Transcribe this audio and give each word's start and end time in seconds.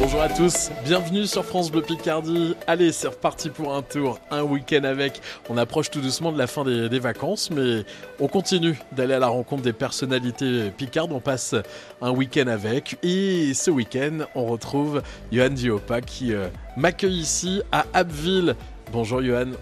Bonjour 0.00 0.22
à 0.22 0.28
tous, 0.28 0.70
bienvenue 0.84 1.26
sur 1.26 1.44
France 1.44 1.70
Bleu 1.70 1.82
Picardie. 1.82 2.56
Allez, 2.66 2.90
c'est 2.90 3.08
reparti 3.08 3.48
pour 3.48 3.74
un 3.74 3.82
tour, 3.82 4.18
un 4.30 4.42
week-end 4.42 4.82
avec. 4.84 5.20
On 5.48 5.56
approche 5.56 5.90
tout 5.90 6.00
doucement 6.00 6.32
de 6.32 6.38
la 6.38 6.46
fin 6.46 6.64
des, 6.64 6.98
vacances, 6.98 7.50
mais 7.50 7.84
on 8.18 8.26
continue 8.26 8.78
d'aller 8.92 9.14
à 9.14 9.18
la 9.18 9.28
rencontre 9.28 9.62
des 9.62 9.72
personnalités 9.72 10.70
picardes. 10.76 11.12
On 11.12 11.20
passe 11.20 11.54
un 12.02 12.10
week-end 12.10 12.48
avec. 12.48 12.96
Et 13.02 13.54
ce 13.54 13.70
week-end, 13.70 14.24
on 14.34 14.46
retrouve 14.46 15.02
Johan 15.30 15.50
Diopa 15.50 16.00
qui 16.00 16.34
euh, 16.34 16.48
m'accueille 16.76 17.18
ici 17.18 17.62
à 17.70 17.86
Abbeville. 17.92 18.56
Bonjour 18.92 19.22
Johan. 19.22 19.52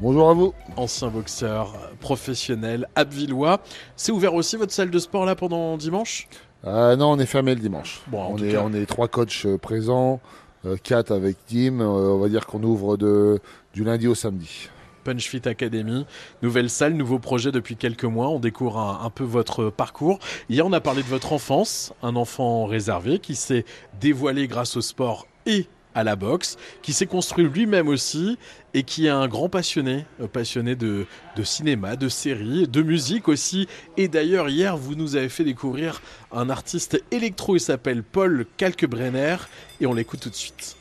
Bonjour 0.00 0.28
à 0.28 0.34
vous. 0.34 0.54
Ancien 0.76 1.08
boxeur 1.08 1.74
professionnel 2.00 2.88
abbvillois. 2.94 3.60
C'est 3.96 4.12
ouvert 4.12 4.34
aussi 4.34 4.56
votre 4.56 4.72
salle 4.72 4.90
de 4.90 4.98
sport 4.98 5.24
là 5.24 5.34
pendant 5.34 5.76
dimanche? 5.76 6.28
Euh, 6.64 6.96
Non, 6.96 7.12
on 7.12 7.18
est 7.18 7.26
fermé 7.26 7.54
le 7.54 7.60
dimanche. 7.60 8.02
Bon, 8.08 8.26
on, 8.30 8.38
est, 8.38 8.56
on 8.56 8.72
est 8.72 8.86
trois 8.86 9.08
coachs 9.08 9.42
euh, 9.46 9.58
présents, 9.58 10.20
euh, 10.64 10.76
quatre 10.82 11.12
avec 11.12 11.36
Tim. 11.46 11.80
on 11.80 12.18
va 12.18 12.28
dire 12.28 12.46
qu'on 12.46 12.62
ouvre 12.62 12.96
de, 12.96 13.40
du 13.72 13.84
lundi 13.84 14.06
au 14.06 14.14
samedi. 14.14 14.68
Punch 15.04 15.28
Fit 15.28 15.48
Academy, 15.48 16.04
nouvelle 16.42 16.68
salle, 16.68 16.92
nouveau 16.92 17.18
projet 17.18 17.50
depuis 17.50 17.76
quelques 17.76 18.04
mois. 18.04 18.28
On 18.28 18.40
découvre 18.40 18.78
un, 18.78 19.10
peu 19.10 19.24
votre 19.24 19.70
parcours. 19.70 20.18
Hier, 20.50 20.66
on 20.66 20.72
a 20.72 20.80
parlé 20.80 21.02
de 21.02 21.08
votre 21.08 21.32
enfance, 21.32 21.94
un 22.02 22.14
enfant 22.14 22.66
réservé 22.66 23.18
qui 23.18 23.34
s'est 23.34 23.64
dévoilé 24.00 24.48
grâce 24.48 24.76
au 24.76 24.82
sport 24.82 25.26
et 25.46 25.66
à 25.98 26.04
la 26.04 26.14
boxe, 26.14 26.56
qui 26.80 26.92
s'est 26.92 27.06
construit 27.06 27.44
lui-même 27.44 27.88
aussi 27.88 28.38
et 28.72 28.84
qui 28.84 29.06
est 29.06 29.10
un 29.10 29.26
grand 29.26 29.48
passionné, 29.48 30.06
euh, 30.20 30.28
passionné 30.28 30.76
de, 30.76 31.06
cinéma, 31.42 31.96
de 31.96 32.08
séries, 32.08 32.68
de 32.68 32.82
musique 32.82 33.26
aussi. 33.28 33.66
Et 33.96 34.06
d'ailleurs, 34.06 34.48
hier, 34.48 34.76
vous 34.76 34.94
nous 34.94 35.16
avez 35.16 35.28
fait 35.28 35.44
découvrir 35.44 36.00
un 36.30 36.50
artiste 36.50 37.02
électro, 37.10 37.56
il 37.56 37.60
s'appelle 37.60 38.04
Paul 38.04 38.46
Kalkbrenner, 38.56 39.36
et 39.80 39.86
on 39.86 39.94
l'écoute 39.94 40.20
tout 40.20 40.30
de 40.30 40.34
suite. 40.34 40.76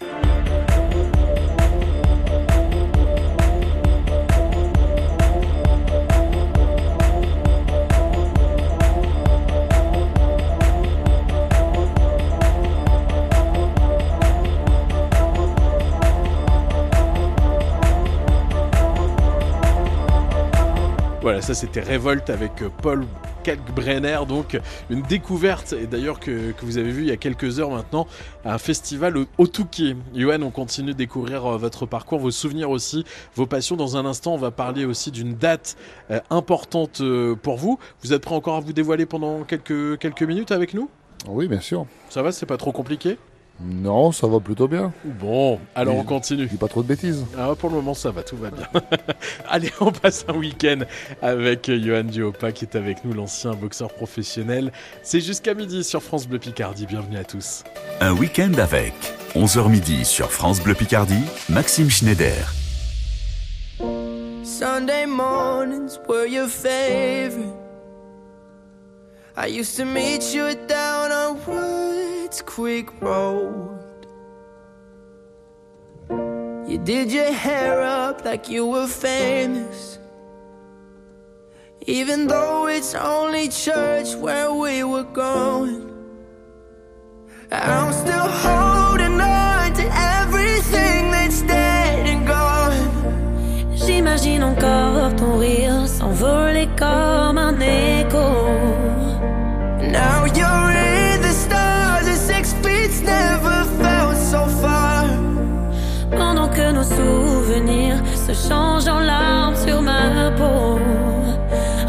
Voilà, 21.27 21.41
ça 21.41 21.53
c'était 21.53 21.81
Révolte 21.81 22.29
avec 22.29 22.61
euh, 22.61 22.69
Paul 22.81 23.05
Kalkbrenner, 23.43 24.19
donc 24.25 24.57
une 24.89 25.01
découverte, 25.01 25.73
et 25.73 25.85
d'ailleurs 25.85 26.21
que, 26.21 26.53
vous 26.61 26.77
avez 26.77 26.89
vu 26.89 27.01
il 27.01 27.09
y 27.09 27.11
a 27.11 27.17
quelques 27.17 27.59
heures 27.59 27.69
maintenant, 27.69 28.07
un 28.45 28.57
festival 28.57 29.17
au, 29.37 29.47
Touquet. 29.47 29.97
Johan, 30.15 30.41
on 30.41 30.51
continue 30.51 30.93
de 30.93 30.97
découvrir 30.97 31.45
euh, 31.45 31.57
votre 31.57 31.85
parcours, 31.85 32.19
vos 32.19 32.31
souvenirs 32.31 32.69
aussi, 32.69 33.03
vos 33.35 33.45
passions. 33.45 33.75
Dans 33.75 33.97
un 33.97 34.05
instant, 34.05 34.35
on 34.35 34.37
va 34.37 34.51
parler 34.51 34.85
aussi 34.85 35.11
d'une 35.11 35.35
date 35.35 35.75
euh, 36.11 36.21
importante 36.29 37.01
pour 37.43 37.57
vous. 37.57 37.77
Vous 38.03 38.13
êtes 38.13 38.21
prêt 38.21 38.33
encore 38.33 38.55
à 38.55 38.59
vous 38.61 38.71
dévoiler 38.71 39.05
pendant 39.05 39.43
quelques, 39.43 39.99
quelques 39.99 40.23
minutes 40.23 40.53
avec 40.53 40.73
nous? 40.73 40.89
Oui, 41.27 41.49
bien 41.49 41.59
sûr. 41.59 41.87
Ça 42.09 42.21
va, 42.21 42.31
c'est 42.31 42.45
pas 42.45 42.55
trop 42.55 42.71
compliqué? 42.71 43.17
Non, 43.59 44.11
ça 44.11 44.27
va 44.27 44.39
plutôt 44.39 44.67
bien. 44.67 44.93
Bon, 45.03 45.59
alors 45.73 45.95
on 45.95 46.03
continue. 46.03 46.45
Dis 46.45 46.57
pas 46.57 46.67
trop 46.67 46.83
de 46.83 46.87
bêtises. 46.87 47.25
Ah, 47.37 47.53
pour 47.57 47.69
le 47.69 47.75
moment, 47.75 47.95
ça 47.95 48.11
va, 48.11 48.21
tout 48.21 48.37
va 48.37 48.51
bien. 48.51 48.67
Allez, 49.49 49.71
on 49.79 49.91
passe 49.91 50.25
un 50.27 50.35
week-end 50.35 50.81
avec 51.23 51.71
Johan 51.71 52.03
Diopa 52.03 52.51
qui 52.51 52.65
est 52.65 52.75
avec 52.75 53.03
nous, 53.03 53.13
l'ancien 53.13 53.53
boxeur 53.53 53.91
professionnel. 53.91 54.71
C'est 55.01 55.21
jusqu'à 55.21 55.55
midi 55.55 55.83
sur 55.83 56.03
France 56.03 56.27
Bleu 56.27 56.37
Picardie. 56.37 56.85
Bienvenue 56.85 57.17
à 57.17 57.23
tous. 57.23 57.63
Un 57.99 58.13
week-end 58.13 58.53
avec 58.59 58.93
11h 59.33 59.69
midi 59.69 60.05
sur 60.05 60.31
France 60.31 60.61
Bleu 60.61 60.75
Picardie, 60.75 61.23
Maxime 61.49 61.89
Schneider. 61.89 62.53
Sunday 64.43 65.05
mornings 65.07 65.99
were 66.07 66.27
your 66.27 66.47
favorite. 66.47 67.53
I 69.35 69.47
used 69.47 69.77
to 69.77 69.85
meet 69.85 70.33
you 70.33 70.55
down 70.67 71.11
on 71.11 71.37
its 72.27 72.41
quick 72.41 72.87
road. 73.01 73.79
You 76.67 76.77
did 76.77 77.09
your 77.09 77.31
hair 77.31 77.81
up 77.81 78.25
like 78.25 78.49
you 78.49 78.65
were 78.67 78.87
famous. 78.87 79.97
Even 81.85 82.27
though 82.27 82.67
it's 82.67 82.93
only 82.95 83.47
church 83.47 84.09
where 84.15 84.51
we 84.51 84.83
were 84.83 85.09
going, 85.27 85.83
I'm 87.49 87.93
still 87.93 88.29
holding 88.45 89.21
on 89.21 89.71
to 89.79 89.85
everything 90.17 91.01
that's 91.15 91.41
dead 91.43 92.07
and 92.11 92.27
gone. 92.27 92.87
J'imagine 93.73 94.43
encore 94.43 95.15
ton 95.15 95.39
rire 95.39 95.87
s'envoler 95.87 96.67
comme 96.75 97.37
un 97.37 97.57
écho. 97.61 98.46
Changent 108.47 108.87
en 108.87 108.99
larmes 108.99 109.55
sur 109.55 109.81
ma 109.81 110.31
peau. 110.37 110.79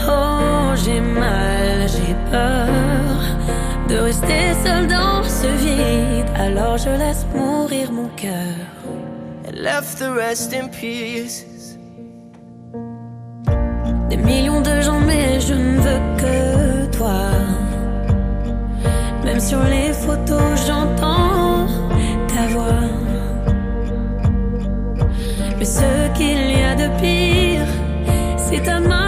Oh, 0.09 0.75
j'ai 0.83 1.01
mal, 1.01 1.87
j'ai 1.95 2.15
peur 2.31 2.69
de 3.89 3.97
rester 3.97 4.55
seul 4.65 4.87
dans 4.87 5.23
ce 5.23 5.49
vide. 5.65 6.31
Alors 6.37 6.77
je 6.79 6.91
laisse 6.91 7.25
mourir 7.35 7.93
mon 7.93 8.09
cœur. 8.17 8.57
left 9.53 9.99
the 9.99 10.11
rest 10.13 10.53
in 10.55 10.69
pieces. 10.69 11.77
Des 14.09 14.17
millions 14.17 14.61
de 14.61 14.81
gens, 14.81 15.01
mais 15.01 15.41
je 15.41 15.55
ne 15.55 15.79
veux 15.85 16.01
que 16.23 16.97
toi. 16.97 17.21
Même 19.25 19.41
sur 19.41 19.63
les 19.65 19.93
photos, 19.93 20.67
j'entends 20.67 21.38
Ce 25.65 26.09
qu'il 26.17 26.59
y 26.59 26.63
a 26.63 26.75
de 26.75 26.89
pire, 27.01 27.67
c'est 28.37 28.63
ta 28.63 28.81
main 28.81 29.08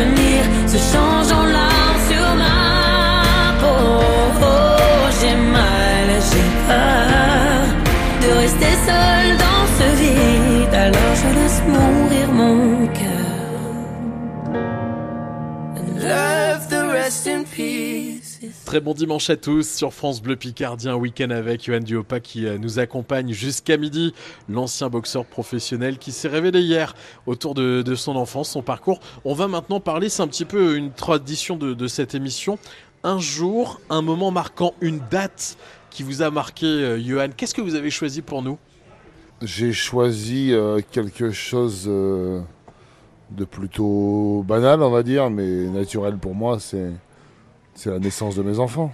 souvenirs 0.00 0.46
se 0.66 0.78
changent 0.78 1.09
Très 18.70 18.80
bon 18.80 18.94
dimanche 18.94 19.30
à 19.30 19.36
tous 19.36 19.68
sur 19.68 19.92
France 19.92 20.22
Bleu 20.22 20.36
Picardie, 20.36 20.88
un 20.88 20.94
week-end 20.94 21.30
avec 21.30 21.64
Johan 21.64 21.80
Duopa 21.80 22.20
qui 22.20 22.46
euh, 22.46 22.56
nous 22.56 22.78
accompagne 22.78 23.32
jusqu'à 23.32 23.76
midi. 23.76 24.14
L'ancien 24.48 24.88
boxeur 24.88 25.24
professionnel 25.24 25.98
qui 25.98 26.12
s'est 26.12 26.28
révélé 26.28 26.60
hier 26.60 26.94
autour 27.26 27.54
de, 27.54 27.82
son 27.96 28.14
enfance, 28.14 28.50
son 28.50 28.62
parcours. 28.62 29.00
On 29.24 29.34
va 29.34 29.48
maintenant 29.48 29.80
parler, 29.80 30.08
c'est 30.08 30.22
un 30.22 30.28
petit 30.28 30.44
peu 30.44 30.76
une 30.76 30.92
tradition 30.92 31.56
de, 31.56 31.86
cette 31.88 32.14
émission. 32.14 32.60
Un 33.02 33.18
jour, 33.18 33.80
un 33.90 34.02
moment 34.02 34.30
marquant, 34.30 34.72
une 34.80 35.00
date 35.10 35.56
qui 35.90 36.04
vous 36.04 36.22
a 36.22 36.30
marqué, 36.30 36.66
euh, 36.66 37.02
Johan. 37.02 37.30
Qu'est-ce 37.36 37.54
que 37.54 37.62
vous 37.62 37.74
avez 37.74 37.90
choisi 37.90 38.22
pour 38.22 38.40
nous? 38.40 38.56
J'ai 39.42 39.72
choisi 39.72 40.52
euh, 40.52 40.80
quelque 40.92 41.32
chose 41.32 41.86
de 41.86 43.44
plutôt 43.50 44.44
banal, 44.46 44.80
on 44.80 44.90
va 44.90 45.02
dire, 45.02 45.28
mais 45.28 45.66
naturel 45.66 46.18
pour 46.18 46.36
moi. 46.36 46.60
C'est 46.60 46.92
c'est 47.80 47.90
la 47.90 47.98
naissance 47.98 48.36
de 48.36 48.42
mes 48.42 48.58
enfants. 48.58 48.92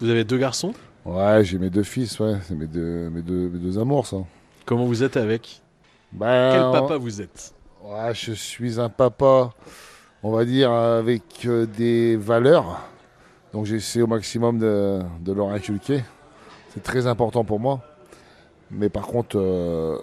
Vous 0.00 0.10
avez 0.10 0.22
deux 0.22 0.36
garçons? 0.36 0.74
Ouais, 1.06 1.42
j'ai 1.44 1.56
mes 1.56 1.70
deux 1.70 1.82
fils, 1.82 2.20
ouais. 2.20 2.34
C'est 2.42 2.54
mes 2.54 2.66
deux, 2.66 3.08
mes, 3.08 3.22
deux, 3.22 3.48
mes 3.48 3.58
deux 3.58 3.78
amours, 3.78 4.06
ça. 4.06 4.18
Comment 4.66 4.84
vous 4.84 5.02
êtes 5.02 5.16
avec? 5.16 5.62
Ben, 6.12 6.52
Quel 6.52 6.82
papa 6.82 6.98
vous 6.98 7.22
êtes? 7.22 7.54
Ouais, 7.82 8.12
je 8.12 8.32
suis 8.32 8.78
un 8.78 8.90
papa, 8.90 9.54
on 10.22 10.30
va 10.30 10.44
dire, 10.44 10.70
avec 10.70 11.22
euh, 11.46 11.64
des 11.64 12.16
valeurs. 12.16 12.82
Donc 13.54 13.64
j'essaie 13.64 14.02
au 14.02 14.06
maximum 14.06 14.58
de, 14.58 15.00
de, 15.20 15.32
leur 15.32 15.48
inculquer. 15.48 16.04
C'est 16.74 16.82
très 16.82 17.06
important 17.06 17.44
pour 17.44 17.58
moi. 17.58 17.80
Mais 18.70 18.90
par 18.90 19.06
contre, 19.06 19.38
euh, 19.38 19.96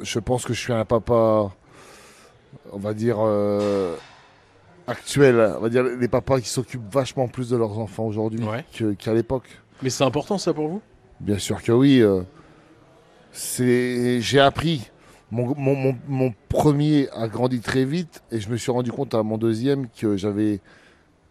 je 0.00 0.20
pense 0.20 0.44
que 0.44 0.54
je 0.54 0.60
suis 0.60 0.72
un 0.72 0.84
papa, 0.84 1.50
on 2.70 2.78
va 2.78 2.94
dire, 2.94 3.16
euh, 3.18 3.96
actuel, 4.86 5.54
on 5.56 5.60
va 5.60 5.68
dire 5.68 5.82
les 5.82 6.08
papas 6.08 6.40
qui 6.40 6.48
s'occupent 6.48 6.92
vachement 6.92 7.28
plus 7.28 7.50
de 7.50 7.56
leurs 7.56 7.78
enfants 7.78 8.04
aujourd'hui 8.04 8.40
qu'à 8.98 9.14
l'époque. 9.14 9.48
Mais 9.82 9.90
c'est 9.90 10.04
important 10.04 10.38
ça 10.38 10.52
pour 10.52 10.68
vous? 10.68 10.82
Bien 11.20 11.38
sûr 11.38 11.62
que 11.62 11.72
oui. 11.72 12.00
Euh, 12.00 12.22
c'est, 13.32 14.20
j'ai 14.20 14.40
appris. 14.40 14.90
Mon, 15.30 15.54
mon, 16.06 16.32
premier 16.48 17.08
a 17.10 17.26
grandi 17.26 17.58
très 17.58 17.84
vite 17.84 18.22
et 18.30 18.38
je 18.38 18.48
me 18.48 18.56
suis 18.56 18.70
rendu 18.70 18.92
compte 18.92 19.14
à 19.14 19.22
mon 19.24 19.36
deuxième 19.36 19.88
que 19.88 20.16
j'avais 20.16 20.60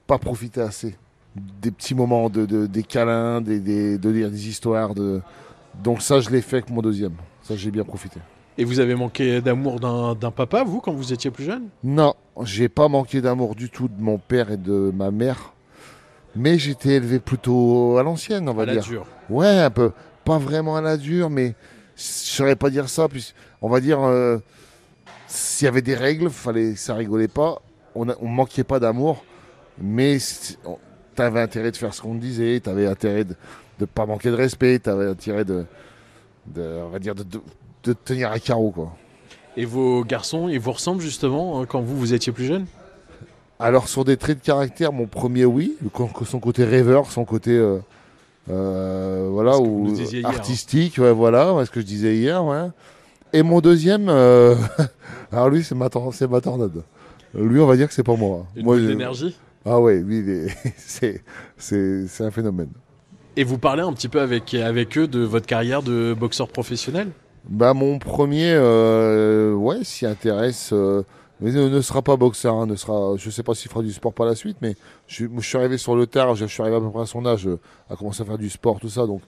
pas 0.07 0.17
profité 0.17 0.59
assez 0.59 0.97
des 1.35 1.71
petits 1.71 1.95
moments 1.95 2.29
de, 2.29 2.45
des 2.67 2.83
câlins, 2.83 3.39
des, 3.39 3.97
de 3.97 4.09
lire 4.09 4.29
des 4.29 4.49
histoires. 4.49 4.93
De... 4.93 5.21
Donc 5.81 6.01
ça, 6.01 6.19
je 6.19 6.29
l'ai 6.29 6.41
fait 6.41 6.57
avec 6.57 6.69
mon 6.69 6.81
deuxième. 6.81 7.13
Ça, 7.43 7.55
j'ai 7.55 7.71
bien 7.71 7.85
profité. 7.85 8.19
Et 8.57 8.65
vous 8.65 8.79
avez 8.79 8.95
manqué 8.95 9.41
d'amour 9.41 9.79
d'un 9.79 10.31
papa, 10.31 10.63
vous, 10.63 10.79
quand 10.79 10.93
vous 10.93 11.11
étiez 11.11 11.31
plus 11.31 11.45
jeune? 11.45 11.69
Non, 11.83 12.13
j'ai 12.43 12.69
pas 12.69 12.87
manqué 12.87 13.19
d'amour 13.21 13.55
du 13.55 13.69
tout 13.69 13.87
de 13.87 14.01
mon 14.01 14.19
père 14.19 14.51
et 14.51 14.57
de 14.57 14.91
ma 14.93 15.09
mère. 15.09 15.53
Mais 16.35 16.57
j'étais 16.57 16.95
élevé 16.95 17.19
plutôt 17.19 17.97
à 17.97 18.03
l'ancienne, 18.03 18.47
on 18.49 18.53
va 18.53 18.65
dire. 18.65 18.73
À 18.73 18.75
la 18.77 18.81
dure. 18.81 19.07
Ouais, 19.29 19.59
un 19.59 19.69
peu. 19.69 19.91
Pas 20.23 20.37
vraiment 20.37 20.75
à 20.75 20.81
la 20.81 20.97
dure, 20.97 21.29
mais 21.29 21.55
je 21.95 22.01
saurais 22.03 22.55
pas 22.55 22.69
dire 22.69 22.89
ça. 22.89 23.07
Puis, 23.07 23.33
on 23.61 23.69
va 23.69 23.79
dire, 23.79 24.01
euh, 24.01 24.37
s'il 25.27 25.65
y 25.65 25.67
avait 25.67 25.81
des 25.81 25.95
règles, 25.95 26.29
fallait, 26.29 26.75
ça 26.75 26.93
rigolait 26.93 27.27
pas. 27.27 27.61
On, 27.95 28.05
ne 28.05 28.13
manquait 28.21 28.63
pas 28.63 28.79
d'amour, 28.79 29.23
mais 29.79 30.17
tu 30.17 31.21
avais 31.21 31.41
intérêt 31.41 31.71
de 31.71 31.77
faire 31.77 31.93
ce 31.93 32.01
qu'on 32.01 32.15
te 32.15 32.21
disait, 32.21 32.59
tu 32.59 32.69
avais 32.69 32.87
intérêt 32.87 33.23
de 33.23 33.35
ne 33.79 33.85
pas 33.85 34.07
manquer 34.07 34.31
de 34.31 34.35
respect, 34.35 34.79
tu 34.79 34.89
avais 34.89 35.07
intérêt 35.07 35.45
de, 35.45 35.65
on 36.55 36.89
va 36.89 36.97
dire, 36.97 37.13
de 37.13 37.23
de 37.23 37.39
tenir 37.91 38.31
à 38.31 38.39
carreau. 38.39 38.71
Quoi. 38.71 38.95
Et 39.57 39.65
vos 39.65 40.03
garçons, 40.03 40.49
ils 40.49 40.59
vous 40.59 40.71
ressemblent 40.71 41.01
justement 41.01 41.59
hein, 41.59 41.65
quand 41.67 41.81
vous, 41.81 41.97
vous 41.97 42.13
étiez 42.13 42.31
plus 42.31 42.45
jeune? 42.45 42.65
Alors 43.59 43.87
sur 43.87 44.03
des 44.03 44.17
traits 44.17 44.39
de 44.39 44.43
caractère, 44.43 44.91
mon 44.91 45.05
premier 45.05 45.45
oui, 45.45 45.75
son 46.25 46.39
côté 46.39 46.63
rêveur, 46.63 47.11
son 47.11 47.23
côté 47.23 47.51
euh, 47.51 47.77
euh, 48.49 49.29
voilà, 49.31 49.57
ou 49.57 49.87
hein. 49.87 50.21
artistique, 50.25 50.97
ouais, 50.97 51.13
voilà, 51.13 51.63
ce 51.65 51.71
que 51.71 51.79
je 51.79 51.85
disais 51.85 52.15
hier. 52.15 52.43
Ouais. 52.43 52.67
Et 53.31 53.43
mon 53.43 53.61
deuxième, 53.61 54.09
euh, 54.09 54.55
alors 55.31 55.49
lui 55.49 55.63
c'est 55.63 55.75
ma, 55.75 55.87
c'est 56.11 56.29
ma 56.29 56.41
tornade. 56.41 56.83
Lui 57.35 57.59
on 57.59 57.67
va 57.67 57.77
dire 57.77 57.87
que 57.87 57.93
c'est 57.93 58.03
pour 58.03 58.17
moi. 58.17 58.45
Une 58.55 58.65
moi, 58.65 58.77
d'énergie 58.77 59.37
Ah 59.65 59.79
ouais, 59.79 60.01
lui 60.01 60.47
c'est, 60.77 61.23
c'est, 61.55 62.07
c'est 62.07 62.23
un 62.23 62.31
phénomène. 62.31 62.69
Et 63.35 63.43
vous 63.43 63.57
parlez 63.57 63.81
un 63.81 63.93
petit 63.93 64.09
peu 64.09 64.19
avec, 64.19 64.53
avec 64.53 64.97
eux 64.97 65.07
de 65.07 65.19
votre 65.19 65.45
carrière 65.45 65.81
de 65.83 66.15
boxeur 66.19 66.47
professionnel? 66.47 67.09
Bah 67.49 67.73
mon 67.73 67.99
premier, 67.99 68.53
euh, 68.53 69.53
ouais, 69.53 69.83
s'y 69.83 70.05
intéresse, 70.05 70.69
euh, 70.71 71.03
mais 71.41 71.51
ne, 71.51 71.81
sera 71.81 72.01
pas 72.01 72.15
boxeur, 72.15 72.55
hein, 72.55 72.65
ne 72.65 72.75
sera, 72.75 73.17
je 73.17 73.29
sais 73.29 73.43
pas 73.43 73.53
s'il 73.53 73.69
fera 73.69 73.83
du 73.83 73.91
sport 73.91 74.13
par 74.13 74.25
la 74.25 74.35
suite, 74.35 74.57
mais 74.61 74.75
je, 75.07 75.25
suis 75.39 75.57
arrivé 75.57 75.77
sur 75.77 75.95
le 75.95 76.07
terre, 76.07 76.35
je, 76.35 76.45
suis 76.45 76.61
arrivé 76.61 76.77
à 76.77 76.79
peu 76.79 76.89
près 76.89 77.01
à 77.01 77.05
son 77.05 77.25
âge, 77.25 77.47
euh, 77.47 77.59
à 77.89 77.97
commencer 77.97 78.21
à 78.21 78.25
faire 78.25 78.37
du 78.37 78.49
sport, 78.49 78.79
tout 78.79 78.87
ça, 78.87 79.05
donc 79.05 79.21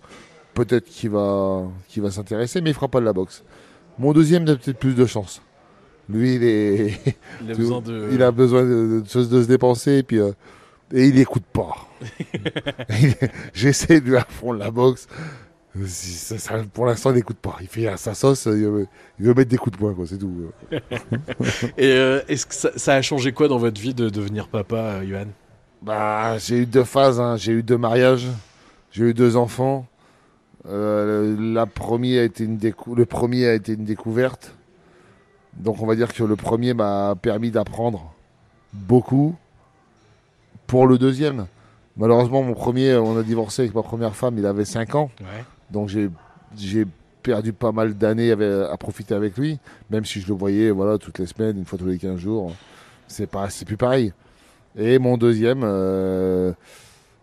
peut-être 0.53 0.85
qu'il 0.85 1.09
va, 1.09 1.63
qu'il 1.89 2.03
va 2.03 2.11
s'intéresser, 2.11 2.61
mais 2.61 2.69
il 2.69 2.73
fera 2.73 2.87
pas 2.87 3.01
de 3.01 3.05
la 3.05 3.13
boxe. 3.13 3.43
Mon 3.99 4.13
deuxième 4.13 4.43
a 4.43 4.55
peut-être 4.55 4.79
plus 4.79 4.95
de 4.95 5.05
chance. 5.05 5.41
Lui, 6.07 6.35
il 6.35 6.43
est, 6.43 6.99
il 7.43 7.51
a 7.51 7.55
besoin 7.55 7.81
de, 7.81 8.09
il 8.13 8.23
a 8.23 8.31
besoin 8.31 8.63
de, 8.63 9.01
de, 9.01 9.07
se 9.07 9.47
dépenser, 9.47 9.97
et 9.97 10.03
puis. 10.03 10.19
et 10.19 11.07
il 11.07 11.19
écoute 11.19 11.43
pas. 11.51 11.75
J'essaie 13.53 13.99
de 13.99 14.05
lui 14.05 14.17
apprendre 14.17 14.59
la 14.59 14.71
boxe 14.71 15.07
pour 16.73 16.85
l'instant, 16.85 17.11
il 17.11 17.15
n'écoute 17.15 17.37
pas. 17.37 17.57
Il 17.61 17.67
fait 17.67 17.95
sa 17.97 18.13
sauce, 18.13 18.45
il 18.45 18.65
veut, 18.65 18.87
mettre 19.33 19.49
des 19.49 19.57
coups 19.57 19.77
de 19.77 19.77
poing, 19.77 19.95
c'est 20.05 20.17
tout. 20.17 20.51
Et 21.77 21.91
euh, 21.91 22.21
est-ce 22.27 22.45
que 22.45 22.79
ça, 22.79 22.93
a 22.93 23.01
changé 23.01 23.33
quoi 23.33 23.47
dans 23.47 23.57
votre 23.57 23.79
vie 23.79 23.93
de 23.93 24.09
devenir 24.09 24.47
papa, 24.47 25.03
Yohan 25.03 25.27
bah, 25.81 26.37
J'ai 26.37 26.59
eu 26.59 26.65
deux 26.65 26.83
phases. 26.83 27.19
Hein. 27.19 27.35
J'ai 27.37 27.51
eu 27.51 27.63
deux 27.63 27.77
mariages, 27.77 28.27
j'ai 28.91 29.05
eu 29.05 29.13
deux 29.13 29.35
enfants. 29.35 29.85
Euh, 30.67 31.35
la 31.53 31.65
première 31.65 32.21
a 32.21 32.25
été 32.25 32.43
une 32.43 32.57
le 32.59 33.05
premier 33.05 33.47
a 33.47 33.53
été 33.53 33.73
une 33.73 33.85
découverte. 33.85 34.55
Donc 35.53 35.81
on 35.81 35.85
va 35.85 35.95
dire 35.95 36.13
que 36.13 36.23
le 36.23 36.35
premier 36.35 36.73
m'a 36.73 37.15
permis 37.21 37.51
d'apprendre 37.51 38.13
beaucoup. 38.73 39.35
Pour 40.67 40.87
le 40.87 40.97
deuxième, 40.97 41.45
malheureusement, 41.95 42.41
mon 42.41 42.55
premier, 42.55 42.95
on 42.95 43.19
a 43.19 43.23
divorcé 43.23 43.61
avec 43.61 43.75
ma 43.75 43.83
première 43.83 44.15
femme, 44.15 44.39
il 44.39 44.45
avait 44.47 44.65
5 44.65 44.95
ans. 44.95 45.11
Ouais. 45.21 45.43
Donc 45.71 45.89
j'ai 45.89 46.85
perdu 47.23 47.53
pas 47.53 47.71
mal 47.71 47.95
d'années 47.95 48.31
à 48.31 48.77
profiter 48.77 49.15
avec 49.15 49.37
lui, 49.37 49.59
même 49.89 50.05
si 50.05 50.21
je 50.21 50.27
le 50.27 50.35
voyais 50.35 50.69
voilà, 50.69 50.97
toutes 50.97 51.19
les 51.19 51.25
semaines, 51.25 51.57
une 51.57 51.65
fois 51.65 51.79
tous 51.79 51.87
les 51.87 51.97
15 51.97 52.19
jours. 52.19 52.53
C'est 53.07 53.27
plus 53.65 53.77
pareil. 53.77 54.13
Et 54.77 54.99
mon 54.99 55.17
deuxième, 55.17 55.61
euh, 55.63 56.51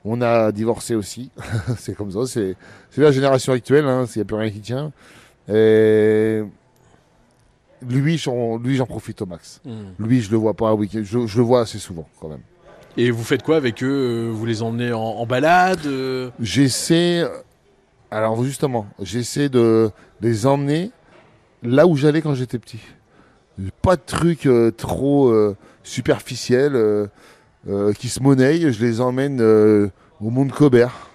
on 0.05 0.21
a 0.23 0.53
divorcé 0.53 0.95
aussi. 0.95 1.31
c'est 1.79 1.95
comme 1.95 2.11
ça, 2.11 2.27
c'est 2.27 2.57
la 2.97 3.13
génération 3.13 3.53
actuelle, 3.53 3.85
hein, 3.87 4.07
il 4.15 4.19
n'y 4.19 4.23
a 4.23 4.25
plus 4.25 4.37
rien 4.37 4.51
qui 4.51 4.61
tient. 4.61 4.93
Et 5.49 6.43
lui, 7.87 8.17
j'en 8.17 8.87
profite 8.87 9.23
au 9.23 9.27
max. 9.27 9.61
Hmm. 9.65 10.05
Lui, 10.05 10.23
je 10.23 10.31
le 10.31 10.37
vois 10.37 10.55
pas 10.55 10.73
week 10.75 11.03
je, 11.03 11.27
je 11.27 11.37
le 11.37 11.43
vois 11.43 11.63
assez 11.63 11.79
souvent 11.79 12.09
quand 12.21 12.29
même. 12.29 12.43
Et 12.97 13.11
vous 13.11 13.25
faites 13.25 13.43
quoi 13.43 13.57
avec 13.57 13.83
eux? 13.83 14.31
Vous 14.33 14.47
les 14.47 14.63
emmenez 14.63 14.93
en, 14.93 15.01
en 15.01 15.27
balade? 15.27 15.87
J'essaie 16.41 17.25
alors 18.13 18.45
justement, 18.45 18.87
j'essaie 19.01 19.49
de 19.49 19.91
les 20.21 20.45
emmener 20.47 20.91
là 21.63 21.87
où 21.87 21.97
j'allais 21.97 22.21
quand 22.21 22.35
j'étais 22.35 22.59
petit. 22.59 22.81
Pas 23.81 23.97
de 23.97 24.03
trucs 24.05 24.45
euh, 24.45 24.71
trop 24.71 25.29
euh, 25.29 25.57
superficiels 25.83 26.75
euh, 26.77 27.93
qui 27.95 28.11
se 28.11 28.23
monnaient. 28.23 28.71
Je 28.71 28.85
les 28.85 29.01
emmène 29.01 29.41
au 29.41 30.31
monde 30.31 30.53
Cobert, 30.53 31.09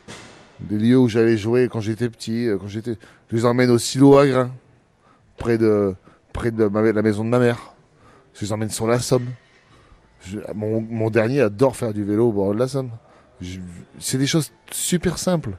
des 0.60 0.80
lieux 0.80 0.98
où 0.98 1.08
j'allais 1.08 1.38
jouer 1.38 1.70
quand 1.72 1.82
j'étais 1.82 2.10
petit. 2.10 2.48
quand 2.60 2.68
j'étais, 2.68 2.98
je 3.30 3.36
les 3.36 3.46
emmène 3.46 3.70
au 3.70 3.78
silo 3.78 4.18
à 4.18 4.28
grains, 4.28 4.52
près 5.38 5.60
de, 5.60 5.94
près 6.34 6.50
de 6.50 6.64
la 6.64 7.02
maison 7.04 7.24
de 7.24 7.30
ma 7.30 7.38
mère. 7.38 7.76
Je 8.34 8.44
les 8.44 8.52
emmène 8.54 8.72
sur 8.72 8.88
la 8.88 9.00
Somme. 9.00 9.28
mon, 10.56 11.12
dernier 11.12 11.42
adore 11.42 11.76
faire 11.76 11.94
du 11.94 12.04
vélo 12.04 12.30
au 12.30 12.32
bord 12.32 12.56
de 12.56 12.60
la 12.60 12.68
Somme. 12.68 12.90
c'est 14.00 14.18
des 14.18 14.26
choses 14.26 14.52
super 14.72 15.20
simples 15.20 15.58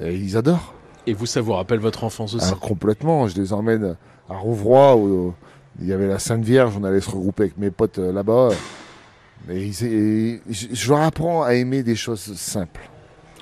ils 0.00 0.36
adorent. 0.36 0.74
Et 1.06 1.12
vous, 1.12 1.26
ça 1.26 1.40
vous 1.40 1.52
rappelle 1.52 1.80
votre 1.80 2.04
enfance 2.04 2.34
aussi 2.34 2.50
ah, 2.50 2.56
Complètement. 2.60 3.28
Je 3.28 3.40
les 3.40 3.52
emmène 3.52 3.96
à 4.28 4.36
Rouvroy 4.36 4.96
où 4.96 5.34
il 5.80 5.86
y 5.86 5.92
avait 5.92 6.08
la 6.08 6.18
Sainte 6.18 6.44
Vierge. 6.44 6.74
On 6.80 6.84
allait 6.84 7.00
se 7.00 7.10
regrouper 7.10 7.44
avec 7.44 7.58
mes 7.58 7.70
potes 7.70 7.98
euh, 7.98 8.12
là-bas. 8.12 8.50
Je 9.48 10.88
leur 10.88 11.00
apprends 11.00 11.42
à 11.42 11.54
aimer 11.54 11.82
des 11.82 11.96
choses 11.96 12.34
simples. 12.34 12.88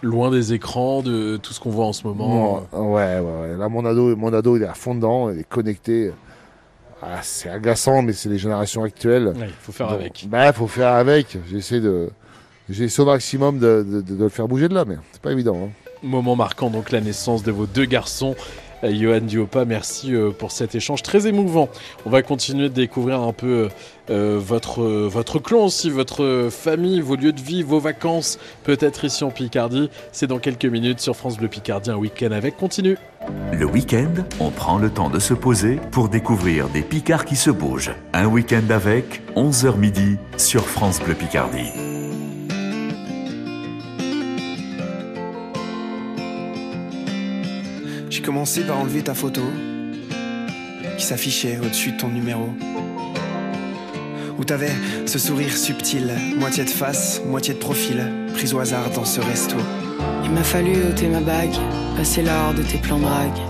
Loin 0.02 0.32
des 0.32 0.52
écrans, 0.52 1.00
de 1.00 1.37
tout 1.37 1.52
ce 1.52 1.61
qu'on 1.61 1.71
voit 1.71 1.87
en 1.87 1.92
ce 1.92 2.04
moment. 2.04 2.66
ouais, 2.73 3.21
ouais, 3.21 3.56
Là, 3.56 3.68
mon 3.68 3.85
ado, 3.85 4.16
mon 4.16 4.32
ado, 4.32 4.56
il 4.56 4.64
est 4.64 4.66
à 4.66 4.75
fond 4.75 4.97
dedans, 4.97 5.30
il 5.30 5.38
est 5.38 5.49
connecté. 5.49 6.11
Ah, 7.00 7.21
c'est 7.23 7.49
agaçant, 7.49 8.02
mais 8.02 8.12
c'est 8.12 8.28
les 8.28 8.38
générations 8.38 8.82
actuelles. 8.82 9.32
Il 9.37 9.49
faut 9.61 9.71
faire 9.71 9.90
avec. 9.90 10.26
Bah, 10.28 10.52
faut 10.52 10.66
faire 10.66 10.88
avec. 10.88 11.38
J'essaie 11.49 11.80
de, 11.80 12.11
j'essaie 12.68 13.02
au 13.02 13.06
maximum 13.06 13.61
de, 13.61 14.02
de, 14.04 14.25
le 14.25 14.28
faire 14.28 14.49
bouger 14.49 14.68
de 14.68 14.75
là, 14.75 14.85
mais 14.85 14.97
c'est 15.12 15.23
pas 15.23 15.30
évident. 15.30 15.56
Hein. 15.64 15.71
Moment 16.02 16.37
marquant 16.37 16.71
donc 16.71 16.90
la 16.90 17.00
naissance 17.00 17.42
de 17.42 17.52
vos 17.52 17.66
deux 17.66 17.85
garçons 17.85 18.35
Euh, 18.85 18.92
Johan 18.94 19.21
Diopa, 19.21 19.64
merci 19.64 20.14
euh, 20.14 20.30
pour 20.30 20.50
cet 20.50 20.75
échange 20.75 21.02
très 21.02 21.26
émouvant. 21.26 21.68
On 22.04 22.11
va 22.11 22.23
continuer 22.23 22.68
de 22.68 22.75
découvrir 22.75 23.21
un 23.21 23.32
peu 23.32 23.68
euh, 24.11 24.40
votre, 24.42 24.82
votre 24.82 25.38
clan 25.38 25.66
aussi, 25.66 25.90
votre 25.90 26.49
famille, 26.50 27.00
vos 27.00 27.16
lieux 27.16 27.32
de 27.32 27.40
vie, 27.40 27.62
vos 27.62 27.78
vacances, 27.78 28.38
peut-être 28.64 29.04
ici 29.04 29.25
en 29.25 29.30
Picardie. 29.30 29.90
C'est 30.11 30.26
dans 30.26 30.38
quelques 30.38 30.64
minutes 30.64 31.00
sur 31.00 31.16
France 31.16 31.37
Bleu 31.37 31.49
Picardie, 31.49 31.90
un 31.90 31.97
week-end 31.97 32.32
avec 32.32 32.56
continue. 32.56 32.99
Le 33.52 33.64
week-end, 33.64 34.12
on 34.40 34.50
prend 34.50 34.78
le 34.78 34.90
temps 34.90 35.11
de 35.11 35.21
se 35.21 35.35
poser 35.35 35.78
pour 35.92 36.09
découvrir 36.09 36.68
des 36.68 36.82
Picards 36.82 37.25
qui 37.25 37.37
se 37.37 37.50
bougent. 37.50 37.92
Un 38.12 38.26
week-end 38.26 38.68
avec 38.71 39.23
11h 39.37 39.76
midi 39.76 40.16
sur 40.37 40.66
France 40.66 41.00
Bleu 41.00 41.14
Picardie. 41.14 41.71
J'ai 48.12 48.21
commencé 48.21 48.61
par 48.61 48.78
enlever 48.78 49.00
ta 49.00 49.14
photo 49.14 49.40
qui 50.99 51.02
s'affichait 51.02 51.59
au-dessus 51.64 51.92
de 51.92 51.97
ton 51.97 52.09
numéro. 52.09 52.50
Où 54.38 54.45
t'avais 54.45 54.73
ce 55.07 55.19
sourire 55.19 55.57
subtil, 55.57 56.12
moitié 56.37 56.64
de 56.64 56.69
face, 56.69 57.23
moitié 57.26 57.54
de 57.54 57.59
profil, 57.59 58.07
prise 58.35 58.52
au 58.52 58.59
hasard 58.59 58.90
dans 58.90 59.07
ce 59.07 59.23
resto. 59.23 59.57
Il 60.25 60.31
m'a 60.31 60.45
fallu 60.45 60.73
ôter 60.90 61.09
ma 61.09 61.21
bague, 61.21 61.57
passer 61.97 62.21
l'heure 62.21 62.52
de 62.52 62.62
tes 62.62 62.76
plans 62.76 62.99
drague. 62.99 63.40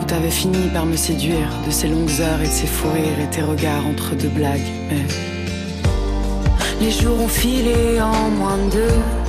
Où 0.00 0.04
t'avais 0.06 0.30
fini 0.30 0.70
par 0.72 0.86
me 0.86 0.96
séduire 0.96 1.50
de 1.66 1.70
ces 1.70 1.88
longues 1.88 2.18
heures 2.22 2.40
et 2.40 2.46
de 2.46 2.52
ces 2.52 2.66
fous 2.66 2.88
rires 2.94 3.20
et 3.22 3.28
tes 3.28 3.42
regards 3.42 3.86
entre 3.86 4.14
deux 4.14 4.30
blagues. 4.30 4.72
Mais 4.88 5.04
les 6.80 6.90
jours 6.90 7.20
ont 7.20 7.28
filé 7.28 8.00
en 8.00 8.30
moins 8.30 8.56
de 8.56 8.70
deux. 8.70 9.23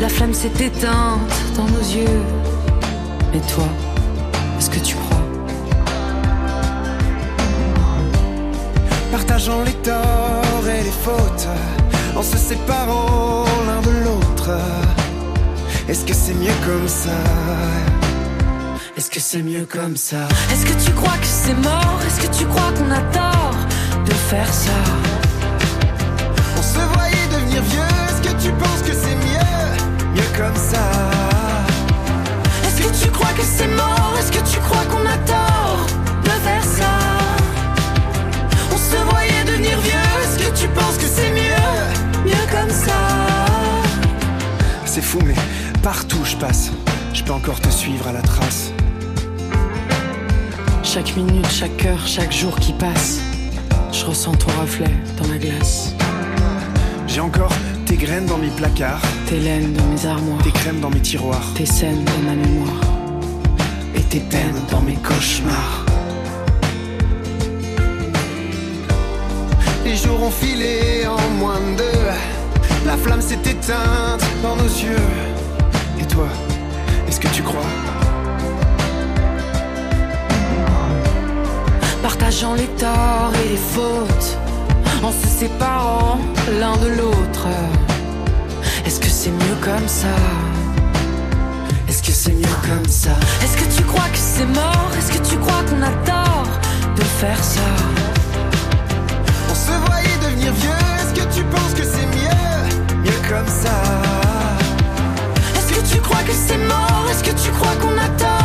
La 0.00 0.08
flamme 0.08 0.32
s'est 0.32 0.52
éteinte 0.60 1.32
dans 1.56 1.64
nos 1.64 1.80
yeux. 1.80 2.22
Mais 3.32 3.40
toi, 3.40 3.68
est-ce 4.58 4.70
que 4.70 4.78
tu 4.78 4.94
crois? 4.94 5.24
Partageant 9.10 9.62
les 9.64 9.74
torts 9.74 10.68
et 10.68 10.82
les 10.84 10.96
fautes, 11.04 11.48
en 12.16 12.22
se 12.22 12.36
séparant 12.36 13.44
l'un 13.66 13.80
de 13.82 14.04
l'autre. 14.04 14.50
Est-ce 15.88 16.04
que 16.04 16.14
c'est 16.14 16.34
mieux 16.34 16.58
comme 16.64 16.88
ça? 16.88 17.18
Est-ce 18.96 19.10
que 19.10 19.20
c'est 19.20 19.42
mieux 19.42 19.64
comme 19.64 19.96
ça? 19.96 20.28
Est-ce 20.52 20.66
que 20.66 20.84
tu 20.84 20.92
crois 20.92 21.16
que 21.20 21.26
c'est 21.26 21.54
mort? 21.54 21.98
Est-ce 22.06 22.20
que 22.26 22.36
tu 22.36 22.46
crois 22.46 22.72
qu'on 22.76 22.90
a 22.90 23.00
tort 23.12 23.56
de 24.04 24.12
faire 24.12 24.52
ça? 24.52 24.78
On 26.56 26.62
se 26.62 26.80
voyait 26.94 27.28
devenir 27.32 27.62
vieux, 27.62 27.80
est-ce 28.08 28.28
que 28.28 28.42
tu 28.42 28.50
penses 28.52 28.82
que 28.86 28.92
c'est 28.92 29.16
mieux 29.26 29.47
Mieux 30.18 30.36
comme 30.36 30.56
ça. 30.56 30.90
Est-ce 32.64 32.82
que 32.82 33.04
tu 33.04 33.10
crois 33.12 33.32
que 33.36 33.42
c'est 33.42 33.68
mort? 33.68 34.16
Est-ce 34.18 34.32
que 34.32 34.50
tu 34.50 34.58
crois 34.58 34.84
qu'on 34.90 35.06
a 35.06 35.16
tort 35.18 35.86
de 36.24 36.30
faire 36.30 36.64
ça? 36.64 36.90
On 38.72 38.76
se 38.76 38.96
voyait 39.10 39.44
devenir 39.44 39.78
vieux, 39.78 39.92
est-ce 40.24 40.38
que 40.44 40.60
tu 40.60 40.66
penses 40.70 40.96
que 40.96 41.04
c'est 41.04 41.30
mieux 41.30 42.24
Mieux 42.24 42.46
comme 42.50 42.70
ça? 42.70 42.98
C'est 44.86 45.02
fou 45.02 45.20
mais 45.24 45.36
partout 45.84 46.24
je 46.24 46.34
passe, 46.34 46.72
je 47.14 47.22
peux 47.22 47.32
encore 47.32 47.60
te 47.60 47.68
suivre 47.68 48.08
à 48.08 48.12
la 48.12 48.22
trace. 48.22 48.72
Chaque 50.82 51.14
minute, 51.16 51.48
chaque 51.48 51.84
heure, 51.86 52.04
chaque 52.06 52.32
jour 52.32 52.58
qui 52.58 52.72
passe, 52.72 53.20
je 53.92 54.04
ressens 54.04 54.34
ton 54.34 54.50
reflet 54.60 54.90
dans 55.16 55.28
la 55.28 55.38
glace. 55.38 55.94
J'ai 57.06 57.20
encore 57.20 57.52
tes 57.88 57.96
graines 57.96 58.26
dans 58.26 58.36
mes 58.36 58.50
placards, 58.50 59.00
Tes 59.26 59.40
laines 59.40 59.72
dans 59.72 59.86
mes 59.86 60.04
armoires, 60.06 60.42
tes 60.42 60.50
crèmes 60.50 60.80
dans 60.80 60.90
mes 60.90 61.00
tiroirs, 61.00 61.54
tes 61.54 61.64
scènes 61.64 62.04
dans 62.04 62.18
ma 62.28 62.34
mémoire. 62.34 62.80
et 63.94 64.02
tes 64.02 64.20
peines 64.20 64.60
dans 64.70 64.82
mes 64.82 64.96
cauchemars. 64.96 65.86
Les 69.86 69.96
jours 69.96 70.22
ont 70.22 70.30
filé 70.30 71.06
en 71.06 71.30
moins 71.38 71.60
de 71.60 71.78
deux, 71.78 72.86
la 72.86 72.96
flamme 72.98 73.22
s'est 73.22 73.40
éteinte 73.46 74.22
dans 74.42 74.56
nos 74.56 74.72
yeux. 74.86 75.08
Et 75.98 76.04
toi, 76.04 76.28
est-ce 77.08 77.18
que 77.18 77.28
tu 77.28 77.42
crois? 77.42 77.72
Partageant 82.02 82.54
les 82.54 82.68
torts 82.82 83.32
et 83.44 83.48
les 83.48 83.56
fautes, 83.56 84.38
en 85.02 85.12
se 85.12 85.28
séparant 85.28 86.18
l'un 86.60 86.76
de 86.76 86.88
l'autre. 86.88 87.46
Est-ce 88.84 89.00
que 89.00 89.08
c'est 89.08 89.30
mieux 89.30 89.56
comme 89.62 89.88
ça? 89.88 90.08
Est-ce 91.88 92.02
que 92.02 92.12
c'est 92.12 92.32
mieux 92.32 92.56
comme 92.62 92.88
ça? 92.88 93.10
Est-ce 93.42 93.56
que 93.56 93.76
tu 93.76 93.82
crois 93.84 94.08
que 94.12 94.18
c'est 94.18 94.46
mort? 94.46 94.90
Est-ce 94.98 95.12
que 95.18 95.28
tu 95.28 95.36
crois 95.38 95.62
qu'on 95.68 95.82
a 95.82 95.92
tort 96.04 96.48
de 96.96 97.02
faire 97.02 97.42
ça? 97.42 97.68
On 99.50 99.54
se 99.54 99.72
voyait 99.86 100.18
devenir 100.22 100.52
vieux, 100.52 100.70
est-ce 101.00 101.14
que 101.20 101.34
tu 101.34 101.44
penses 101.44 101.74
que 101.74 101.84
c'est 101.84 102.06
mieux? 102.18 103.04
Mieux 103.04 103.20
comme 103.28 103.48
ça. 103.48 103.76
Est-ce 105.56 105.72
que 105.74 105.94
tu 105.94 106.00
crois 106.00 106.22
que 106.26 106.32
c'est 106.32 106.58
mort? 106.58 107.06
Est-ce 107.10 107.24
que 107.24 107.36
tu 107.42 107.50
crois 107.52 107.74
qu'on 107.80 107.96
a 107.98 108.08
tort 108.18 108.37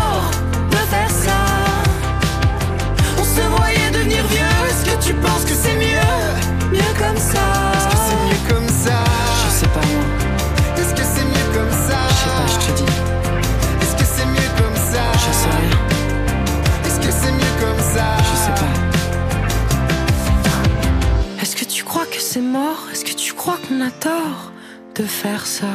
c'est 22.34 22.42
mort 22.42 22.88
Est-ce 22.92 23.06
que 23.06 23.14
tu 23.14 23.32
crois 23.34 23.60
qu'on 23.68 23.80
a 23.80 23.92
tort 23.92 24.52
de 24.96 25.04
faire 25.04 25.46
ça? 25.46 25.68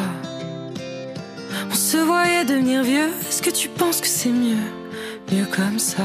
On 1.71 1.75
se 1.75 1.99
voyait 1.99 2.45
devenir 2.45 2.83
vieux, 2.83 3.11
est-ce 3.29 3.43
que 3.43 3.51
tu 3.51 3.69
penses 3.69 4.01
que 4.01 4.09
c'est 4.09 4.33
mieux? 4.33 4.67
Mieux 5.31 5.47
comme 5.55 5.79
ça 5.79 6.03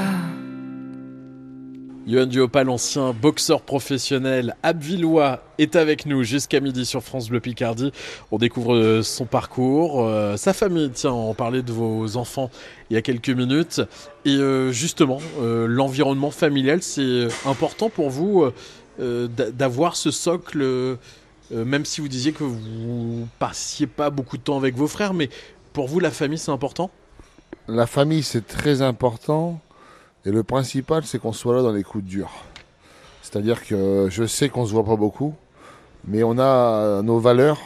Johan 2.06 2.28
Diopa, 2.28 2.64
l'ancien 2.66 3.14
boxeur 3.14 3.62
professionnel 3.62 4.56
abvillois, 4.62 5.42
est 5.58 5.76
avec 5.76 6.06
nous 6.06 6.22
jusqu'à 6.24 6.60
midi 6.60 6.86
sur 6.86 7.02
France 7.02 7.30
Bleu 7.30 7.40
Picardie. 7.40 7.92
On 8.32 8.38
découvre 8.38 8.76
euh, 8.76 9.02
son 9.02 9.26
parcours, 9.26 10.06
euh, 10.06 10.36
sa 10.36 10.52
famille. 10.54 10.92
Tiens, 10.94 11.14
on 11.14 11.34
parlait 11.34 11.62
de 11.62 11.72
vos 11.72 12.18
enfants 12.18 12.52
il 12.92 12.96
y 12.96 12.98
a 12.98 13.02
quelques 13.02 13.30
minutes. 13.30 13.82
Et 14.26 14.36
euh, 14.36 14.72
justement, 14.74 15.20
l'environnement 15.40 16.30
familial, 16.30 16.84
c'est 16.84 17.28
important 17.46 17.90
pour 17.90 18.10
vous 18.10 18.52
d'avoir 19.00 19.96
ce 19.96 20.12
socle, 20.12 20.62
euh, 20.62 20.98
même 21.52 21.86
si 21.86 22.02
vous 22.02 22.08
disiez 22.08 22.32
que 22.32 22.44
vous 22.44 23.28
passiez 23.40 23.88
pas 23.88 24.10
beaucoup 24.10 24.38
de 24.38 24.44
temps 24.44 24.58
avec 24.58 24.76
vos 24.76 24.88
frères, 24.88 25.14
mais 25.14 25.30
pour 25.74 25.88
vous, 25.88 26.00
la 26.00 26.12
famille, 26.12 26.38
c'est 26.38 26.52
important? 26.52 26.92
La 27.68 27.88
famille, 27.88 28.24
c'est 28.24 28.46
très 28.46 28.82
important. 28.82 29.60
Et 30.26 30.32
le 30.32 30.44
principal, 30.44 31.04
c'est 31.04 31.20
qu'on 31.20 31.34
soit 31.34 31.56
là 31.56 31.62
dans 31.62 31.72
les 31.72 31.84
coups 31.84 32.04
durs. 32.04 32.32
C'est-à-dire 33.22 33.66
que 33.66 34.08
je 34.10 34.26
sais 34.26 34.50
qu'on 34.50 34.66
se 34.66 34.72
voit 34.72 34.86
pas 34.86 34.96
beaucoup, 34.96 35.34
mais 36.06 36.24
on 36.24 36.38
a 36.40 37.02
nos 37.02 37.20
valeurs. 37.20 37.60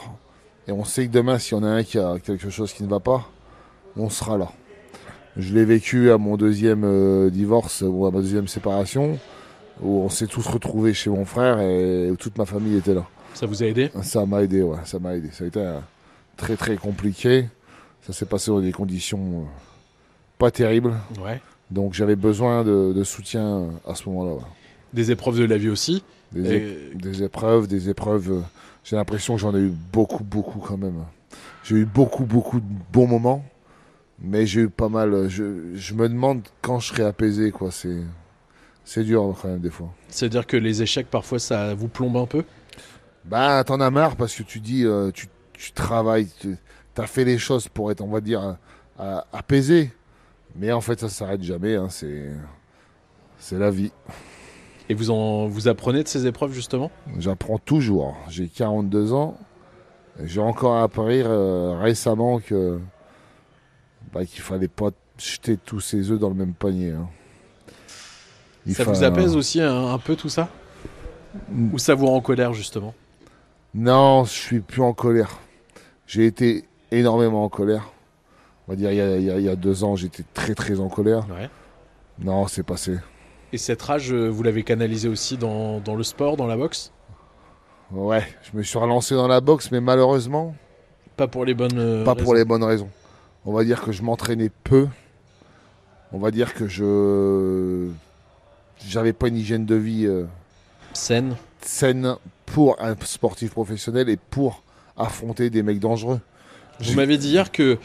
Et 0.67 0.71
on 0.71 0.83
sait 0.83 1.07
que 1.07 1.11
demain, 1.11 1.39
s'il 1.39 1.57
y 1.57 1.59
en 1.59 1.63
a 1.63 1.67
un 1.67 1.83
qui 1.83 1.97
a 1.97 2.17
quelque 2.19 2.49
chose 2.49 2.73
qui 2.73 2.83
ne 2.83 2.89
va 2.89 2.99
pas, 2.99 3.29
on 3.95 4.09
sera 4.09 4.37
là. 4.37 4.51
Je 5.37 5.53
l'ai 5.53 5.65
vécu 5.65 6.11
à 6.11 6.17
mon 6.17 6.35
deuxième 6.35 6.83
euh, 6.83 7.29
divorce 7.29 7.83
ou 7.85 8.05
à 8.05 8.11
ma 8.11 8.19
deuxième 8.21 8.47
séparation, 8.47 9.19
où 9.81 10.01
on 10.01 10.09
s'est 10.09 10.27
tous 10.27 10.45
retrouvés 10.47 10.93
chez 10.93 11.09
mon 11.09 11.25
frère 11.25 11.59
et 11.59 12.09
où 12.11 12.15
toute 12.15 12.37
ma 12.37 12.45
famille 12.45 12.77
était 12.77 12.93
là. 12.93 13.05
Ça 13.33 13.45
vous 13.45 13.61
a 13.61 13.67
aidé? 13.67 13.91
Ça 14.01 14.25
m'a 14.25 14.41
aidé, 14.43 14.61
ouais, 14.63 14.77
ça 14.85 14.99
m'a 14.99 15.15
aidé. 15.15 15.29
Ça 15.31 15.43
a 15.43 15.47
été 15.47 15.59
euh, 15.59 15.79
très 16.35 16.55
très 16.55 16.75
compliqué. 16.75 17.47
Ça 18.01 18.13
s'est 18.13 18.25
passé 18.25 18.49
dans 18.51 18.61
des 18.61 18.71
conditions 18.71 19.41
euh, 19.41 19.43
pas 20.37 20.49
terribles. 20.51 20.93
Ouais. 21.23 21.41
Donc 21.69 21.93
j'avais 21.93 22.15
besoin 22.15 22.63
de, 22.63 22.93
de 22.95 23.03
soutien 23.03 23.65
à 23.87 23.93
ce 23.95 24.07
moment-là. 24.09 24.33
ouais. 24.35 24.41
Des 24.93 25.11
épreuves 25.11 25.37
de 25.37 25.43
la 25.45 25.57
vie 25.57 25.69
aussi? 25.69 26.03
Des, 26.31 26.49
é- 26.51 26.57
Et- 26.93 26.95
des 26.95 27.23
épreuves, 27.23 27.67
des 27.67 27.89
épreuves. 27.89 28.31
euh, 28.31 28.41
J'ai 28.83 28.95
l'impression 28.95 29.35
que 29.35 29.41
j'en 29.41 29.53
ai 29.55 29.59
eu 29.59 29.73
beaucoup, 29.93 30.23
beaucoup 30.23 30.59
quand 30.59 30.77
même. 30.77 31.03
J'ai 31.63 31.75
eu 31.75 31.85
beaucoup, 31.85 32.23
beaucoup 32.25 32.59
de 32.61 32.65
bons 32.93 33.07
moments, 33.07 33.43
mais 34.19 34.45
j'ai 34.45 34.61
eu 34.61 34.69
pas 34.69 34.87
mal. 34.89 35.13
euh, 35.13 35.29
Je, 35.29 35.75
je 35.75 35.93
me 35.93 36.07
demande 36.07 36.41
quand 36.61 36.79
je 36.79 36.87
serai 36.87 37.03
apaisé, 37.03 37.51
quoi. 37.51 37.69
C'est, 37.71 37.97
c'est 38.87 39.03
dur 39.03 39.35
quand 39.41 39.49
même 39.49 39.59
des 39.59 39.69
fois. 39.69 39.89
C'est-à-dire 40.07 40.47
que 40.47 40.55
les 40.57 40.81
échecs, 40.81 41.07
parfois, 41.09 41.39
ça 41.39 41.75
vous 41.75 41.89
plombe 41.89 42.15
un 42.17 42.25
peu 42.25 42.43
Bah, 43.25 43.63
t'en 43.65 43.81
as 43.81 43.91
marre 43.91 44.15
parce 44.15 44.33
que 44.33 44.43
tu 44.43 44.59
dis, 44.61 44.85
euh, 44.85 45.11
tu, 45.11 45.27
tu 45.53 45.73
travailles, 45.73 46.27
tu 46.39 46.57
as 46.97 47.07
fait 47.07 47.25
les 47.25 47.37
choses 47.37 47.67
pour 47.67 47.91
être, 47.91 48.01
on 48.01 48.07
va 48.07 48.21
dire, 48.21 48.57
euh, 48.99 49.19
apaisé. 49.33 49.91
Mais 50.55 50.71
en 50.71 50.79
fait, 50.81 50.99
ça 51.01 51.09
s'arrête 51.09 51.43
jamais. 51.43 51.75
hein, 51.75 51.87
c'est, 51.89 52.31
c'est 53.37 53.59
la 53.59 53.69
vie. 53.71 53.91
Et 54.89 54.93
vous 54.93 55.11
en 55.11 55.47
vous 55.47 55.67
apprenez 55.67 56.01
de 56.01 56.07
ces 56.07 56.25
épreuves, 56.25 56.53
justement? 56.53 56.89
J'apprends 57.19 57.57
toujours. 57.57 58.15
J'ai 58.29 58.47
42 58.47 59.11
ans. 59.11 59.37
J'ai 60.23 60.39
encore 60.39 60.77
appris 60.81 61.21
euh, 61.23 61.77
récemment 61.79 62.39
que 62.39 62.79
pas 64.13 64.23
qu'il 64.25 64.41
fallait 64.41 64.69
pas 64.69 64.89
jeter 65.19 65.57
tous 65.57 65.81
ses 65.81 66.09
œufs 66.09 66.19
dans 66.19 66.29
le 66.29 66.35
même 66.35 66.53
panier. 66.53 66.91
hein. 66.93 67.09
Ça 68.73 68.85
fa- 68.85 68.91
vous 68.91 69.03
apaise 69.03 69.35
aussi 69.35 69.61
un, 69.61 69.87
un 69.93 69.97
peu 69.97 70.15
tout 70.15 70.29
ça 70.29 70.49
Mm. 71.51 71.73
Ou 71.73 71.77
ça 71.77 71.93
vous 71.93 72.07
rend 72.07 72.15
en 72.15 72.21
colère 72.21 72.53
justement 72.53 72.95
Non, 73.75 74.23
je 74.23 74.31
suis 74.31 74.59
plus 74.59 74.81
en 74.81 74.93
colère. 74.93 75.37
J'ai 76.07 76.25
été 76.25 76.63
énormément 76.89 77.43
en 77.43 77.49
colère. 77.49 77.91
On 78.67 78.71
va 78.71 78.75
dire, 78.75 78.91
il 78.91 78.97
y 78.97 79.01
a, 79.01 79.17
il 79.17 79.23
y 79.23 79.29
a- 79.29 79.37
il 79.37 79.43
y 79.45 79.49
a 79.49 79.55
deux 79.55 79.83
ans, 79.83 79.95
j'étais 79.95 80.23
très 80.33 80.55
très 80.55 80.79
en 80.79 80.87
colère. 80.89 81.27
Ouais. 81.29 81.49
Non, 82.17 82.47
c'est 82.47 82.63
passé. 82.63 82.97
Et 83.53 83.57
cette 83.59 83.81
rage, 83.83 84.11
euh, 84.11 84.27
vous 84.29 84.41
l'avez 84.41 84.63
canalisée 84.63 85.09
aussi 85.09 85.37
dans, 85.37 85.79
dans 85.79 85.95
le 85.95 86.03
sport, 86.03 86.37
dans 86.37 86.47
la 86.47 86.57
boxe 86.57 86.91
Ouais, 87.91 88.25
je 88.51 88.57
me 88.57 88.63
suis 88.63 88.79
relancé 88.79 89.13
dans 89.13 89.27
la 89.27 89.39
boxe, 89.39 89.69
mais 89.71 89.79
malheureusement, 89.81 90.55
Pas 91.17 91.27
pour 91.27 91.45
les 91.45 91.53
bonnes 91.53 91.77
euh, 91.77 92.03
pas 92.03 92.15
pour 92.15 92.33
les 92.33 92.45
bonnes 92.45 92.63
raisons. 92.63 92.89
On 93.45 93.53
va 93.53 93.63
dire 93.63 93.81
que 93.83 93.91
je 93.91 94.01
m'entraînais 94.01 94.49
peu. 94.63 94.87
On 96.11 96.17
va 96.19 96.31
dire 96.31 96.53
que 96.55 96.67
je 96.67 97.89
j'avais 98.85 99.13
pas 99.13 99.27
une 99.27 99.37
hygiène 99.37 99.65
de 99.65 99.75
vie 99.75 100.05
euh, 100.05 100.25
Saine. 100.93 101.35
saine 101.61 102.15
pour 102.45 102.81
un 102.81 102.95
sportif 103.03 103.51
professionnel 103.51 104.09
et 104.09 104.17
pour 104.17 104.63
affronter 104.95 105.49
des 105.49 105.63
mecs 105.63 105.79
dangereux. 105.79 106.19
Vous 106.79 106.93
m'avez 106.93 107.17
dit 107.17 107.29
hier 107.29 107.51
que 107.51 107.77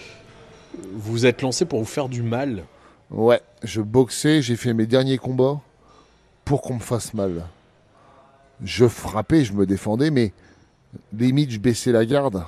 vous 0.94 1.26
êtes 1.26 1.42
lancé 1.42 1.64
pour 1.64 1.78
vous 1.78 1.84
faire 1.86 2.08
du 2.08 2.22
mal. 2.22 2.64
Ouais, 3.10 3.40
je 3.62 3.80
boxais, 3.82 4.40
j'ai 4.42 4.56
fait 4.56 4.72
mes 4.72 4.86
derniers 4.86 5.18
combats 5.18 5.60
pour 6.44 6.62
qu'on 6.62 6.74
me 6.74 6.80
fasse 6.80 7.12
mal. 7.14 7.44
Je 8.64 8.86
frappais, 8.86 9.44
je 9.44 9.52
me 9.52 9.66
défendais, 9.66 10.10
mais 10.10 10.32
limite 11.16 11.50
je 11.50 11.58
baissais 11.58 11.92
la 11.92 12.04
garde 12.06 12.44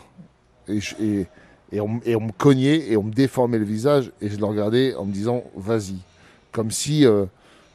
et, 0.68 0.80
je- 0.80 0.94
et, 1.02 1.26
et 1.72 1.80
on, 1.80 2.00
et 2.04 2.14
on 2.14 2.20
me 2.20 2.32
cognait 2.32 2.90
et 2.90 2.96
on 2.96 3.02
me 3.02 3.12
déformait 3.12 3.58
le 3.58 3.64
visage 3.64 4.12
et 4.20 4.28
je 4.28 4.36
le 4.36 4.44
regardais 4.44 4.94
en 4.94 5.04
me 5.04 5.12
disant 5.12 5.42
vas-y, 5.56 5.96
comme 6.52 6.70
si, 6.70 7.04
euh, 7.04 7.26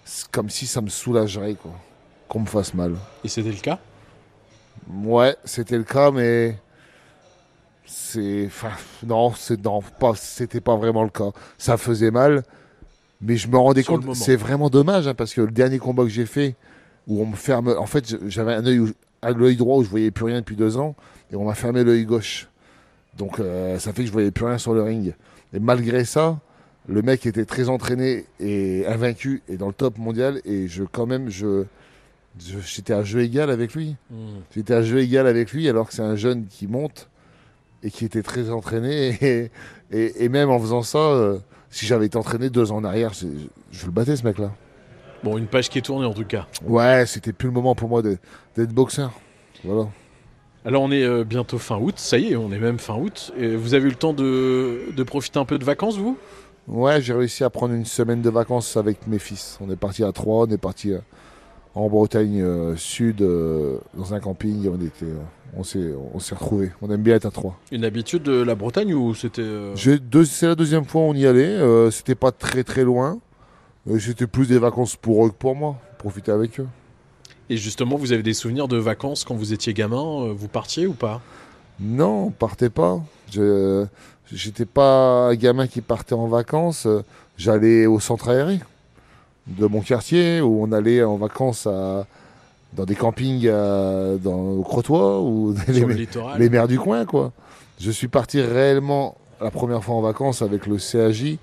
c- 0.09 0.25
comme 0.31 0.49
si 0.49 0.65
ça 0.67 0.81
me 0.81 0.89
soulagerait 0.89 1.55
quoi, 1.55 1.71
qu'on 2.27 2.41
me 2.41 2.47
fasse 2.47 2.73
mal. 2.73 2.95
Et 3.23 3.27
c'était 3.29 3.51
le 3.51 3.59
cas? 3.61 3.79
Ouais, 4.87 5.35
c'était 5.45 5.77
le 5.77 5.83
cas, 5.83 6.11
mais 6.11 6.59
c'est, 7.85 8.45
enfin, 8.47 8.71
non, 9.05 9.33
c'est 9.35 9.63
non, 9.63 9.81
pas, 9.99 10.13
c'était 10.15 10.61
pas 10.61 10.75
vraiment 10.75 11.03
le 11.03 11.09
cas. 11.09 11.31
Ça 11.57 11.77
faisait 11.77 12.11
mal, 12.11 12.43
mais 13.21 13.37
je 13.37 13.47
me 13.49 13.57
rendais 13.57 13.83
Sur 13.83 13.99
compte, 13.99 14.15
c'est 14.15 14.35
vraiment 14.35 14.69
dommage 14.69 15.07
hein, 15.07 15.13
parce 15.15 15.33
que 15.33 15.41
le 15.41 15.51
dernier 15.51 15.79
combat 15.79 16.03
que 16.03 16.09
j'ai 16.09 16.25
fait, 16.27 16.55
où 17.07 17.21
on 17.21 17.27
me 17.27 17.35
ferme, 17.35 17.75
en 17.77 17.85
fait, 17.87 18.17
j'avais 18.29 18.53
un 18.55 18.65
œil, 18.65 18.79
où- 18.79 18.93
l'œil 19.23 19.57
droit 19.57 19.77
où 19.77 19.83
je 19.83 19.89
voyais 19.89 20.11
plus 20.11 20.25
rien 20.25 20.39
depuis 20.41 20.55
deux 20.57 20.77
ans, 20.77 20.95
et 21.31 21.35
on 21.37 21.45
m'a 21.45 21.55
fermé 21.55 21.83
l'œil 21.83 22.05
gauche. 22.05 22.47
Donc 23.17 23.39
euh, 23.39 23.79
ça 23.79 23.93
fait 23.93 24.03
que 24.03 24.07
je 24.07 24.13
voyais 24.13 24.31
plus 24.31 24.45
rien 24.45 24.57
sur 24.59 24.73
le 24.73 24.83
ring. 24.83 25.15
Et 25.53 25.59
malgré 25.59 26.05
ça, 26.05 26.39
le 26.87 27.01
mec 27.01 27.25
était 27.25 27.45
très 27.45 27.69
entraîné 27.69 28.25
et 28.39 28.85
invaincu 28.87 29.41
et 29.47 29.57
dans 29.57 29.67
le 29.67 29.73
top 29.73 29.97
mondial, 29.97 30.41
et 30.45 30.67
je 30.67 30.83
quand 30.83 31.05
même, 31.05 31.29
je, 31.29 31.65
j'étais 32.39 32.93
à 32.93 33.03
jeu 33.03 33.21
égal 33.21 33.49
avec 33.49 33.73
lui. 33.75 33.95
Hmm. 34.09 34.39
J'étais 34.55 34.73
à 34.73 34.81
jeu 34.81 34.99
égal 34.99 35.27
avec 35.27 35.51
lui, 35.51 35.67
alors 35.69 35.87
que 35.87 35.93
c'est 35.93 36.01
un 36.01 36.15
jeune 36.15 36.45
qui 36.47 36.67
monte 36.67 37.09
et 37.83 37.91
qui 37.91 38.05
était 38.05 38.23
très 38.23 38.49
entraîné. 38.49 39.17
Et, 39.21 39.51
et- 39.91 40.25
et 40.25 40.29
même 40.29 40.49
en 40.49 40.59
faisant 40.59 40.83
ça, 40.83 40.99
euh, 40.99 41.39
si 41.71 41.85
j'avais 41.87 42.05
été 42.05 42.17
entraîné 42.17 42.49
deux 42.51 42.71
ans 42.71 42.77
en 42.77 42.83
arrière, 42.83 43.13
je, 43.13 43.27
je 43.71 43.85
le 43.85 43.91
battais 43.91 44.15
ce 44.15 44.23
mec-là. 44.23 44.51
Bon, 45.23 45.37
une 45.37 45.47
page 45.47 45.69
qui 45.69 45.79
est 45.79 45.81
tournée 45.81 46.05
en 46.05 46.13
tout 46.13 46.23
cas. 46.25 46.47
Ouais, 46.63 47.05
c'était 47.07 47.33
plus 47.33 47.47
le 47.47 47.53
moment 47.53 47.73
pour 47.75 47.89
moi 47.89 48.01
d'être 48.01 48.71
boxeur. 48.73 49.11
Voilà. 49.63 49.87
Alors 50.65 50.81
on 50.83 50.91
est 50.91 51.03
euh, 51.03 51.23
bientôt 51.23 51.57
fin 51.57 51.77
août, 51.77 51.95
ça 51.97 52.17
y 52.17 52.31
est, 52.33 52.35
on 52.35 52.51
est 52.51 52.59
même 52.59 52.79
fin 52.79 52.95
août. 52.95 53.33
Et 53.37 53.55
vous 53.55 53.73
avez 53.73 53.85
eu 53.87 53.89
le 53.89 53.95
temps 53.95 54.13
de, 54.13 54.81
de 54.95 55.03
profiter 55.03 55.39
un 55.39 55.45
peu 55.45 55.57
de 55.57 55.63
vacances, 55.65 55.97
vous? 55.97 56.17
Ouais, 56.69 57.01
j'ai 57.01 57.13
réussi 57.13 57.43
à 57.43 57.49
prendre 57.49 57.73
une 57.73 57.85
semaine 57.85 58.21
de 58.21 58.29
vacances 58.29 58.77
avec 58.77 59.07
mes 59.07 59.17
fils. 59.17 59.57
On 59.59 59.71
est 59.71 59.75
parti 59.75 60.03
à 60.03 60.11
Troyes, 60.11 60.45
on 60.47 60.51
est 60.51 60.57
parti 60.57 60.93
euh, 60.93 60.99
en 61.73 61.89
Bretagne 61.89 62.41
euh, 62.41 62.75
sud, 62.75 63.21
euh, 63.21 63.77
dans 63.95 64.13
un 64.13 64.19
camping. 64.19 64.65
et 64.65 64.69
On 64.69 64.75
était, 64.75 65.05
euh, 65.05 65.17
on 65.57 65.63
s'est, 65.63 65.93
on 66.13 66.19
s'est 66.19 66.35
retrouvés. 66.35 66.71
On 66.81 66.91
aime 66.91 67.01
bien 67.01 67.15
être 67.15 67.25
à 67.25 67.31
Troyes. 67.31 67.55
Une 67.71 67.85
habitude 67.85 68.23
de 68.23 68.41
la 68.41 68.53
Bretagne 68.53 68.93
ou 68.93 69.15
c'était... 69.15 69.41
c'est 69.75 70.47
la 70.47 70.55
deuxième 70.55 70.85
fois 70.85 71.01
on 71.01 71.13
y 71.13 71.25
allait. 71.25 71.57
c'était 71.91 72.15
pas 72.15 72.31
très 72.31 72.63
très 72.63 72.83
loin. 72.83 73.19
C'était 73.99 74.27
plus 74.27 74.47
des 74.47 74.59
vacances 74.59 74.95
pour 74.95 75.25
eux 75.25 75.29
que 75.29 75.35
pour 75.35 75.55
moi. 75.55 75.77
Profiter 75.97 76.31
avec 76.31 76.59
eux. 76.59 76.67
Et 77.49 77.57
justement, 77.57 77.95
vous 77.95 78.11
avez 78.11 78.21
des 78.21 78.35
souvenirs 78.35 78.67
de 78.67 78.77
vacances 78.77 79.23
quand 79.23 79.33
vous 79.35 79.53
étiez 79.53 79.73
gamin 79.73 80.33
Vous 80.33 80.47
partiez 80.47 80.85
ou 80.85 80.93
pas? 80.93 81.21
Non, 81.79 82.25
on 82.25 82.29
partait 82.29 82.69
pas. 82.69 83.01
Je 83.31 83.85
j'étais 84.33 84.65
pas 84.65 85.27
un 85.29 85.35
gamin 85.35 85.67
qui 85.67 85.81
partait 85.81 86.13
en 86.15 86.27
vacances. 86.27 86.85
Euh, 86.85 87.03
J'allais 87.37 87.85
au 87.85 88.01
centre 88.01 88.27
aéré 88.29 88.59
de 89.47 89.65
mon 89.65 89.79
quartier 89.79 90.41
où 90.41 90.61
on 90.61 90.71
allait 90.73 91.01
en 91.03 91.15
vacances 91.15 91.65
à, 91.67 92.05
dans 92.73 92.83
des 92.83 92.95
campings 92.95 93.47
à- 93.47 94.17
dans, 94.21 94.37
au 94.57 94.61
Crotoy 94.63 95.21
ou 95.21 95.55
les, 95.69 95.79
le 95.79 95.95
les 96.37 96.49
mers 96.49 96.67
du 96.67 96.77
coin 96.77 97.05
quoi. 97.05 97.31
Je 97.79 97.91
suis 97.91 98.09
parti 98.09 98.41
réellement 98.41 99.15
la 99.41 99.51
première 99.51 99.81
fois 99.83 99.95
en 99.95 100.01
vacances 100.01 100.41
avec 100.41 100.67
le 100.67 100.77
CAJ. 100.77 101.37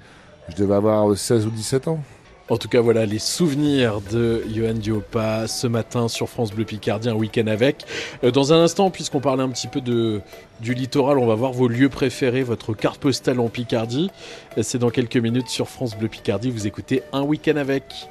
Je 0.50 0.54
devais 0.56 0.74
avoir 0.74 1.16
16 1.16 1.46
ou 1.46 1.50
17 1.50 1.88
ans. 1.88 1.98
En 2.48 2.58
tout 2.58 2.68
cas, 2.68 2.80
voilà 2.80 3.06
les 3.06 3.18
souvenirs 3.18 4.00
de 4.12 4.44
Johan 4.54 4.74
Diopa 4.74 5.48
ce 5.48 5.66
matin 5.66 6.06
sur 6.06 6.28
France 6.28 6.52
Bleu 6.52 6.64
Picardie, 6.64 7.08
un 7.08 7.14
week-end 7.14 7.48
avec. 7.48 7.84
Euh, 8.22 8.30
dans 8.30 8.52
un 8.52 8.62
instant, 8.62 8.90
puisqu'on 8.90 9.20
parlait 9.20 9.42
un 9.42 9.48
petit 9.48 9.66
peu 9.66 9.80
du 9.80 10.74
littoral, 10.74 11.18
on 11.18 11.26
va 11.26 11.34
voir 11.34 11.52
vos 11.52 11.66
lieux 11.66 11.88
préférés, 11.88 12.44
votre 12.44 12.72
carte 12.72 13.00
postale 13.00 13.40
en 13.40 13.48
Picardie. 13.48 14.10
Euh, 14.56 14.62
C'est 14.62 14.78
dans 14.78 14.90
quelques 14.90 15.16
minutes 15.16 15.48
sur 15.48 15.68
France 15.68 15.96
Bleu 15.96 16.08
Picardie. 16.08 16.50
Vous 16.50 16.68
écoutez 16.68 17.02
un 17.12 17.22
week-end 17.22 17.56
avec. 17.56 18.08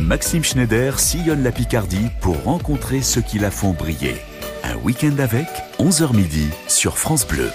Maxime 0.00 0.42
Schneider 0.42 0.98
sillonne 0.98 1.44
la 1.44 1.52
Picardie 1.52 2.08
pour 2.20 2.42
rencontrer 2.42 3.00
ceux 3.00 3.20
qui 3.22 3.38
la 3.38 3.52
font 3.52 3.70
briller. 3.70 4.16
Un 4.64 4.76
week-end 4.78 5.16
avec, 5.18 5.46
11h 5.78 6.16
midi 6.16 6.48
sur 6.66 6.98
France 6.98 7.26
Bleu. 7.26 7.50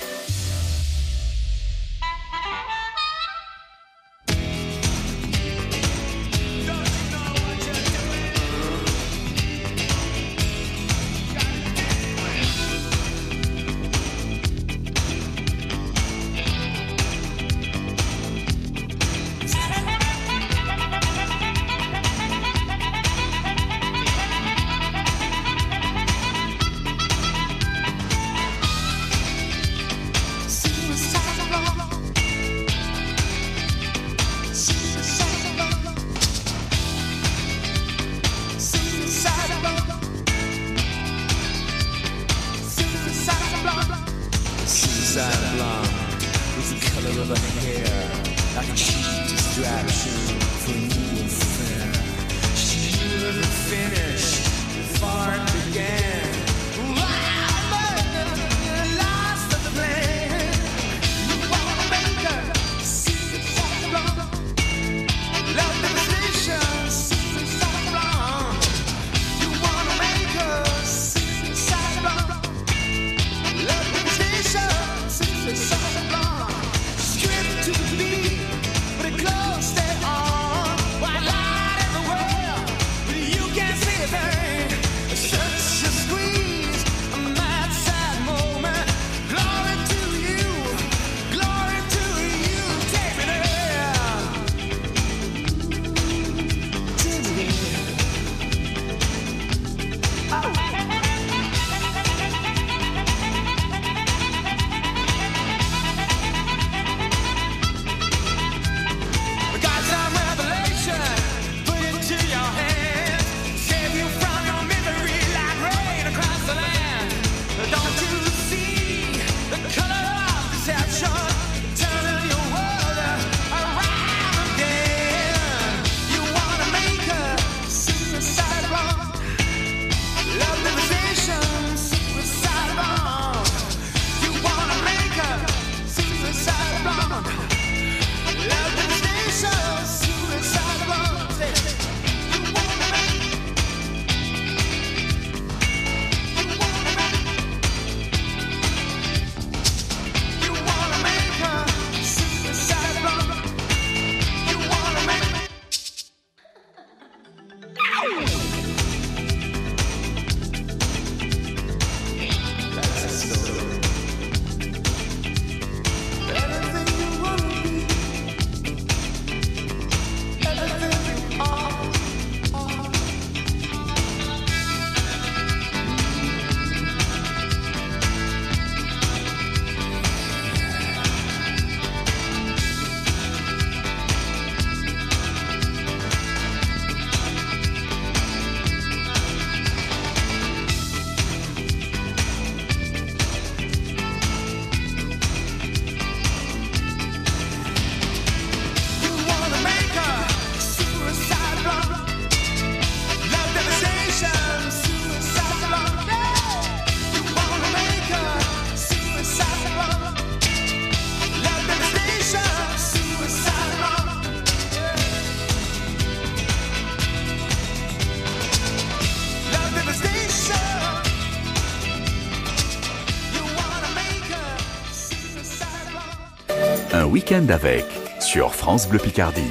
Week-end 227.28 227.50
avec 227.50 227.86
sur 228.20 228.54
France 228.54 228.88
Bleu 228.88 229.00
Picardie. 229.00 229.42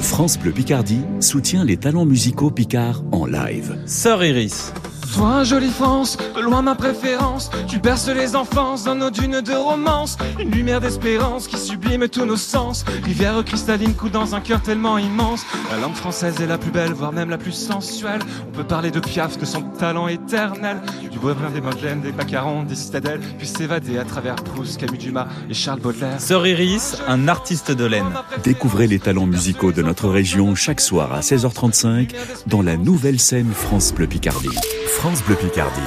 France 0.00 0.38
Bleu 0.38 0.52
Picardie 0.52 1.02
soutient 1.20 1.64
les 1.64 1.76
talents 1.76 2.04
musicaux 2.04 2.50
picards 2.50 3.02
en 3.12 3.26
live. 3.26 3.78
Sœur 3.86 4.22
Iris. 4.24 4.72
Toi, 5.14 5.44
jolie 5.44 5.70
France, 5.70 6.16
de 6.34 6.40
loin 6.40 6.62
ma 6.62 6.74
préférence. 6.74 7.50
Tu 7.68 7.78
berces 7.78 8.08
les 8.08 8.34
enfances 8.34 8.84
dans 8.84 8.94
nos 8.94 9.10
dunes 9.10 9.42
de 9.42 9.52
romance. 9.52 10.16
Une 10.38 10.50
lumière 10.50 10.80
d'espérance 10.80 11.46
qui 11.46 11.58
sublime 11.58 12.08
tous 12.08 12.24
nos 12.24 12.36
sens. 12.36 12.84
Rivière 13.04 13.44
cristalline 13.44 13.94
coule 13.94 14.10
dans 14.10 14.34
un 14.34 14.40
cœur 14.40 14.62
tellement 14.62 14.96
immense. 14.96 15.44
La 15.70 15.78
langue 15.78 15.94
française 15.94 16.40
est 16.40 16.46
la 16.46 16.56
plus 16.56 16.70
belle, 16.70 16.92
voire 16.92 17.12
même 17.12 17.28
la 17.28 17.38
plus 17.38 17.52
sensuelle. 17.52 18.20
On 18.48 18.56
peut 18.56 18.64
parler 18.64 18.90
de 18.90 19.00
Piaf, 19.00 19.38
de 19.38 19.44
son 19.44 19.62
talent 19.62 20.08
éternel. 20.08 20.80
Baudelaire, 21.22 21.52
des 21.52 21.60
Madeleines, 21.60 22.00
des 22.00 22.10
Macarons, 22.10 22.64
des 22.64 22.74
citadelles. 22.74 23.20
Puis 23.38 23.46
s'évader 23.46 23.96
à 23.96 24.04
travers 24.04 24.34
Proust, 24.34 24.80
Camus 24.80 24.98
Dumas 24.98 25.28
et 25.48 25.54
Charles 25.54 25.78
Baudelaire. 25.78 26.20
Sœur 26.20 26.44
Iris, 26.46 27.00
un 27.06 27.28
artiste 27.28 27.70
de 27.70 27.84
laine. 27.84 28.12
Découvrez 28.42 28.88
les 28.88 28.98
talents 28.98 29.26
musicaux 29.26 29.70
de 29.70 29.82
notre 29.82 30.08
région 30.08 30.56
chaque 30.56 30.80
soir 30.80 31.12
à 31.12 31.20
16h35 31.20 32.10
dans 32.48 32.62
la 32.62 32.76
nouvelle 32.76 33.20
scène 33.20 33.52
France 33.52 33.94
Bleu 33.94 34.08
Picardie. 34.08 34.58
France 34.88 35.22
Bleu 35.22 35.36
Picardie, 35.36 35.80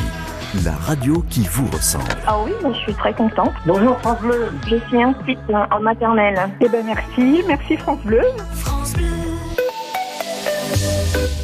la 0.63 0.73
radio 0.73 1.23
qui 1.29 1.41
vous 1.51 1.67
ressemble. 1.67 2.05
Ah 2.25 2.37
oui, 2.45 2.53
je 2.73 2.79
suis 2.79 2.93
très 2.93 3.13
contente. 3.13 3.51
Bonjour 3.65 3.99
France 3.99 4.21
Bleu. 4.21 4.47
Je 4.67 4.77
suis 4.87 5.03
inscrite 5.03 5.39
en 5.71 5.81
maternelle. 5.81 6.49
Eh 6.61 6.69
ben 6.69 6.85
merci, 6.85 7.43
merci 7.45 7.75
France 7.75 7.99
Bleu. 8.05 8.21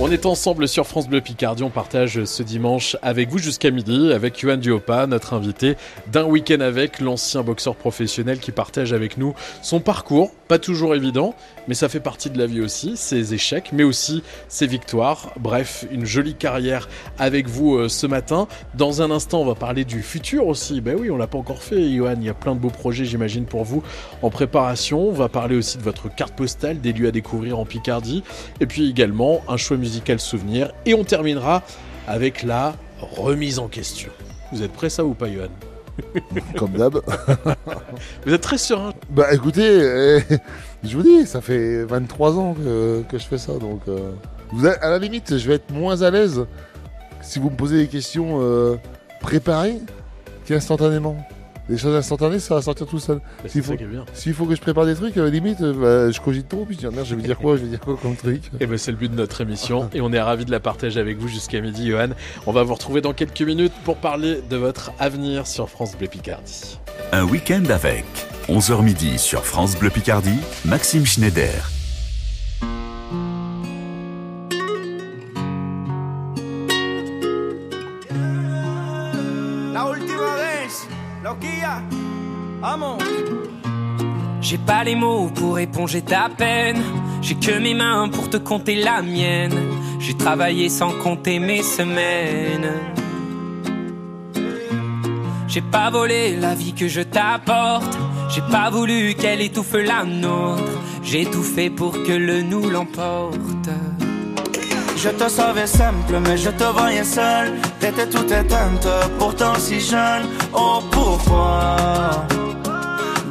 On 0.04 0.10
est 0.10 0.26
ensemble 0.26 0.68
sur 0.68 0.88
France 0.88 1.08
Bleu 1.08 1.22
Picardie. 1.22 1.62
On 1.62 1.70
partage 1.70 2.24
ce 2.24 2.42
dimanche 2.42 2.98
avec 3.04 3.30
vous 3.30 3.38
jusqu'à 3.38 3.70
midi 3.70 4.12
avec 4.12 4.40
Yohan 4.40 4.58
Diopa, 4.58 5.06
notre 5.06 5.36
invité 5.36 5.76
d'un 6.12 6.24
week-end 6.24 6.60
avec 6.60 7.00
l'ancien 7.00 7.44
boxeur 7.44 7.76
professionnel 7.76 8.40
qui 8.40 8.52
partage 8.52 8.94
avec 8.94 9.18
nous 9.18 9.36
son 9.62 9.80
parcours. 9.80 10.32
Pas 10.48 10.58
toujours 10.58 10.96
évident, 10.96 11.36
mais 11.68 11.76
ça 11.76 11.88
fait 11.88 12.00
partie 12.00 12.32
de 12.32 12.40
la 12.40 12.48
vie 12.48 12.62
aussi. 12.62 12.98
Ses 12.98 13.36
échecs, 13.36 13.70
mais 13.74 13.84
aussi 13.84 14.24
ses 14.48 14.66
victoires. 14.66 15.34
Bref, 15.40 15.86
une 15.92 16.04
jolie 16.04 16.34
carrière 16.34 16.90
avec 17.20 17.48
vous 17.48 17.76
euh, 17.76 17.88
ce 17.88 18.08
matin. 18.08 18.48
Dans 18.74 19.04
un 19.04 19.12
instant, 19.12 19.42
on 19.42 19.46
va 19.46 19.56
parler 19.56 19.86
du 19.86 20.02
futur 20.02 20.48
aussi. 20.48 20.82
Ben 20.82 20.98
oui, 21.00 21.12
on 21.12 21.16
l'a 21.16 21.28
pas 21.28 21.38
encore 21.38 21.62
fait, 21.62 21.80
Yohan. 21.80 22.16
Il 22.18 22.24
y 22.26 22.30
a 22.30 22.34
plein 22.34 22.56
de 22.56 22.60
beaux 22.60 22.72
projets, 22.72 23.06
j'imagine, 23.06 23.46
pour 23.46 23.66
vous 23.66 23.84
en 24.24 24.32
préparation. 24.32 25.10
On 25.10 25.14
va 25.14 25.30
parler 25.30 25.56
aussi 25.56 25.78
de 25.78 25.84
votre 25.84 26.14
carte 26.14 26.34
postale, 26.34 26.82
des 26.82 26.92
lieux 26.92 27.08
à 27.08 27.12
découvrir 27.12 27.60
en 27.60 27.66
Picardie. 27.66 28.24
Et 28.62 28.66
puis 28.66 28.90
également 28.90 29.44
un 29.48 29.58
choix 29.58 29.78
musical 29.78 29.91
souvenir. 30.18 30.72
Et 30.86 30.94
on 30.94 31.04
terminera 31.04 31.64
avec 32.08 32.44
la 32.44 32.76
remise 33.00 33.60
en 33.60 33.68
question. 33.68 34.12
Vous 34.52 34.64
êtes 34.64 34.72
prêts 34.72 34.90
ça 34.90 35.06
ou 35.06 35.14
pas, 35.14 35.30
Johan? 35.30 35.48
Comme 36.58 36.74
d'hab. 36.74 37.02
Vous 38.26 38.34
êtes 38.34 38.42
très 38.42 38.58
serein. 38.58 38.94
Bah 39.10 39.34
écoutez, 39.34 39.68
euh, 39.68 40.20
je 40.84 40.96
vous 40.96 41.04
dis, 41.04 41.26
ça 41.26 41.42
fait 41.42 41.84
23 41.84 42.38
ans 42.38 42.54
que, 42.54 43.04
que 43.10 43.18
je 43.18 43.26
fais 43.26 43.38
ça, 43.38 43.54
donc 43.54 43.82
euh, 43.88 44.12
vous 44.52 44.66
à 44.66 44.90
la 44.90 45.00
limite, 45.00 45.38
je 45.38 45.48
vais 45.48 45.56
être 45.56 45.72
moins 45.72 46.02
à 46.02 46.10
l'aise 46.10 46.46
si 47.22 47.40
vous 47.40 47.50
me 47.50 47.56
posez 47.56 47.78
des 47.78 47.88
questions 47.88 48.40
euh, 48.42 48.76
préparées 49.22 49.80
qu'instantanément. 50.46 51.18
Les 51.72 51.78
choses 51.78 51.96
instantanées, 51.96 52.40
ça 52.40 52.56
va 52.56 52.62
sortir 52.62 52.86
tout 52.86 53.00
seul. 53.00 53.20
Bah, 53.20 53.24
c'est 53.44 53.50
S'il 53.50 53.64
ça 53.64 53.72
faut, 53.72 53.78
qui 53.78 53.84
est 53.84 53.88
bien. 53.88 54.04
s'il 54.14 54.34
faut 54.34 54.46
que 54.46 54.56
je 54.56 54.60
prépare 54.60 54.86
des 54.86 54.94
trucs, 54.94 55.16
euh, 55.16 55.30
limite, 55.30 55.62
euh, 55.62 56.08
bah, 56.08 56.12
je 56.12 56.20
cogite 56.20 56.50
trop, 56.50 56.66
puis 56.66 56.76
je 56.76 56.86
dis, 56.86 56.94
merde, 56.94 57.08
je 57.08 57.16
vais 57.16 57.22
dire 57.22 57.38
quoi, 57.38 57.56
je 57.56 57.62
vais 57.62 57.70
dire 57.70 57.80
quoi 57.80 57.98
comme 58.02 58.14
truc. 58.18 58.42
Et 58.60 58.66
ben 58.68 58.78
c'est 58.78 58.92
le 58.92 58.98
but 58.98 59.10
de 59.10 59.16
notre 59.16 59.40
émission 59.40 59.90
et 59.94 60.02
on 60.02 60.12
est 60.12 60.20
ravis 60.20 60.44
de 60.44 60.52
la 60.52 60.60
partager 60.60 61.00
avec 61.00 61.18
vous 61.18 61.30
jusqu'à 61.30 61.62
midi, 61.62 61.88
Johan. 61.88 62.10
On 62.46 62.52
va 62.52 62.64
vous 62.64 62.74
retrouver 62.74 63.00
dans 63.00 63.14
quelques 63.14 63.42
minutes 63.42 63.74
pour 63.86 63.96
parler 63.96 64.42
de 64.50 64.58
votre 64.58 64.92
avenir 65.00 65.48
sur 65.48 65.70
France 65.70 65.96
Bleu 65.98 66.10
Picardie. 66.10 66.78
Un 67.14 67.24
week-end 67.24 67.64
avec 67.70 68.04
11h 68.50 68.84
midi 68.84 69.18
sur 69.18 69.46
France 69.46 69.78
Bleu 69.80 69.90
Picardie, 69.92 70.40
Maxime 70.66 71.06
Schneider. 71.06 71.81
J'ai 84.42 84.58
pas 84.58 84.84
les 84.84 84.96
mots 84.96 85.30
pour 85.34 85.60
éponger 85.60 86.02
ta 86.02 86.30
peine. 86.30 86.82
J'ai 87.22 87.36
que 87.36 87.58
mes 87.60 87.74
mains 87.74 88.10
pour 88.10 88.30
te 88.30 88.38
compter 88.38 88.76
la 88.76 89.02
mienne. 89.02 89.58
J'ai 90.00 90.16
travaillé 90.16 90.70
sans 90.70 90.92
compter 90.92 91.40
mes 91.40 91.64
semaines. 91.64 92.72
J'ai 95.48 95.62
pas 95.62 95.90
volé 95.90 96.36
la 96.38 96.56
vie 96.56 96.74
que 96.74 96.88
je 96.88 97.02
t'apporte. 97.02 97.98
J'ai 98.30 98.42
pas 98.52 98.70
voulu 98.70 99.14
qu'elle 99.16 99.42
étouffe 99.42 99.74
la 99.74 100.04
nôtre. 100.04 100.64
J'ai 101.04 101.26
tout 101.26 101.44
fait 101.44 101.70
pour 101.70 101.92
que 101.92 102.14
le 102.14 102.42
nous 102.42 102.70
l'emporte. 102.70 103.70
Je 105.04 105.10
te 105.10 105.28
savais 105.28 105.66
simple, 105.66 106.20
mais 106.26 106.38
je 106.38 106.52
te 106.52 106.64
voyais 106.64 107.04
seul. 107.04 107.54
T'étais 107.80 108.06
toute 108.08 108.32
éteinte, 108.32 108.88
pourtant 109.18 109.56
si 109.58 109.80
jeune. 109.80 110.26
Oh 110.54 110.80
pourquoi? 110.92 111.76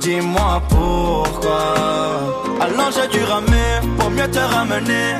Dis-moi 0.00 0.62
pourquoi. 0.68 1.74
Alors 2.60 2.90
j'ai 2.90 3.06
dû 3.16 3.22
ramer 3.24 3.72
pour 3.98 4.10
mieux 4.10 4.30
te 4.30 4.40
ramener. 4.40 5.14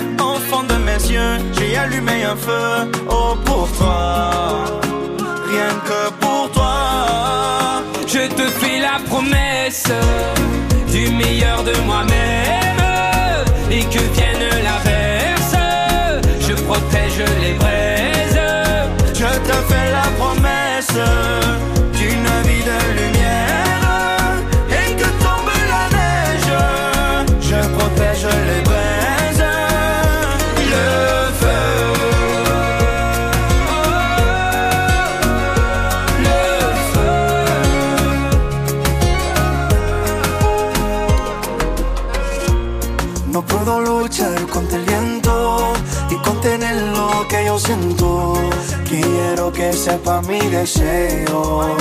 Fond 0.49 0.65
de 0.65 0.75
mes 0.75 1.01
yeux, 1.13 1.37
j'ai 1.53 1.77
allumé 1.77 2.25
un 2.25 2.35
feu. 2.35 2.91
Oh 3.09 3.37
pour 3.45 3.71
toi, 3.79 4.31
rien 5.49 5.73
que 5.87 6.11
pour 6.19 6.51
toi. 6.51 7.83
Je 8.09 8.27
te 8.39 8.43
fais 8.59 8.81
la 8.81 8.99
promesse 9.09 9.93
du 10.91 11.11
meilleur 11.11 11.63
de 11.63 11.77
moi-même 11.87 13.45
et 13.71 13.85
que 13.85 14.01
vienne 14.15 14.30
promesse 21.01 21.40
Que 49.53 49.73
sepa 49.73 50.23
mi 50.23 50.39
deseo. 50.39 51.77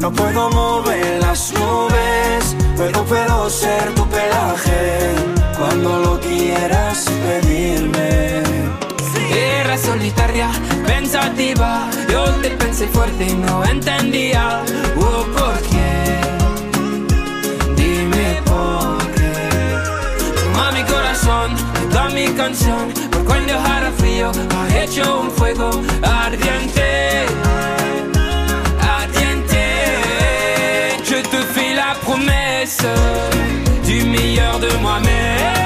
No 0.00 0.10
puedo 0.10 0.50
mover 0.50 1.20
las 1.20 1.52
nubes, 1.52 2.56
pero 2.76 3.04
puedo 3.04 3.48
ser 3.48 3.94
tu 3.94 4.04
pelaje 4.08 5.14
cuando 5.56 5.98
lo 6.00 6.20
quieras 6.20 7.06
pedirme. 7.24 8.42
Era 9.30 9.78
solitaria, 9.78 10.50
pensativa, 10.86 11.88
yo 12.10 12.24
te 12.42 12.50
pensé 12.50 12.88
fuerte 12.88 13.26
y 13.26 13.34
no 13.34 13.64
entendía 13.64 14.62
mi 22.24 22.32
canción, 22.34 22.92
por 23.10 23.24
cuando 23.24 23.52
hará 23.58 23.90
frío, 23.98 24.30
ha 24.56 24.78
hecho 24.78 25.20
un 25.22 25.30
fuego 25.30 25.70
ardiente. 26.02 27.26
Ardiente. 28.80 29.62
Je 31.04 31.22
te 31.22 31.38
fais 31.52 31.74
la 31.74 31.94
promesse 32.04 32.86
du 33.86 34.04
meilleur 34.04 34.58
de 34.60 34.70
moi-même 34.80 35.61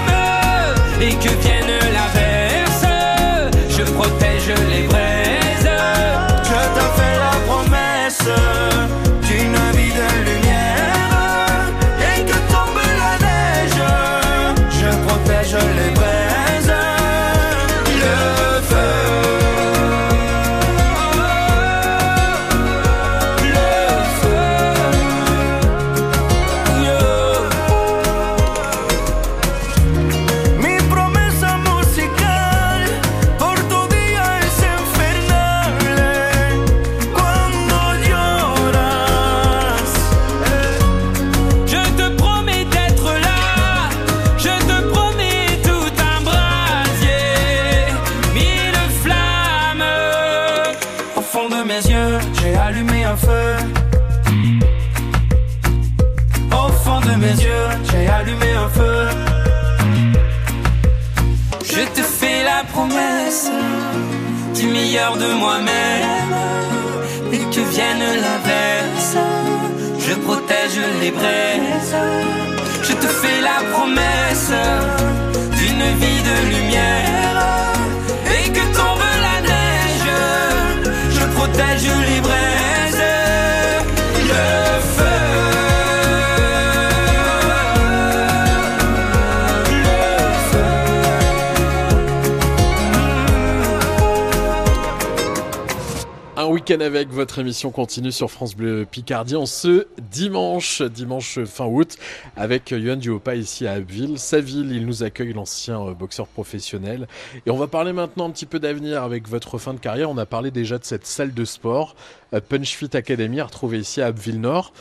votre 97.37 97.45
émission 97.45 97.71
continue 97.71 98.13
sur 98.13 98.31
France 98.31 98.57
Bleu 98.57 98.87
Picardie 98.91 99.37
en 99.37 99.45
ce 99.45 99.89
dimanche, 100.11 100.81
dimanche 100.81 101.45
fin 101.45 101.67
août, 101.67 101.99
avec 102.35 102.71
Yohan 102.71 102.97
Duopa 102.97 103.35
ici 103.35 103.67
à 103.67 103.73
Abbeville. 103.73 104.19
Sa 104.19 104.41
ville, 104.41 104.73
il 104.73 104.87
nous 104.87 105.03
accueille 105.03 105.35
l'ancien 105.35 105.83
euh, 105.83 105.93
boxeur 105.93 106.29
professionnel. 106.29 107.07
Et 107.45 107.51
on 107.51 107.59
va 107.59 107.67
parler 107.67 107.93
maintenant 107.93 108.27
un 108.27 108.31
petit 108.31 108.47
peu 108.47 108.59
d'avenir 108.59 109.03
avec 109.03 109.29
votre 109.29 109.59
fin 109.59 109.75
de 109.75 109.79
carrière. 109.79 110.09
On 110.09 110.17
a 110.17 110.25
parlé 110.25 110.51
déjà 110.51 110.79
de 110.79 110.85
cette 110.85 111.05
salle 111.05 111.35
de 111.35 111.45
sport, 111.45 111.95
euh, 112.33 112.41
Punch 112.41 112.75
Fit 112.75 112.97
Academy, 112.97 113.39
à 113.41 113.45
retrouver 113.45 113.81
ici 113.81 114.01
à 114.01 114.07
Abbeville 114.07 114.41
Nord. 114.41 114.73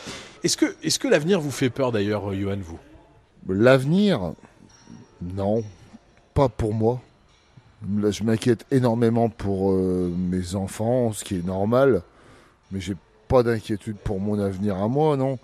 Est-ce 0.45 0.55
que, 0.55 0.77
est-ce 0.81 0.97
que 0.97 1.09
l'avenir 1.09 1.41
vous 1.41 1.51
fait 1.51 1.69
peur 1.69 1.91
d'ailleurs, 1.91 2.29
euh, 2.29 2.35
Yohan, 2.37 2.59
vous? 2.61 2.79
L'avenir, 3.49 4.31
non, 5.21 5.61
pas 6.33 6.47
pour 6.47 6.73
moi. 6.73 7.01
Là, 7.97 8.11
je 8.11 8.23
m'inquiète 8.23 8.65
énormément 8.71 9.27
pour 9.27 9.73
euh, 9.73 10.09
mes 10.17 10.55
enfants, 10.55 11.11
ce 11.11 11.25
qui 11.25 11.35
est 11.35 11.45
normal, 11.45 12.01
mais 12.75 12.81
j'ai 12.81 12.97
pas 13.29 13.41
d'inquiétude 13.41 13.95
pour 13.95 14.19
mon 14.19 14.37
avenir 14.37 14.75
à 14.75 14.89
moi, 14.89 15.15
non. 15.15 15.39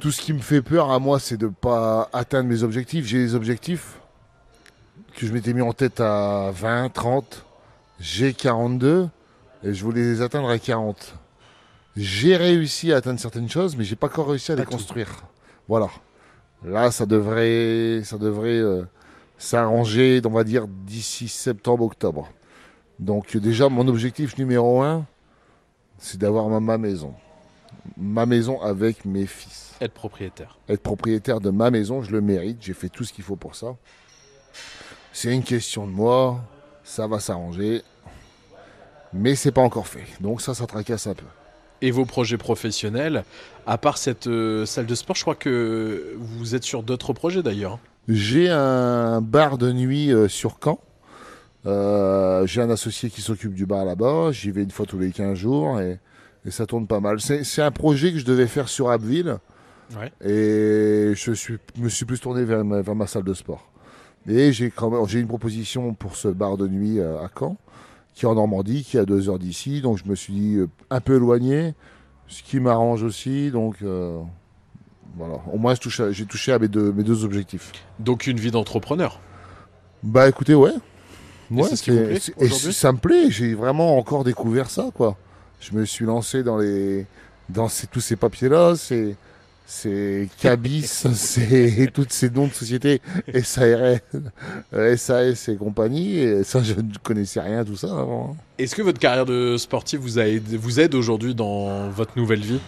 Tout 0.00 0.10
ce 0.10 0.20
qui 0.20 0.32
me 0.32 0.40
fait 0.40 0.60
peur 0.60 0.90
à 0.90 0.98
moi, 0.98 1.20
c'est 1.20 1.36
de 1.36 1.46
pas 1.46 2.10
atteindre 2.12 2.48
mes 2.48 2.64
objectifs. 2.64 3.06
J'ai 3.06 3.18
des 3.18 3.36
objectifs 3.36 4.00
que 5.14 5.24
je 5.24 5.32
m'étais 5.32 5.52
mis 5.52 5.62
en 5.62 5.72
tête 5.72 6.00
à 6.00 6.50
20, 6.52 6.88
30. 6.92 7.46
J'ai 8.00 8.34
42 8.34 9.08
et 9.62 9.72
je 9.72 9.84
voulais 9.84 10.02
les 10.02 10.20
atteindre 10.20 10.48
à 10.48 10.58
40. 10.58 11.14
J'ai 11.96 12.36
réussi 12.36 12.92
à 12.92 12.96
atteindre 12.96 13.20
certaines 13.20 13.48
choses, 13.48 13.76
mais 13.76 13.84
j'ai 13.84 13.96
pas 13.96 14.08
encore 14.08 14.30
réussi 14.30 14.50
à 14.50 14.56
les 14.56 14.64
construire. 14.64 15.26
Voilà. 15.68 15.88
Là, 16.64 16.90
ça 16.90 17.06
devrait, 17.06 18.02
ça 18.02 18.18
devrait 18.18 18.58
euh, 18.58 18.82
s'arranger, 19.38 20.20
on 20.24 20.30
va 20.30 20.42
dire, 20.42 20.66
d'ici 20.66 21.28
septembre-octobre. 21.28 22.28
Donc 22.98 23.36
déjà, 23.36 23.68
mon 23.68 23.86
objectif 23.86 24.36
numéro 24.38 24.82
un, 24.82 25.06
c'est 25.98 26.18
d'avoir 26.18 26.48
ma, 26.48 26.60
ma 26.60 26.78
maison. 26.78 27.14
Ma 27.96 28.26
maison 28.26 28.60
avec 28.60 29.04
mes 29.04 29.26
fils. 29.26 29.74
Être 29.80 29.94
propriétaire. 29.94 30.58
Être 30.68 30.82
propriétaire 30.82 31.40
de 31.40 31.50
ma 31.50 31.70
maison, 31.70 32.02
je 32.02 32.10
le 32.10 32.20
mérite, 32.20 32.58
j'ai 32.60 32.74
fait 32.74 32.88
tout 32.88 33.04
ce 33.04 33.12
qu'il 33.12 33.24
faut 33.24 33.36
pour 33.36 33.54
ça. 33.54 33.76
C'est 35.12 35.34
une 35.34 35.42
question 35.42 35.86
de 35.86 35.92
moi, 35.92 36.40
ça 36.84 37.06
va 37.06 37.20
s'arranger. 37.20 37.82
Mais 39.12 39.34
c'est 39.34 39.52
pas 39.52 39.62
encore 39.62 39.86
fait. 39.86 40.04
Donc 40.20 40.40
ça, 40.40 40.54
ça 40.54 40.66
tracasse 40.66 41.06
un 41.06 41.14
peu. 41.14 41.24
Et 41.80 41.90
vos 41.90 42.04
projets 42.04 42.36
professionnels, 42.36 43.24
à 43.66 43.78
part 43.78 43.98
cette 43.98 44.26
euh, 44.26 44.66
salle 44.66 44.86
de 44.86 44.94
sport, 44.94 45.16
je 45.16 45.22
crois 45.22 45.36
que 45.36 46.16
vous 46.18 46.54
êtes 46.54 46.64
sur 46.64 46.82
d'autres 46.82 47.12
projets 47.12 47.42
d'ailleurs. 47.42 47.78
J'ai 48.08 48.48
un 48.48 49.20
bar 49.20 49.58
de 49.58 49.72
nuit 49.72 50.12
euh, 50.12 50.28
sur 50.28 50.58
Caen. 50.62 50.80
Euh, 51.68 52.46
j'ai 52.46 52.62
un 52.62 52.70
associé 52.70 53.10
qui 53.10 53.20
s'occupe 53.20 53.54
du 53.54 53.66
bar 53.66 53.84
là-bas. 53.84 54.32
J'y 54.32 54.50
vais 54.50 54.62
une 54.62 54.70
fois 54.70 54.86
tous 54.86 54.98
les 54.98 55.12
15 55.12 55.36
jours 55.36 55.80
et, 55.80 56.00
et 56.44 56.50
ça 56.50 56.66
tourne 56.66 56.86
pas 56.86 57.00
mal. 57.00 57.20
C'est 57.20 57.62
un 57.62 57.70
projet 57.70 58.12
que 58.12 58.18
je 58.18 58.24
devais 58.24 58.46
faire 58.46 58.68
sur 58.68 58.90
Abbeville 58.90 59.36
Ouais. 59.96 60.12
et 60.20 61.14
je 61.14 61.32
suis, 61.32 61.56
me 61.78 61.88
suis 61.88 62.04
plus 62.04 62.20
tourné 62.20 62.44
vers 62.44 62.62
ma, 62.62 62.82
vers 62.82 62.94
ma 62.94 63.06
salle 63.06 63.22
de 63.22 63.32
sport. 63.32 63.70
Et 64.28 64.52
j'ai 64.52 64.70
une 65.14 65.26
proposition 65.26 65.94
pour 65.94 66.16
ce 66.16 66.28
bar 66.28 66.58
de 66.58 66.68
nuit 66.68 66.98
euh, 67.00 67.18
à 67.20 67.30
Caen, 67.34 67.56
qui 68.12 68.26
est 68.26 68.28
en 68.28 68.34
Normandie, 68.34 68.84
qui 68.84 68.98
est 68.98 69.00
à 69.00 69.06
deux 69.06 69.30
heures 69.30 69.38
d'ici. 69.38 69.80
Donc 69.80 69.96
je 69.96 70.04
me 70.10 70.14
suis 70.14 70.34
dit 70.34 70.56
euh, 70.56 70.68
un 70.90 71.00
peu 71.00 71.16
éloigné, 71.16 71.74
ce 72.26 72.42
qui 72.42 72.60
m'arrange 72.60 73.02
aussi. 73.02 73.50
Donc 73.50 73.76
euh, 73.82 74.20
voilà, 75.16 75.36
au 75.50 75.56
moins 75.56 75.74
j'ai 76.10 76.26
touché 76.26 76.52
à 76.52 76.58
mes 76.58 76.68
deux, 76.68 76.92
mes 76.92 77.02
deux 77.02 77.24
objectifs. 77.24 77.72
Donc 77.98 78.26
une 78.26 78.38
vie 78.38 78.50
d'entrepreneur. 78.50 79.20
Bah 80.02 80.28
écoutez, 80.28 80.54
ouais. 80.54 80.74
Et 81.50 82.18
c'est 82.20 82.34
et 82.40 82.48
ça 82.72 82.92
me 82.92 82.98
plaît, 82.98 83.30
j'ai 83.30 83.54
vraiment 83.54 83.96
encore 83.98 84.24
découvert 84.24 84.70
ça, 84.70 84.88
quoi. 84.94 85.16
Je 85.60 85.72
me 85.74 85.84
suis 85.84 86.04
lancé 86.04 86.42
dans 86.42 86.58
les 86.58 87.06
dans 87.48 87.68
ces- 87.68 87.86
tous 87.86 88.00
ces 88.00 88.16
papiers-là, 88.16 88.74
c'est 88.76 89.16
c'est 89.66 90.28
Cabis, 90.40 90.82
c'est 91.14 91.90
toutes 91.92 92.12
ces 92.12 92.30
noms 92.30 92.46
de 92.46 92.52
sociétés, 92.52 93.00
SARL, 93.42 94.00
euh, 94.74 94.96
SAS 94.96 95.48
et 95.48 95.56
compagnie, 95.56 96.16
et 96.18 96.42
ça 96.44 96.62
je 96.62 96.74
ne 96.74 96.92
connaissais 97.02 97.40
rien 97.40 97.60
à 97.60 97.64
tout 97.64 97.76
ça 97.76 97.88
avant. 97.88 98.30
hein. 98.32 98.36
Est-ce 98.58 98.74
que 98.74 98.82
votre 98.82 98.98
carrière 98.98 99.26
de 99.26 99.56
sportif 99.58 100.00
vous, 100.00 100.18
a 100.18 100.26
aidé- 100.26 100.56
vous 100.56 100.80
aide 100.80 100.94
aujourd'hui 100.94 101.34
dans 101.34 101.88
votre 101.90 102.16
nouvelle 102.18 102.40
vie? 102.40 102.60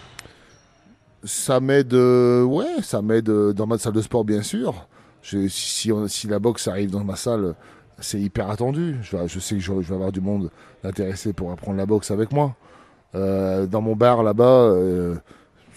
Ça 1.23 1.59
m'aide, 1.59 1.93
euh, 1.93 2.43
ouais, 2.43 2.81
ça 2.81 3.01
m'aide 3.03 3.29
euh, 3.29 3.53
dans 3.53 3.67
ma 3.67 3.77
salle 3.77 3.93
de 3.93 4.01
sport, 4.01 4.23
bien 4.25 4.41
sûr. 4.41 4.87
Je- 5.21 5.47
si, 5.47 5.69
si 5.81 5.91
on- 5.91 6.07
si 6.07 6.25
la 6.27 6.39
boxe 6.39 6.67
arrive 6.67 6.89
dans 6.89 7.03
ma 7.03 7.15
salle, 7.15 7.53
c'est 8.01 8.19
hyper 8.19 8.49
attendu. 8.49 8.97
Je, 9.01 9.39
sais 9.39 9.55
que 9.55 9.61
je, 9.61 9.71
je 9.81 9.87
vais 9.87 9.95
avoir 9.95 10.11
du 10.11 10.21
monde 10.21 10.49
intéressé 10.83 11.33
pour 11.33 11.51
apprendre 11.51 11.77
la 11.77 11.85
boxe 11.85 12.11
avec 12.11 12.31
moi. 12.31 12.55
Euh, 13.15 13.65
dans 13.67 13.81
mon 13.81 13.95
bar 13.95 14.23
là-bas, 14.23 14.43
euh, 14.43 15.15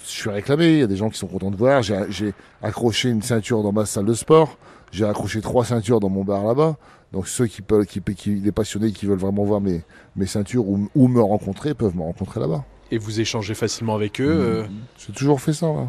je 0.05 0.11
suis 0.11 0.31
réclamé. 0.31 0.73
Il 0.73 0.79
y 0.79 0.83
a 0.83 0.87
des 0.87 0.97
gens 0.97 1.11
qui 1.11 1.19
sont 1.19 1.27
contents 1.27 1.51
de 1.51 1.57
voir. 1.57 1.83
J'ai 1.83 2.33
accroché 2.63 3.09
une 3.11 3.23
ceinture 3.23 3.63
dans 3.63 3.73
ma 3.73 3.87
salle 3.87 4.05
de 4.07 4.15
sport. 4.15 4.59
J'ai 4.93 5.05
accroché 5.05 5.41
trois 5.41 5.65
ceintures 5.65 6.01
dans 6.01 6.09
mon 6.11 6.25
bar 6.25 6.45
là-bas. 6.45 6.77
Donc 7.13 7.29
ceux 7.29 7.47
qui 7.47 7.63
peuvent, 7.63 7.87
qui, 7.87 8.01
qui, 8.01 8.35
les 8.37 8.53
passionnés 8.53 8.93
qui 8.93 9.07
veulent 9.07 9.19
vraiment 9.19 9.45
voir 9.45 9.61
mes, 9.61 9.83
mes 10.17 10.27
ceintures 10.27 10.67
ou, 10.69 10.89
ou 10.95 11.09
me 11.09 11.21
rencontrer 11.21 11.75
peuvent 11.75 11.97
me 11.97 12.03
rencontrer 12.03 12.41
là-bas. 12.41 12.65
Et 12.91 12.99
vous 12.99 13.21
échangez 13.21 13.55
facilement 13.55 13.95
avec 13.95 14.21
eux 14.21 14.29
euh, 14.29 14.65
J'ai 14.99 15.13
toujours 15.13 15.41
fait 15.41 15.53
ça. 15.53 15.69
ouais. 15.69 15.87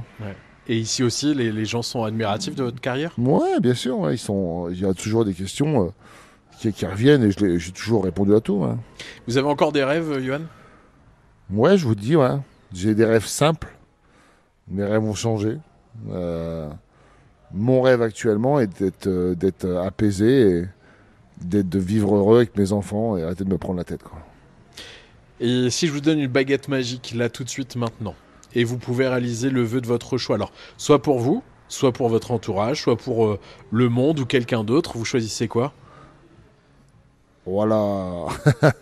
Et 0.67 0.77
ici 0.77 1.03
aussi, 1.03 1.35
les, 1.35 1.51
les 1.51 1.65
gens 1.65 1.83
sont 1.83 2.03
admiratifs 2.03 2.55
de 2.55 2.63
votre 2.63 2.81
carrière? 2.81 3.11
Ouais, 3.19 3.59
bien 3.61 3.75
sûr. 3.75 3.99
ouais, 3.99 4.15
ils 4.15 4.19
sont, 4.19 4.69
il 4.71 4.79
y 4.79 4.85
a 4.85 4.93
toujours 4.95 5.23
des 5.23 5.33
questions 5.35 5.83
euh, 5.85 5.89
qui, 6.59 6.73
qui 6.73 6.85
reviennent 6.85 7.23
et 7.23 7.59
j'ai 7.59 7.71
toujours 7.71 8.03
répondu 8.03 8.33
à 8.35 8.39
tout. 8.39 8.55
ouais. 8.55 8.75
Vous 9.27 9.37
avez 9.37 9.47
encore 9.47 9.71
des 9.71 9.83
rêves, 9.83 10.19
Johan? 10.19 10.41
Ouais, 11.51 11.77
je 11.77 11.85
vous 11.85 11.95
dis, 11.95 12.15
ouais. 12.15 12.37
J'ai 12.73 12.95
des 12.95 13.05
rêves 13.05 13.25
simples. 13.25 13.75
Mes 14.67 14.83
rêves 14.83 15.03
ont 15.03 15.13
changé. 15.13 15.57
Euh, 16.11 16.69
mon 17.53 17.81
rêve 17.81 18.01
actuellement 18.01 18.59
est 18.59 18.81
d'être 18.81 19.07
euh, 19.07 19.35
d'être 19.35 19.65
euh, 19.65 19.85
apaisé 19.85 20.41
et 20.41 20.65
d'être 21.41 21.69
de 21.69 21.79
vivre 21.79 22.15
heureux 22.15 22.37
avec 22.37 22.57
mes 22.57 22.71
enfants 22.71 23.15
et 23.15 23.23
arrêter 23.23 23.43
de 23.43 23.49
me 23.49 23.57
prendre 23.57 23.77
la 23.77 23.83
tête. 23.83 24.03
Quoi. 24.03 24.19
Et 25.39 25.69
si 25.69 25.87
je 25.87 25.91
vous 25.91 26.01
donne 26.01 26.19
une 26.19 26.31
baguette 26.31 26.67
magique, 26.67 27.13
là, 27.15 27.29
tout 27.29 27.43
de 27.43 27.49
suite, 27.49 27.75
maintenant, 27.75 28.15
et 28.53 28.63
vous 28.63 28.77
pouvez 28.77 29.07
réaliser 29.07 29.49
le 29.49 29.61
vœu 29.63 29.81
de 29.81 29.87
votre 29.87 30.17
choix, 30.17 30.35
alors, 30.35 30.51
soit 30.77 31.01
pour 31.01 31.19
vous, 31.19 31.43
soit 31.67 31.91
pour 31.91 32.09
votre 32.09 32.31
entourage, 32.31 32.81
soit 32.81 32.95
pour 32.97 33.25
euh, 33.25 33.39
le 33.71 33.89
monde 33.89 34.19
ou 34.19 34.25
quelqu'un 34.25 34.63
d'autre, 34.63 34.97
vous 34.97 35.05
choisissez 35.05 35.47
quoi? 35.47 35.73
Voilà. 37.45 38.25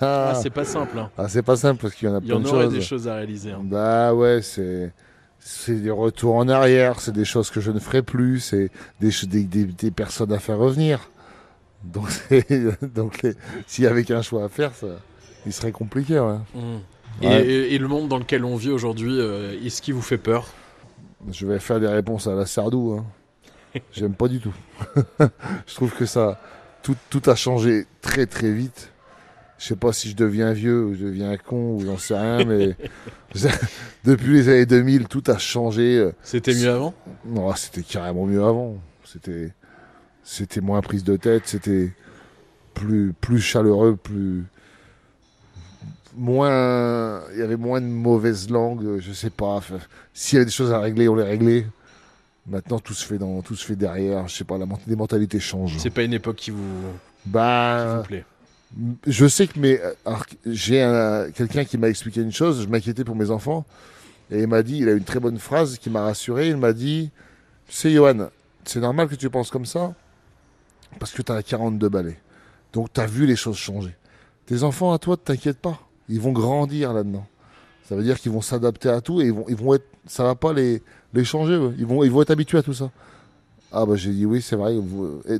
Ah, 0.01 0.33
c'est 0.41 0.49
pas 0.49 0.63
simple, 0.65 0.97
hein. 0.99 1.09
Ah, 1.17 1.27
c'est 1.27 1.41
pas 1.41 1.55
simple 1.57 1.81
parce 1.81 1.93
qu'il 1.95 2.07
y 2.07 2.11
en 2.11 2.15
a 2.15 2.19
Il 2.19 2.25
y 2.25 2.27
plein 2.27 2.37
en 2.37 2.39
de 2.39 2.47
aurait 2.47 2.63
choses. 2.65 2.73
des 2.73 2.81
choses 2.81 3.07
à 3.07 3.15
réaliser. 3.15 3.51
hein. 3.51 3.61
Bah 3.63 4.13
ouais, 4.13 4.41
c'est 4.41 4.91
c'est 5.39 5.75
des 5.75 5.91
retours 5.91 6.35
en 6.35 6.47
arrière, 6.47 7.01
c'est 7.01 7.11
des 7.11 7.25
choses 7.25 7.49
que 7.51 7.59
je 7.59 7.71
ne 7.71 7.79
ferai 7.79 8.01
plus, 8.01 8.39
c'est 8.39 8.71
des, 9.01 9.09
des, 9.27 9.43
des, 9.43 9.65
des 9.65 9.91
personnes 9.91 10.31
à 10.31 10.39
faire 10.39 10.57
revenir. 10.57 11.09
Donc, 11.83 12.07
donc 12.95 13.21
s'il 13.67 13.83
y 13.83 13.87
avait 13.87 14.05
qu'un 14.05 14.21
choix 14.21 14.45
à 14.45 14.47
faire, 14.49 14.73
ça, 14.73 14.87
il 15.45 15.51
serait 15.51 15.73
compliqué. 15.73 16.17
Ouais. 16.19 16.37
Mm. 16.55 16.59
Et, 17.21 17.27
Ouais. 17.27 17.45
et- 17.45 17.75
et 17.75 17.77
le 17.77 17.87
monde 17.89 18.07
dans 18.07 18.17
lequel 18.17 18.45
on 18.45 18.55
vit 18.55 18.71
aujourd'hui, 18.71 19.19
euh, 19.19 19.53
est-ce 19.63 19.81
qui 19.81 19.91
vous 19.91 20.01
fait 20.01 20.17
peur? 20.17 20.47
Je 21.29 21.45
vais 21.45 21.59
faire 21.59 21.79
des 21.81 21.87
réponses 21.87 22.25
à 22.27 22.33
la 22.35 22.45
Sardou. 22.45 22.97
Hein. 22.97 23.05
J'aime 23.91 24.13
pas 24.13 24.29
du 24.29 24.39
tout. 24.39 24.53
je 25.67 25.75
trouve 25.75 25.91
que 25.93 26.05
ça, 26.05 26.39
tout, 26.83 26.95
tout 27.09 27.21
a 27.29 27.35
changé 27.35 27.85
très 28.01 28.25
très 28.25 28.51
vite. 28.51 28.91
Je 29.57 29.67
sais 29.67 29.75
pas 29.75 29.93
si 29.93 30.09
je 30.09 30.15
deviens 30.15 30.51
vieux 30.51 30.83
ou 30.83 30.93
je 30.93 31.05
deviens 31.05 31.37
con 31.37 31.75
ou 31.75 31.85
j'en 31.85 31.97
sais 31.97 32.17
rien, 32.17 32.43
mais 32.43 32.75
depuis 34.03 34.33
les 34.33 34.49
années 34.49 34.65
2000, 34.65 35.07
tout 35.07 35.23
a 35.27 35.37
changé. 35.37 36.11
C'était 36.21 36.53
mieux 36.53 36.69
avant? 36.69 36.93
Non, 37.25 37.53
c'était 37.55 37.83
carrément 37.83 38.25
mieux 38.25 38.43
avant. 38.43 38.77
C'était, 39.05 39.53
c'était 40.23 40.61
moins 40.61 40.81
prise 40.81 41.03
de 41.03 41.15
tête, 41.17 41.43
c'était 41.45 41.91
plus, 42.73 43.13
plus 43.19 43.39
chaleureux, 43.39 43.95
plus, 43.95 44.43
moins, 46.15 47.21
il 47.33 47.39
y 47.39 47.41
avait 47.41 47.57
moins 47.57 47.81
de 47.81 47.85
mauvaises 47.85 48.49
langues, 48.49 48.83
euh, 48.83 48.99
je 48.99 49.11
sais 49.13 49.29
pas. 49.29 49.61
S'il 50.13 50.35
y 50.35 50.37
avait 50.37 50.45
des 50.45 50.51
choses 50.51 50.71
à 50.71 50.79
régler, 50.79 51.07
on 51.09 51.15
les 51.15 51.23
réglait. 51.23 51.65
Maintenant, 52.45 52.79
tout 52.79 52.93
se 52.93 53.05
fait 53.05 53.17
dans, 53.17 53.41
tout 53.41 53.55
se 53.55 53.65
fait 53.65 53.75
derrière. 53.75 54.27
Je 54.27 54.35
sais 54.35 54.43
pas, 54.43 54.57
la, 54.57 54.65
les 54.87 54.95
mentalités 54.95 55.39
changent. 55.39 55.77
C'est 55.77 55.89
pas 55.89 56.03
une 56.03 56.13
époque 56.13 56.35
qui 56.35 56.51
vous, 56.51 56.57
qui 57.23 57.29
Bah, 57.29 57.97
vous 57.99 58.03
plaît. 58.03 58.25
je 59.07 59.27
sais 59.27 59.47
que 59.47 59.57
mes, 59.59 59.79
alors, 60.05 60.25
j'ai 60.45 60.81
un- 60.81 61.31
quelqu'un 61.31 61.63
qui 61.63 61.77
m'a 61.77 61.87
expliqué 61.87 62.21
une 62.21 62.33
chose. 62.33 62.63
Je 62.63 62.67
m'inquiétais 62.67 63.05
pour 63.05 63.15
mes 63.15 63.31
enfants 63.31 63.65
et 64.29 64.41
il 64.41 64.47
m'a 64.47 64.61
dit, 64.61 64.77
il 64.79 64.89
a 64.89 64.91
une 64.93 65.03
très 65.05 65.19
bonne 65.21 65.37
phrase 65.39 65.77
qui 65.77 65.89
m'a 65.89 66.01
rassuré. 66.01 66.49
Il 66.49 66.57
m'a 66.57 66.73
dit, 66.73 67.11
c'est 67.69 67.91
Johan, 67.91 68.27
c'est 68.65 68.81
normal 68.81 69.07
que 69.07 69.15
tu 69.15 69.29
penses 69.29 69.49
comme 69.49 69.65
ça 69.65 69.93
parce 70.99 71.11
que 71.13 71.21
tu 71.21 71.31
as 71.31 71.41
42 71.41 71.87
balais. 71.87 72.19
Donc 72.73 72.91
tu 72.91 72.99
as 72.99 73.05
vu 73.05 73.25
les 73.25 73.35
choses 73.37 73.55
changer. 73.57 73.95
Tes 74.47 74.63
enfants 74.63 74.91
à 74.91 74.97
toi, 74.99 75.15
t'inquiète 75.15 75.59
pas, 75.59 75.79
ils 76.09 76.19
vont 76.19 76.33
grandir 76.33 76.91
là-dedans. 76.91 77.25
Ça 77.87 77.95
veut 77.95 78.03
dire 78.03 78.19
qu'ils 78.19 78.31
vont 78.33 78.41
s'adapter 78.41 78.89
à 78.89 78.99
tout 78.99 79.21
et 79.21 79.25
ils 79.25 79.33
vont, 79.33 79.45
ils 79.47 79.55
vont 79.55 79.73
être, 79.75 79.85
ça 80.07 80.23
va 80.23 80.35
pas 80.35 80.51
les, 80.53 80.81
les 81.13 81.25
changer. 81.25 81.59
Ils 81.77 81.85
vont, 81.85 82.03
ils 82.03 82.11
vont 82.11 82.21
être 82.21 82.31
habitués 82.31 82.57
à 82.57 82.63
tout 82.63 82.73
ça. 82.73 82.89
Ah 83.71 83.85
bah 83.87 83.95
j'ai 83.95 84.11
dit 84.11 84.25
oui, 84.25 84.41
c'est 84.41 84.55
vrai. 84.55 84.75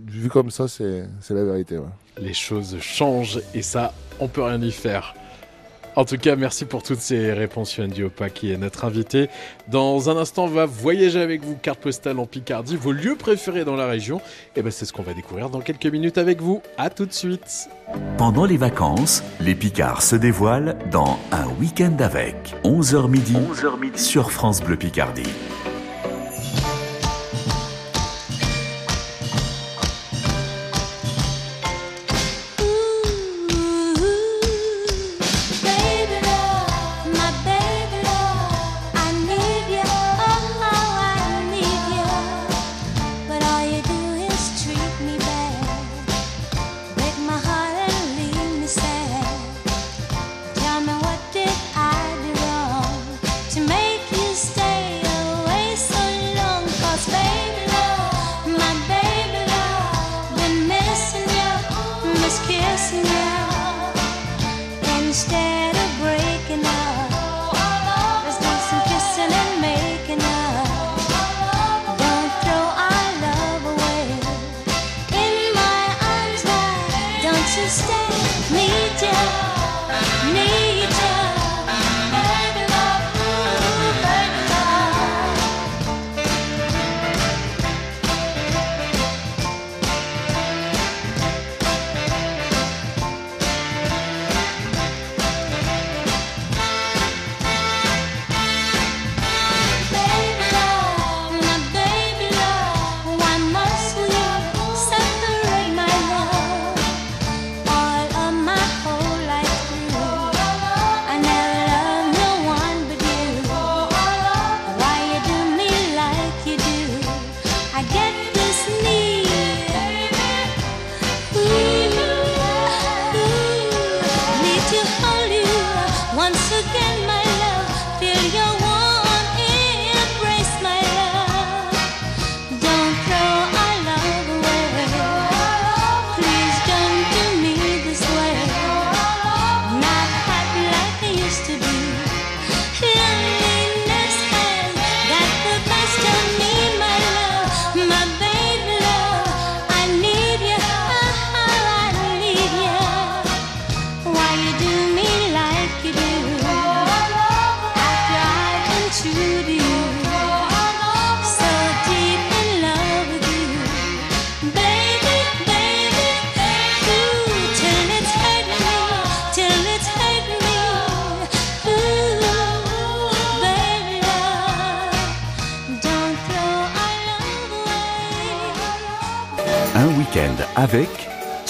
vu 0.08 0.30
comme 0.30 0.50
ça, 0.50 0.68
c'est, 0.68 1.06
la 1.30 1.44
vérité. 1.44 1.78
Les 2.20 2.34
choses 2.34 2.78
changent 2.80 3.40
et 3.54 3.62
ça, 3.62 3.94
on 4.20 4.28
peut 4.28 4.42
rien 4.42 4.60
y 4.62 4.72
faire. 4.72 5.14
En 5.96 6.06
tout 6.06 6.18
cas, 6.18 6.36
merci 6.36 6.66
pour 6.66 6.82
toutes 6.82 7.00
ces 7.00 7.34
réponses, 7.34 7.78
Yoann 7.78 7.90
Diopa, 7.90 8.30
qui 8.30 8.52
est 8.52 8.58
notre 8.58 8.86
invité. 8.86 9.30
Dans 9.68 10.10
un 10.10 10.18
instant, 10.18 10.46
on 10.46 10.48
va 10.48 10.66
voyager 10.66 11.22
avec 11.22 11.44
vous, 11.44 11.56
carte 11.56 11.80
postale 11.80 12.20
en 12.20 12.26
Picardie, 12.26 12.76
vos 12.76 12.92
lieux 12.92 13.16
préférés 13.16 13.64
dans 13.64 13.76
la 13.76 13.86
région. 13.86 14.20
Et 14.56 14.62
ben, 14.62 14.72
c'est 14.72 14.86
ce 14.86 14.94
qu'on 14.94 15.04
va 15.04 15.14
découvrir 15.14 15.50
dans 15.50 15.62
quelques 15.62 15.86
minutes 15.86 16.18
avec 16.18 16.42
vous. 16.42 16.62
À 16.78 16.90
tout 16.90 17.06
de 17.06 17.14
suite. 17.14 17.70
Pendant 18.18 18.46
les 18.46 18.58
vacances, 18.58 19.24
les 19.40 19.54
Picards 19.54 20.02
se 20.02 20.16
dévoilent 20.16 20.78
dans 20.92 21.20
Un 21.32 21.48
week-end 21.60 21.96
avec 22.00 22.56
11h 22.64 23.10
midi, 23.10 23.38
sur 23.96 24.32
France 24.32 24.62
Bleu 24.64 24.78
Picardie. 24.78 25.24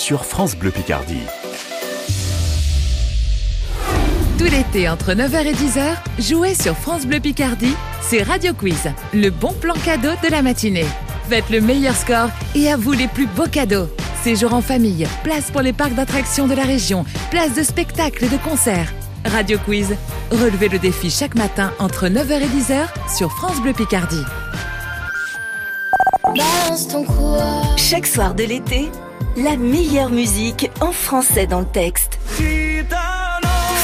Sur 0.03 0.25
France 0.25 0.57
Bleu 0.57 0.69
Picardie. 0.69 1.23
Tout 4.37 4.43
l'été, 4.43 4.89
entre 4.89 5.13
9h 5.13 5.45
et 5.45 5.53
10h, 5.53 5.95
jouez 6.19 6.55
sur 6.55 6.75
France 6.75 7.05
Bleu 7.05 7.21
Picardie, 7.21 7.73
c'est 8.01 8.21
Radio 8.21 8.53
Quiz, 8.53 8.91
le 9.13 9.29
bon 9.29 9.53
plan 9.53 9.75
cadeau 9.85 10.09
de 10.21 10.29
la 10.29 10.41
matinée. 10.41 10.87
Faites 11.29 11.49
le 11.49 11.61
meilleur 11.61 11.95
score 11.95 12.27
et 12.53 12.69
à 12.69 12.75
vous 12.75 12.91
les 12.91 13.07
plus 13.07 13.27
beaux 13.27 13.47
cadeaux. 13.47 13.87
Séjour 14.25 14.53
en 14.53 14.61
famille, 14.61 15.07
place 15.23 15.51
pour 15.51 15.61
les 15.61 15.71
parcs 15.71 15.95
d'attractions 15.95 16.47
de 16.47 16.53
la 16.53 16.63
région, 16.63 17.05
place 17.31 17.53
de 17.53 17.63
spectacles 17.63 18.25
et 18.25 18.29
de 18.29 18.37
concerts. 18.37 18.91
Radio 19.23 19.57
Quiz, 19.57 19.95
relevez 20.31 20.67
le 20.67 20.79
défi 20.79 21.09
chaque 21.09 21.35
matin 21.35 21.71
entre 21.79 22.07
9h 22.07 22.41
et 22.41 22.47
10h 22.47 23.15
sur 23.17 23.31
France 23.31 23.61
Bleu 23.61 23.71
Picardie. 23.71 24.25
Balance 26.25 26.89
ton 26.89 27.05
quoi 27.05 27.77
Chaque 27.77 28.07
soir 28.07 28.35
de 28.35 28.43
l'été, 28.43 28.89
la 29.35 29.55
meilleure 29.57 30.09
musique 30.09 30.69
en 30.81 30.91
français 30.91 31.47
dans 31.47 31.61
le 31.61 31.65
texte. 31.65 32.19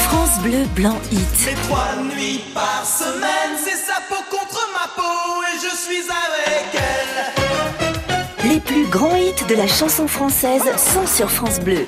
France 0.04 0.40
Bleu 0.42 0.64
Blanc 0.74 0.98
Hit. 1.10 1.26
C'est 1.34 1.54
trois 1.68 1.96
nuits 2.02 2.42
par 2.54 2.84
semaine, 2.84 3.56
c'est 3.62 3.76
sa 3.76 4.00
peau 4.08 4.22
contre 4.30 4.68
ma 4.72 4.88
peau 4.94 5.42
et 5.42 5.56
je 5.58 5.76
suis 5.76 6.02
avec 6.08 6.66
elle. 6.74 8.50
Les 8.50 8.60
plus 8.60 8.86
grands 8.86 9.16
hits 9.16 9.44
de 9.48 9.54
la 9.54 9.66
chanson 9.66 10.06
française 10.06 10.62
sont 10.76 11.06
sur 11.06 11.30
France 11.30 11.60
Bleu. 11.60 11.86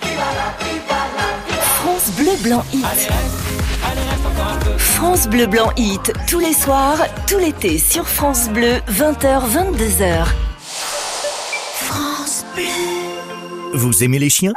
France 1.83 2.11
Bleu 2.17 2.33
Blanc 2.43 2.65
Hit. 2.73 2.87
France 4.79 5.29
Bleu 5.29 5.47
Blanc 5.47 5.71
Hit, 5.77 6.13
tous 6.29 6.39
les 6.39 6.55
soirs, 6.55 6.99
tout 7.27 7.39
l'été 7.39 7.79
sur 7.79 8.09
France 8.09 8.49
Bleu, 8.49 8.81
20h, 8.91 9.47
Vous 13.75 14.05
aimez 14.05 14.18
les 14.18 14.29
chiens? 14.29 14.53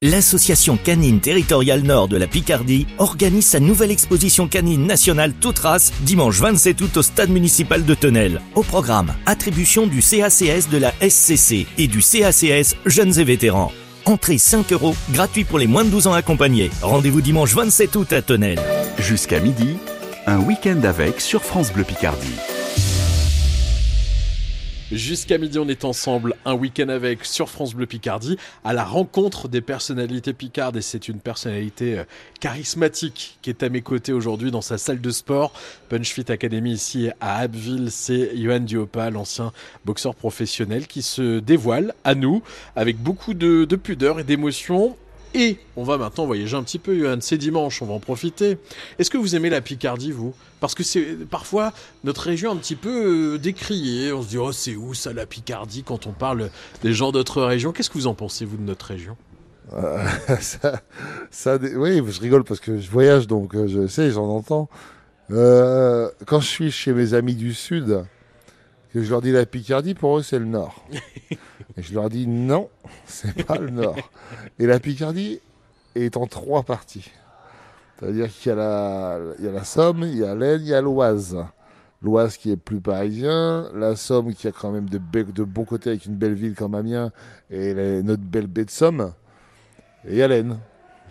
L'association 0.00 0.76
canine 0.76 1.18
territoriale 1.18 1.82
nord 1.82 2.06
de 2.06 2.16
la 2.16 2.28
Picardie 2.28 2.86
organise 2.98 3.46
sa 3.46 3.58
nouvelle 3.58 3.90
exposition 3.90 4.46
canine 4.46 4.86
nationale 4.86 5.32
toute 5.32 5.58
race 5.58 5.92
dimanche 6.02 6.38
27 6.38 6.80
août 6.82 6.96
au 6.98 7.02
stade 7.02 7.30
municipal 7.30 7.84
de 7.84 7.94
Tenel. 7.94 8.40
Au 8.54 8.62
programme, 8.62 9.12
attribution 9.26 9.88
du 9.88 10.00
CACS 10.00 10.68
de 10.70 10.78
la 10.78 10.92
SCC 11.00 11.66
et 11.78 11.88
du 11.88 12.00
CACS 12.00 12.76
Jeunes 12.86 13.18
et 13.18 13.24
Vétérans. 13.24 13.72
Entrée 14.04 14.38
5 14.38 14.72
euros, 14.72 14.94
gratuit 15.10 15.42
pour 15.42 15.58
les 15.58 15.66
moins 15.66 15.84
de 15.84 15.90
12 15.90 16.06
ans 16.06 16.12
accompagnés. 16.12 16.70
Rendez-vous 16.80 17.22
dimanche 17.22 17.54
27 17.54 17.96
août 17.96 18.12
à 18.12 18.22
Tenel. 18.22 18.60
Jusqu'à 18.98 19.40
midi, 19.40 19.78
un 20.28 20.38
week-end 20.38 20.80
avec 20.84 21.20
sur 21.20 21.42
France 21.42 21.72
Bleu 21.72 21.82
Picardie. 21.82 22.53
Jusqu'à 24.94 25.38
midi, 25.38 25.58
on 25.58 25.66
est 25.66 25.84
ensemble, 25.84 26.36
un 26.44 26.54
week-end 26.54 26.88
avec 26.88 27.24
sur 27.24 27.50
France 27.50 27.74
Bleu 27.74 27.84
Picardie, 27.84 28.38
à 28.62 28.72
la 28.72 28.84
rencontre 28.84 29.48
des 29.48 29.60
personnalités 29.60 30.32
picardes. 30.32 30.76
Et 30.76 30.82
c'est 30.82 31.08
une 31.08 31.18
personnalité 31.18 31.98
euh, 31.98 32.04
charismatique 32.38 33.38
qui 33.42 33.50
est 33.50 33.64
à 33.64 33.70
mes 33.70 33.82
côtés 33.82 34.12
aujourd'hui 34.12 34.52
dans 34.52 34.60
sa 34.60 34.78
salle 34.78 35.00
de 35.00 35.10
sport. 35.10 35.52
Punch 35.88 36.12
Fit 36.12 36.30
Academy 36.30 36.70
ici 36.70 37.08
à 37.20 37.38
Abbeville, 37.38 37.90
c'est 37.90 38.36
Johan 38.36 38.60
Diopa, 38.60 39.10
l'ancien 39.10 39.52
boxeur 39.84 40.14
professionnel 40.14 40.86
qui 40.86 41.02
se 41.02 41.40
dévoile 41.40 41.92
à 42.04 42.14
nous 42.14 42.44
avec 42.76 42.96
beaucoup 42.96 43.34
de, 43.34 43.64
de 43.64 43.76
pudeur 43.76 44.20
et 44.20 44.24
d'émotion. 44.24 44.96
Et 45.34 45.58
on 45.76 45.82
va 45.82 45.98
maintenant 45.98 46.26
voyager 46.26 46.56
un 46.56 46.62
petit 46.62 46.78
peu, 46.78 46.96
Johan. 46.96 47.18
C'est 47.20 47.36
dimanche, 47.36 47.82
on 47.82 47.86
va 47.86 47.94
en 47.94 47.98
profiter. 47.98 48.56
Est-ce 49.00 49.10
que 49.10 49.18
vous 49.18 49.34
aimez 49.34 49.50
la 49.50 49.60
Picardie, 49.60 50.12
vous? 50.12 50.32
Parce 50.60 50.76
que 50.76 50.84
c'est 50.84 51.28
parfois 51.28 51.72
notre 52.04 52.22
région 52.22 52.52
un 52.52 52.56
petit 52.56 52.76
peu 52.76 53.34
euh, 53.34 53.38
décriée. 53.38 54.12
On 54.12 54.22
se 54.22 54.28
dit, 54.28 54.38
oh, 54.38 54.52
c'est 54.52 54.76
où 54.76 54.94
ça, 54.94 55.12
la 55.12 55.26
Picardie, 55.26 55.82
quand 55.82 56.06
on 56.06 56.12
parle 56.12 56.50
des 56.82 56.92
gens 56.92 57.10
d'autres 57.10 57.42
régions 57.42 57.72
Qu'est-ce 57.72 57.90
que 57.90 57.98
vous 57.98 58.06
en 58.06 58.14
pensez, 58.14 58.44
vous, 58.44 58.56
de 58.56 58.62
notre 58.62 58.86
région? 58.86 59.16
Euh, 59.72 60.06
ça, 60.40 60.80
ça, 61.32 61.58
oui, 61.60 62.00
je 62.06 62.20
rigole 62.20 62.44
parce 62.44 62.60
que 62.60 62.78
je 62.78 62.88
voyage, 62.88 63.26
donc 63.26 63.56
euh, 63.56 63.66
je 63.66 63.88
sais, 63.88 64.12
j'en 64.12 64.28
entends. 64.28 64.68
Quand 65.28 66.40
je 66.40 66.46
suis 66.46 66.70
chez 66.70 66.92
mes 66.92 67.14
amis 67.14 67.34
du 67.34 67.54
Sud, 67.54 68.04
je 69.02 69.10
leur 69.10 69.20
dis 69.22 69.32
la 69.32 69.44
Picardie, 69.46 69.94
pour 69.94 70.18
eux, 70.18 70.22
c'est 70.22 70.38
le 70.38 70.44
Nord. 70.44 70.84
Et 71.76 71.82
je 71.82 71.94
leur 71.94 72.08
dis 72.10 72.26
non, 72.26 72.68
c'est 73.06 73.44
pas 73.44 73.58
le 73.58 73.70
Nord. 73.70 73.96
Et 74.58 74.66
la 74.66 74.78
Picardie 74.78 75.40
est 75.96 76.16
en 76.16 76.26
trois 76.26 76.62
parties. 76.62 77.10
C'est-à-dire 77.98 78.28
qu'il 78.28 78.50
y, 78.50 78.52
a 78.52 78.56
la- 78.56 79.18
il 79.38 79.44
y 79.44 79.48
a 79.48 79.52
la 79.52 79.64
Somme, 79.64 80.02
il 80.02 80.18
y 80.18 80.24
a 80.24 80.34
l'Aisne, 80.34 80.62
il 80.62 80.68
y 80.68 80.74
a 80.74 80.80
l'Oise. 80.80 81.36
L'Oise 82.02 82.36
qui 82.36 82.50
est 82.50 82.56
plus 82.56 82.80
parisien, 82.80 83.68
la 83.74 83.96
Somme 83.96 84.34
qui 84.34 84.46
a 84.46 84.52
quand 84.52 84.70
même 84.70 84.88
de, 84.90 84.98
bons 84.98 85.64
côtés 85.64 85.90
avec 85.90 86.04
une 86.06 86.16
belle 86.16 86.34
ville 86.34 86.54
comme 86.54 86.74
Amiens 86.74 87.10
et 87.50 87.72
notre 88.02 88.22
belle 88.22 88.46
baie 88.46 88.64
de 88.66 88.70
Somme. 88.70 89.12
Et 90.06 90.12
il 90.12 90.16
y 90.16 90.22
a 90.22 90.28
l'Aisne 90.28 90.58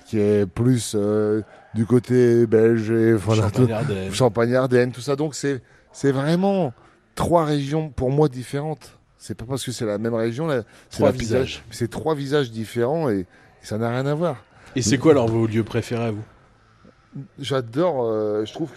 qui 0.06 0.20
est 0.20 0.46
plus 0.46 0.94
euh, 0.96 1.42
du 1.74 1.86
côté 1.86 2.46
belge 2.46 2.92
et 2.92 3.14
voilà, 3.14 3.50
tout- 3.50 3.62
Champagne-Ardenne. 3.62 4.12
Champagne-Ardenne, 4.14 4.92
tout 4.92 5.02
ça. 5.02 5.16
Donc 5.16 5.34
c'est 5.36 5.62
c'est 5.94 6.12
vraiment 6.12 6.74
trois 7.16 7.46
régions 7.46 7.90
pour 7.90 8.12
moi 8.12 8.30
différentes. 8.30 8.98
C'est 9.18 9.36
pas 9.36 9.46
parce 9.46 9.64
que 9.64 9.72
c'est 9.72 9.86
la 9.86 9.98
même 9.98 10.16
région, 10.16 10.48
là, 10.48 10.64
c'est 10.90 10.98
Trois 10.98 11.12
visages. 11.12 11.64
C'est 11.72 11.90
trois 11.90 12.14
visages 12.14 12.52
différents 12.52 13.10
et, 13.10 13.20
et 13.20 13.26
ça 13.62 13.78
n'a 13.78 13.90
rien 13.90 14.06
à 14.06 14.14
voir. 14.14 14.44
Et 14.76 14.82
c'est 14.82 14.98
quoi 14.98 15.12
alors 15.12 15.28
vos 15.28 15.48
lieux 15.48 15.64
préférés 15.64 16.06
à 16.06 16.12
vous? 16.12 16.24
J'adore, 17.40 18.04
euh, 18.04 18.44
je 18.44 18.54
trouve 18.54 18.72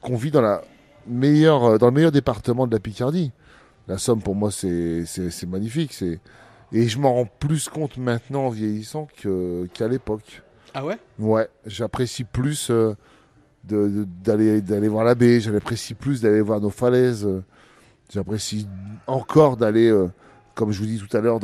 qu'on 0.00 0.16
vit 0.16 0.30
dans, 0.30 0.40
la 0.40 0.62
meilleure, 1.06 1.64
euh, 1.64 1.78
dans 1.78 1.86
le 1.86 1.92
meilleur 1.92 2.10
département 2.10 2.66
de 2.66 2.72
la 2.72 2.80
Picardie. 2.80 3.32
La 3.86 3.98
Somme, 3.98 4.22
pour 4.22 4.34
moi, 4.34 4.50
c'est 4.50 5.04
magnifique. 5.46 6.02
Et 6.72 6.88
je 6.88 6.98
m'en 6.98 7.14
rends 7.14 7.26
plus 7.26 7.68
compte 7.68 7.96
maintenant 7.96 8.46
en 8.46 8.48
vieillissant 8.48 9.08
qu'à 9.74 9.88
l'époque. 9.88 10.42
Ah 10.72 10.84
ouais? 10.84 10.98
Ouais, 11.18 11.48
j'apprécie 11.66 12.24
plus 12.24 12.70
euh, 12.70 12.94
d'aller 13.64 14.60
d'aller 14.62 14.88
voir 14.88 15.04
la 15.04 15.14
baie, 15.14 15.40
j'apprécie 15.40 15.94
plus 15.94 16.20
d'aller 16.20 16.40
voir 16.40 16.60
nos 16.60 16.70
falaises. 16.70 17.28
J'apprécie 18.12 18.66
encore 19.06 19.56
d'aller, 19.56 19.88
euh, 19.88 20.08
comme 20.54 20.72
je 20.72 20.80
vous 20.80 20.86
dis 20.86 20.98
tout 20.98 21.16
à 21.16 21.20
l'heure, 21.20 21.38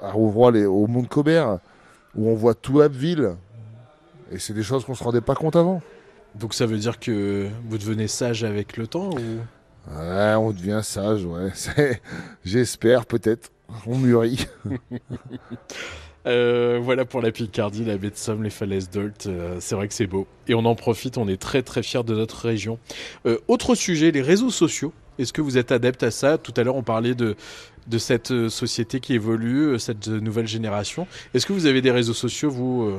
à 0.00 0.10
Rouvroy, 0.10 0.50
les- 0.52 0.66
au 0.66 0.86
Mont 0.86 1.04
Cobert, 1.04 1.58
où 2.16 2.28
on 2.28 2.34
voit 2.34 2.54
tout 2.54 2.80
Abbeville. 2.80 3.34
Et 4.32 4.38
c'est 4.38 4.52
des 4.54 4.62
choses 4.62 4.84
qu'on 4.84 4.94
se 4.94 5.04
rendait 5.04 5.20
pas 5.20 5.34
compte 5.34 5.56
avant. 5.56 5.82
Donc 6.34 6.54
ça 6.54 6.66
veut 6.66 6.78
dire 6.78 6.98
que 6.98 7.48
vous 7.68 7.78
devenez 7.78 8.08
sage 8.08 8.44
avec 8.44 8.76
le 8.76 8.86
temps 8.86 9.10
ou... 9.10 9.92
Ouais, 9.92 10.34
on 10.36 10.50
devient 10.52 10.80
sage, 10.82 11.24
ouais. 11.24 11.50
J'espère, 12.44 13.06
peut-être. 13.06 13.50
On 13.86 13.96
mûrit. 13.98 14.46
Euh, 16.26 16.78
voilà 16.82 17.04
pour 17.04 17.22
la 17.22 17.32
Picardie, 17.32 17.84
la 17.84 17.96
baie 17.96 18.10
de 18.10 18.16
Somme, 18.16 18.42
les 18.42 18.50
falaises 18.50 18.90
d'Olt. 18.90 19.26
euh, 19.26 19.56
c'est 19.60 19.74
vrai 19.74 19.88
que 19.88 19.94
c'est 19.94 20.06
beau. 20.06 20.26
Et 20.48 20.54
on 20.54 20.64
en 20.64 20.74
profite, 20.74 21.16
on 21.18 21.28
est 21.28 21.40
très 21.40 21.62
très 21.62 21.82
fiers 21.82 22.04
de 22.04 22.14
notre 22.14 22.46
région. 22.46 22.78
Euh, 23.26 23.38
autre 23.48 23.74
sujet, 23.74 24.10
les 24.10 24.22
réseaux 24.22 24.50
sociaux. 24.50 24.92
Est-ce 25.18 25.32
que 25.32 25.40
vous 25.42 25.58
êtes 25.58 25.72
adepte 25.72 26.02
à 26.02 26.10
ça? 26.10 26.38
Tout 26.38 26.52
à 26.56 26.62
l'heure, 26.62 26.76
on 26.76 26.82
parlait 26.82 27.14
de, 27.14 27.36
de 27.86 27.98
cette 27.98 28.48
société 28.48 29.00
qui 29.00 29.14
évolue, 29.14 29.78
cette 29.78 30.08
nouvelle 30.08 30.46
génération. 30.46 31.06
Est-ce 31.34 31.46
que 31.46 31.52
vous 31.52 31.66
avez 31.66 31.82
des 31.82 31.90
réseaux 31.90 32.14
sociaux, 32.14 32.50
vous 32.50 32.90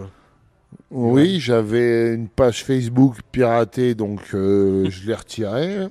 Oui, 0.91 1.39
j'avais 1.39 2.13
une 2.13 2.27
page 2.27 2.63
Facebook 2.63 3.15
piratée, 3.31 3.95
donc 3.95 4.19
je 4.33 5.07
l'ai 5.07 5.15
retirée. 5.15 5.87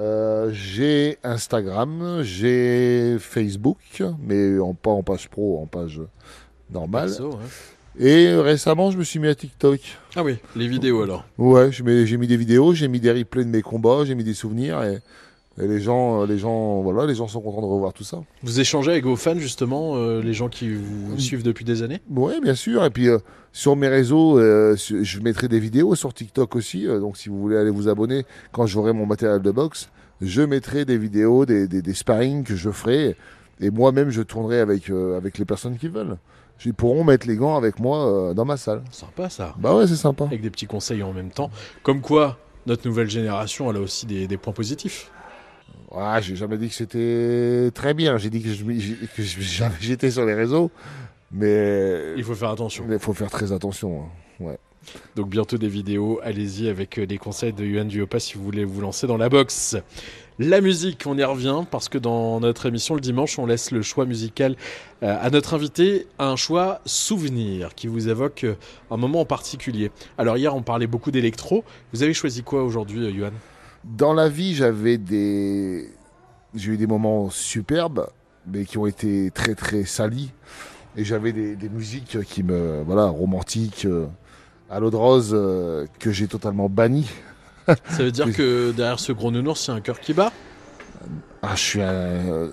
Euh, 0.00 0.50
j'ai 0.52 1.18
Instagram, 1.22 2.20
j'ai 2.22 3.18
Facebook, 3.18 4.02
mais 4.18 4.58
en, 4.58 4.72
pas 4.72 4.90
en 4.90 5.02
page 5.02 5.28
pro, 5.28 5.60
en 5.60 5.66
page 5.66 6.00
Perso, 6.92 7.30
ouais. 7.30 7.36
Et 7.98 8.34
récemment, 8.34 8.90
je 8.90 8.98
me 8.98 9.02
suis 9.04 9.18
mis 9.18 9.26
à 9.28 9.34
TikTok. 9.34 9.80
Ah 10.14 10.22
oui, 10.22 10.36
les 10.54 10.68
vidéos 10.68 11.02
alors. 11.02 11.24
Ouais, 11.38 11.70
j'ai 11.72 12.16
mis 12.16 12.26
des 12.26 12.36
vidéos, 12.36 12.72
j'ai 12.72 12.88
mis 12.88 13.00
des 13.00 13.10
replays 13.12 13.44
de 13.44 13.50
mes 13.50 13.62
combats, 13.62 14.04
j'ai 14.04 14.14
mis 14.14 14.22
des 14.24 14.32
souvenirs 14.32 14.82
et, 14.84 15.00
et 15.60 15.66
les 15.66 15.80
gens, 15.80 16.22
euh, 16.22 16.26
les 16.26 16.38
gens, 16.38 16.82
voilà, 16.82 17.04
les 17.04 17.16
gens 17.16 17.26
sont 17.26 17.40
contents 17.40 17.60
de 17.60 17.66
revoir 17.66 17.92
tout 17.92 18.04
ça. 18.04 18.22
Vous 18.44 18.60
échangez 18.60 18.92
avec 18.92 19.04
vos 19.04 19.16
fans, 19.16 19.38
justement, 19.38 19.96
euh, 19.96 20.22
les 20.22 20.32
gens 20.32 20.48
qui 20.48 20.72
vous 20.72 21.18
suivent 21.18 21.42
depuis 21.42 21.64
des 21.64 21.82
années? 21.82 22.00
Oui, 22.08 22.34
bien 22.40 22.54
sûr. 22.54 22.84
Et 22.84 22.90
puis 22.90 23.08
euh, 23.08 23.18
sur 23.52 23.74
mes 23.74 23.88
réseaux, 23.88 24.38
euh, 24.38 24.76
je 24.76 25.20
mettrai 25.20 25.48
des 25.48 25.58
vidéos 25.58 25.96
sur 25.96 26.14
TikTok 26.14 26.54
aussi. 26.54 26.86
euh, 26.86 27.00
donc 27.00 27.16
si 27.16 27.28
vous 27.28 27.40
voulez 27.40 27.56
aller 27.56 27.70
vous 27.70 27.88
abonner 27.88 28.24
quand 28.52 28.66
j'aurai 28.66 28.92
mon 28.92 29.04
matériel 29.04 29.42
de 29.42 29.50
boxe, 29.50 29.90
je 30.20 30.42
mettrai 30.42 30.84
des 30.84 30.96
vidéos, 30.96 31.44
des, 31.44 31.66
des, 31.66 31.82
des 31.82 31.94
sparring 31.94 32.44
que 32.44 32.54
je 32.54 32.70
ferai. 32.70 33.16
Et 33.60 33.70
moi-même, 33.70 34.10
je 34.10 34.22
tournerai 34.22 34.60
avec, 34.60 34.88
euh, 34.88 35.16
avec 35.16 35.36
les 35.38 35.44
personnes 35.44 35.76
qui 35.76 35.88
veulent. 35.88 36.16
Ils 36.64 36.74
pourront 36.74 37.04
mettre 37.04 37.26
les 37.26 37.36
gants 37.36 37.56
avec 37.56 37.78
moi 37.78 38.06
euh, 38.30 38.34
dans 38.34 38.44
ma 38.44 38.56
salle. 38.56 38.82
Sympa 38.90 39.30
ça. 39.30 39.54
Bah 39.58 39.74
ouais, 39.74 39.86
c'est 39.86 39.96
sympa. 39.96 40.24
Avec 40.24 40.42
des 40.42 40.50
petits 40.50 40.66
conseils 40.66 41.02
en 41.02 41.12
même 41.12 41.30
temps. 41.30 41.50
Comme 41.82 42.00
quoi, 42.00 42.38
notre 42.66 42.86
nouvelle 42.86 43.08
génération, 43.08 43.70
elle 43.70 43.78
a 43.78 43.80
aussi 43.80 44.06
des, 44.06 44.26
des 44.26 44.36
points 44.36 44.52
positifs. 44.52 45.10
Ouais, 45.90 46.20
j'ai 46.22 46.36
jamais 46.36 46.58
dit 46.58 46.68
que 46.68 46.74
c'était 46.74 47.70
très 47.72 47.94
bien. 47.94 48.16
J'ai 48.18 48.30
dit 48.30 48.42
que 48.42 49.22
j'étais 49.80 50.10
sur 50.10 50.24
les 50.26 50.34
réseaux. 50.34 50.70
Mais 51.32 52.12
Il 52.16 52.24
faut 52.24 52.34
faire 52.34 52.50
attention. 52.50 52.84
il 52.90 52.98
faut 52.98 53.12
faire 53.14 53.30
très 53.30 53.52
attention. 53.52 54.02
hein. 54.02 54.44
Ouais. 54.44 54.58
Donc 55.16 55.28
bientôt 55.28 55.58
des 55.58 55.68
vidéos, 55.68 56.20
allez-y 56.22 56.68
avec 56.68 56.98
euh, 56.98 57.06
les 57.06 57.18
conseils 57.18 57.52
de 57.52 57.64
Yuan 57.64 57.88
Duopa 57.88 58.18
si 58.18 58.34
vous 58.34 58.44
voulez 58.44 58.64
vous 58.64 58.80
lancer 58.80 59.06
dans 59.06 59.16
la 59.16 59.28
boxe. 59.28 59.76
La 60.42 60.62
musique, 60.62 61.02
on 61.04 61.18
y 61.18 61.22
revient 61.24 61.64
parce 61.70 61.90
que 61.90 61.98
dans 61.98 62.40
notre 62.40 62.64
émission 62.64 62.94
le 62.94 63.02
dimanche, 63.02 63.38
on 63.38 63.44
laisse 63.44 63.72
le 63.72 63.82
choix 63.82 64.06
musical 64.06 64.56
euh, 65.02 65.14
à 65.20 65.28
notre 65.28 65.52
invité, 65.52 66.06
un 66.18 66.34
choix 66.34 66.80
souvenir 66.86 67.74
qui 67.74 67.88
vous 67.88 68.08
évoque 68.08 68.44
euh, 68.44 68.54
un 68.90 68.96
moment 68.96 69.20
en 69.20 69.24
particulier. 69.26 69.90
Alors 70.16 70.38
hier, 70.38 70.56
on 70.56 70.62
parlait 70.62 70.86
beaucoup 70.86 71.10
d'électro. 71.10 71.62
Vous 71.92 72.02
avez 72.02 72.14
choisi 72.14 72.42
quoi 72.42 72.64
aujourd'hui, 72.64 73.04
euh, 73.04 73.10
Yuan? 73.10 73.32
Dans 73.84 74.14
la 74.14 74.30
vie, 74.30 74.54
j'avais 74.54 74.96
des. 74.96 75.90
J'ai 76.54 76.72
eu 76.72 76.76
des 76.78 76.86
moments 76.86 77.28
superbes, 77.28 78.08
mais 78.46 78.64
qui 78.64 78.78
ont 78.78 78.86
été 78.86 79.30
très 79.30 79.54
très 79.54 79.84
salis. 79.84 80.32
Et 80.96 81.04
j'avais 81.04 81.32
des, 81.32 81.54
des 81.54 81.68
musiques 81.68 82.18
qui 82.22 82.42
me. 82.42 82.82
Voilà, 82.86 83.08
romantiques, 83.08 83.84
euh, 83.84 84.06
à 84.70 84.80
l'eau 84.80 84.90
de 84.90 84.96
rose, 84.96 85.30
euh, 85.32 85.86
que 85.98 86.10
j'ai 86.12 86.26
totalement 86.28 86.68
banni. 86.68 87.08
Ça 87.66 88.02
veut 88.02 88.10
dire 88.12 88.32
que 88.34 88.72
derrière 88.72 89.00
ce 89.00 89.12
gros 89.12 89.30
nounours, 89.30 89.66
il 89.66 89.70
y 89.70 89.74
a 89.74 89.76
un 89.76 89.80
cœur 89.80 90.00
qui 90.00 90.12
bat? 90.14 90.32
Ah, 91.42 91.54
je 91.54 91.60
suis 91.60 91.80
un. 91.80 91.86
euh, 91.86 92.50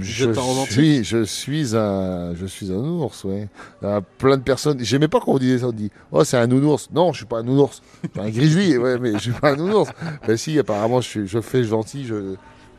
je, 0.00 0.32
suis, 0.70 1.02
je 1.02 1.24
suis 1.24 1.76
un. 1.76 2.34
Je 2.36 2.46
suis 2.46 2.70
un 2.70 2.76
nounours, 2.76 3.24
ouais. 3.24 3.48
Euh, 3.82 4.00
plein 4.18 4.36
de 4.36 4.42
personnes. 4.42 4.78
J'aimais 4.80 5.08
pas 5.08 5.18
quand 5.18 5.32
on 5.32 5.38
disait 5.38 5.58
ça. 5.58 5.66
On 5.66 5.72
dit 5.72 5.90
Oh, 6.12 6.22
c'est 6.22 6.36
un 6.36 6.46
nounours. 6.46 6.88
Non, 6.92 7.12
je 7.12 7.18
suis 7.18 7.26
pas 7.26 7.38
un 7.38 7.42
nounours. 7.42 7.82
Je 8.04 8.08
suis 8.20 8.28
un 8.28 8.30
grizzly, 8.30 8.78
ouais, 8.78 8.98
mais 9.00 9.12
je 9.14 9.18
suis 9.18 9.32
pas 9.32 9.50
un 9.52 9.56
nounours. 9.56 9.90
Ben 10.24 10.36
si, 10.36 10.56
apparemment, 10.56 11.00
je, 11.00 11.08
suis, 11.08 11.26
je 11.26 11.40
fais 11.40 11.64
gentil. 11.64 12.04
Je, 12.06 12.36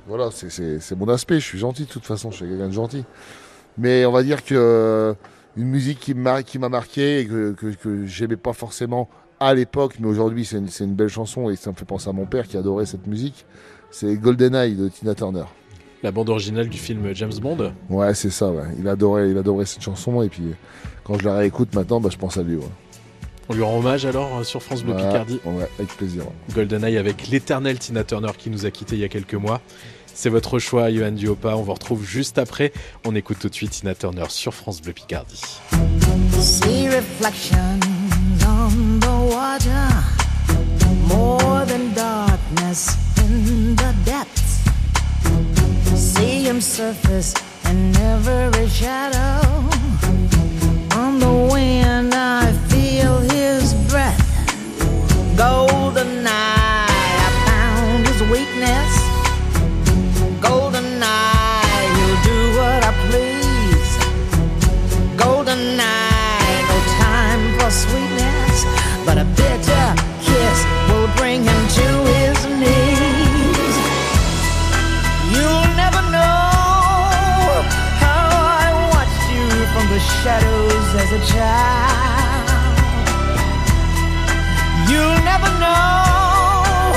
voilà, 0.07 0.29
c'est- 0.31 0.49
c'est 0.49 0.79
c'est 0.79 0.95
mon 0.95 1.09
aspect. 1.09 1.41
Je 1.41 1.45
suis 1.45 1.59
gentil 1.59 1.83
de 1.83 1.89
toute 1.89 2.05
façon. 2.05 2.31
Je 2.31 2.37
suis 2.37 2.47
quelqu'un 2.47 2.67
de 2.69 2.73
gentil. 2.73 3.03
Mais 3.77 4.05
on 4.05 4.13
va 4.13 4.23
dire 4.23 4.45
que 4.45 5.13
une 5.55 5.67
musique 5.67 5.99
qui 5.99 6.13
m'a 6.13 6.43
qui 6.43 6.59
m'a 6.59 6.69
marqué 6.69 7.19
et 7.19 7.27
que, 7.27 7.51
que, 7.51 7.67
que 7.67 8.05
j'aimais 8.05 8.37
pas 8.37 8.53
forcément 8.53 9.09
à 9.39 9.53
l'époque, 9.53 9.95
mais 9.99 10.07
aujourd'hui 10.07 10.45
c'est 10.45 10.57
une, 10.57 10.93
belle 10.93 11.09
chanson 11.09 11.49
et 11.49 11.55
ça 11.55 11.71
me 11.71 11.75
fait 11.75 11.85
penser 11.85 12.09
à 12.09 12.13
mon 12.13 12.25
père 12.25 12.47
qui 12.47 12.57
adorait 12.57 12.85
cette 12.85 13.07
musique. 13.07 13.45
C'est 13.91 14.15
GoldenEye 14.15 14.75
de 14.75 14.87
Tina 14.89 15.13
Turner. 15.13 15.43
La 16.01 16.11
bande 16.11 16.29
originale 16.29 16.67
du 16.67 16.77
film 16.77 17.13
James 17.13 17.33
Bond 17.41 17.73
Ouais, 17.89 18.13
c'est 18.13 18.29
ça, 18.29 18.51
ouais. 18.51 18.63
Il 18.79 18.87
adorait, 18.87 19.29
il 19.29 19.37
adorait 19.37 19.65
cette 19.65 19.81
chanson 19.81 20.21
et 20.21 20.29
puis 20.29 20.43
quand 21.03 21.19
je 21.19 21.25
la 21.25 21.35
réécoute 21.35 21.75
maintenant, 21.75 21.99
bah, 21.99 22.09
je 22.11 22.17
pense 22.17 22.37
à 22.37 22.43
lui. 22.43 22.55
Ouais. 22.55 22.63
On 23.49 23.53
lui 23.53 23.63
rend 23.63 23.77
hommage 23.77 24.05
alors 24.05 24.37
euh, 24.37 24.43
sur 24.43 24.63
France 24.63 24.83
Bleu 24.83 24.93
Ouais, 24.93 25.05
Picardie 25.05 25.39
ouais, 25.45 25.69
avec 25.77 25.95
plaisir. 25.97 26.23
GoldenEye 26.55 26.97
avec 26.97 27.27
l'éternel 27.27 27.77
Tina 27.77 28.03
Turner 28.03 28.31
qui 28.37 28.49
nous 28.49 28.65
a 28.65 28.71
quittés 28.71 28.95
il 28.95 29.01
y 29.01 29.03
a 29.03 29.09
quelques 29.09 29.33
mois. 29.33 29.61
C'est 30.13 30.29
votre 30.29 30.59
choix, 30.59 30.91
Johan 30.91 31.11
Diopa. 31.11 31.55
On 31.55 31.63
vous 31.63 31.73
retrouve 31.73 32.03
juste 32.05 32.37
après. 32.37 32.71
On 33.05 33.15
écoute 33.15 33.39
tout 33.39 33.49
de 33.49 33.55
suite 33.55 33.71
Tina 33.71 33.95
Turner 33.95 34.25
sur 34.29 34.53
France 34.53 34.81
Bleu 34.81 34.93
Picardie. 34.93 35.41
See 36.39 36.87
reflections 36.89 37.79
on 38.45 38.99
the 38.99 39.33
water, 39.33 39.87
more 41.07 41.65
than 41.65 41.93
darkness 41.95 42.97
in 43.17 43.75
the 43.75 43.93
depths. 44.05 44.61
See 45.95 46.43
him 46.43 46.61
surface 46.61 47.33
in 47.65 47.95
every 47.97 48.67
shadow. 48.67 49.41
On 50.95 51.19
the 51.19 51.53
wind, 51.53 52.13
I 52.13 52.51
feel 52.69 53.19
his 53.31 53.73
breath. 53.89 54.21
Golden 55.37 56.27
eye, 56.27 56.62
as 81.03 81.11
a 81.11 81.21
child. 81.33 82.77
You'll 84.89 85.21
never 85.31 85.49
know 85.63 86.93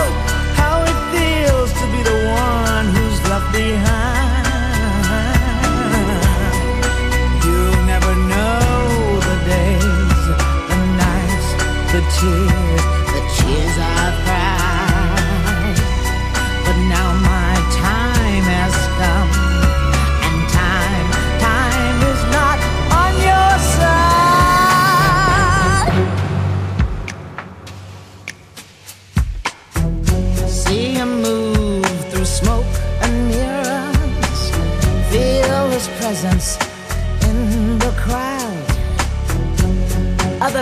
how 0.60 0.74
it 0.90 0.98
feels 1.12 1.70
to 1.80 1.84
be 1.94 2.00
the 2.10 2.18
one 2.46 2.86
who's 2.94 3.18
left 3.30 3.48
behind. 3.52 4.46
You'll 7.44 7.82
never 7.92 8.12
know 8.32 8.58
the 9.28 9.36
days, 9.54 10.22
the 10.70 10.78
nights, 11.02 11.48
the 11.92 12.02
tears, 12.16 12.55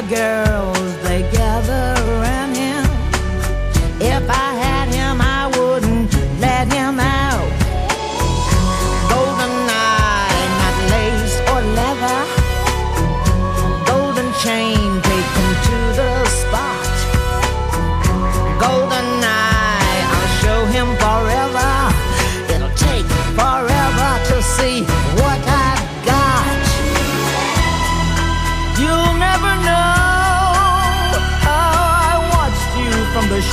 girl. 0.09 0.44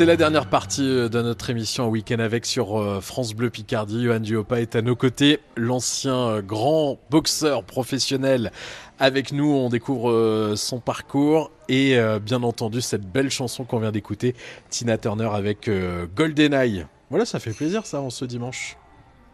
C'est 0.00 0.06
la 0.06 0.16
dernière 0.16 0.46
partie 0.46 0.88
euh, 0.88 1.10
de 1.10 1.20
notre 1.20 1.50
émission 1.50 1.90
Week-end 1.90 2.20
avec 2.20 2.46
sur 2.46 2.80
euh, 2.80 3.02
France 3.02 3.34
Bleu 3.34 3.50
Picardie. 3.50 4.02
Johan 4.02 4.20
Duopa 4.20 4.58
est 4.62 4.74
à 4.74 4.80
nos 4.80 4.96
côtés, 4.96 5.40
l'ancien 5.58 6.14
euh, 6.14 6.40
grand 6.40 6.98
boxeur 7.10 7.64
professionnel. 7.64 8.50
Avec 8.98 9.30
nous, 9.30 9.52
on 9.52 9.68
découvre 9.68 10.54
son 10.56 10.80
parcours 10.80 11.50
et 11.68 11.98
bien 12.24 12.42
entendu 12.42 12.80
cette 12.80 13.04
belle 13.12 13.30
chanson 13.30 13.64
qu'on 13.64 13.78
vient 13.78 13.92
d'écouter, 13.92 14.34
Tina 14.70 14.96
Turner 14.96 15.28
avec 15.32 15.70
GoldenEye. 16.16 16.86
Voilà, 17.10 17.26
ça 17.26 17.38
fait 17.38 17.52
plaisir 17.52 17.84
ça 17.84 18.00
en 18.00 18.08
ce 18.08 18.24
dimanche. 18.24 18.78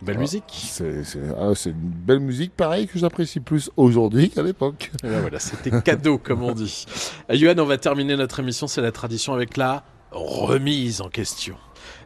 Belle 0.03 0.17
Ah, 0.19 0.21
musique. 0.21 0.45
C'est 0.69 1.05
c'est- 1.05 1.19
ah, 1.41 1.53
c'est 1.55 1.71
une 1.71 1.91
belle 1.91 2.21
musique, 2.21 2.57
pareil, 2.57 2.87
que 2.89 2.99
j'apprécie 2.99 3.41
plus 3.41 3.71
aujourd'hui 3.77 4.31
qu'à 4.31 4.43
l'époque. 4.43 4.91
Et 5.05 5.09
ben 5.09 5.21
voilà, 5.21 5.39
c'était 5.39 5.81
cadeau, 5.83 6.19
comme 6.19 6.43
on 6.43 6.53
dit. 6.53 6.87
Johan, 7.31 7.55
on 7.59 7.65
va 7.65 7.79
terminer 7.79 8.17
notre 8.17 8.41
émission, 8.41 8.67
c'est 8.67 8.83
la 8.83 8.93
tradition 8.93 9.33
avec 9.33 9.57
la 9.57 9.85
remise 10.17 11.01
en 11.01 11.09
question. 11.09 11.57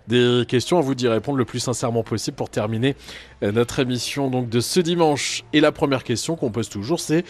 Des 0.09 0.45
questions 0.49 0.79
à 0.79 0.81
vous 0.81 0.95
d'y 0.95 1.07
répondre 1.07 1.39
le 1.39 1.45
plus 1.45 1.61
sincèrement 1.61 2.03
possible 2.03 2.37
pour 2.37 2.51
terminer 2.51 2.97
euh, 3.43 3.53
notre 3.53 3.79
émission 3.79 4.29
donc 4.29 4.49
de 4.49 4.61
ce 4.61 4.81
dimanche. 4.81 5.45
Et 5.53 5.61
la 5.61 5.73
première 5.73 6.03
question 6.03 6.37
qu'on 6.37 6.51
pose 6.51 6.69
toujours, 6.69 6.99
c'est 6.99 7.25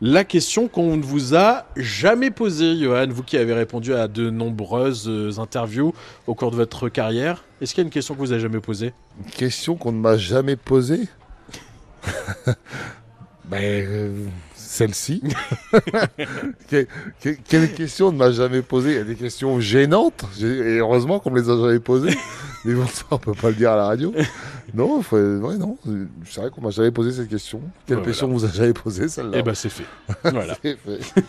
la 0.00 0.24
question 0.24 0.68
qu'on 0.68 0.96
ne 0.96 1.02
vous 1.02 1.34
a 1.34 1.64
jamais 1.76 2.30
posée, 2.30 2.76
Johan, 2.78 3.06
vous 3.08 3.22
qui 3.22 3.38
avez 3.38 3.54
répondu 3.54 3.94
à 3.94 4.08
de 4.08 4.28
nombreuses 4.28 5.08
euh, 5.08 5.38
interviews 5.38 5.94
au 6.26 6.34
cours 6.34 6.50
de 6.50 6.56
votre 6.56 6.88
carrière. 6.88 7.44
Est-ce 7.60 7.74
qu'il 7.74 7.82
y 7.82 7.84
a 7.84 7.86
une 7.86 7.92
question 7.92 8.14
que 8.14 8.20
vous 8.20 8.32
avez 8.32 8.42
jamais 8.42 8.60
posée? 8.60 8.92
Une 9.24 9.30
question 9.30 9.76
qu'on 9.76 9.92
ne 9.92 10.00
m'a 10.00 10.18
jamais 10.18 10.56
posée? 10.56 11.08
Ben, 13.48 13.62
euh, 13.62 14.26
celle-ci. 14.66 15.22
Que- 16.68 16.86
que- 17.20 17.36
quelle 17.48 17.72
question 17.72 18.10
ne 18.12 18.16
m'a 18.18 18.30
jamais 18.32 18.62
posée 18.62 18.90
Il 18.92 18.96
y 18.96 19.00
a 19.00 19.04
des 19.04 19.14
questions 19.14 19.60
gênantes, 19.60 20.24
et 20.40 20.78
heureusement 20.78 21.18
qu'on 21.18 21.30
me 21.30 21.40
les 21.40 21.48
a 21.50 21.56
jamais 21.56 21.78
posées. 21.80 22.16
Mais 22.64 22.74
bon, 22.74 22.86
ça, 22.86 23.04
on 23.12 23.18
peut 23.18 23.32
pas 23.34 23.48
le 23.50 23.54
dire 23.54 23.70
à 23.72 23.76
la 23.76 23.86
radio. 23.86 24.12
Non, 24.74 25.00
faut- 25.02 25.16
ouais, 25.16 25.56
non, 25.56 25.78
c'est 26.24 26.40
vrai 26.40 26.50
qu'on 26.50 26.60
m'a 26.62 26.70
jamais 26.70 26.90
posé 26.90 27.12
cette 27.12 27.28
question. 27.28 27.60
Quelle 27.86 27.98
Ouais, 27.98 28.04
question 28.04 28.26
voilà. 28.26 28.38
vous 28.40 28.44
a 28.46 28.56
jamais 28.56 28.72
posée, 28.72 29.08
celle-là? 29.08 29.38
Eh 29.38 29.42
ben 29.42 29.54
c'est 29.54 29.68
fait. 29.68 29.84
Voilà. 30.24 30.56
C'est 30.62 30.76
fait. 30.76 31.22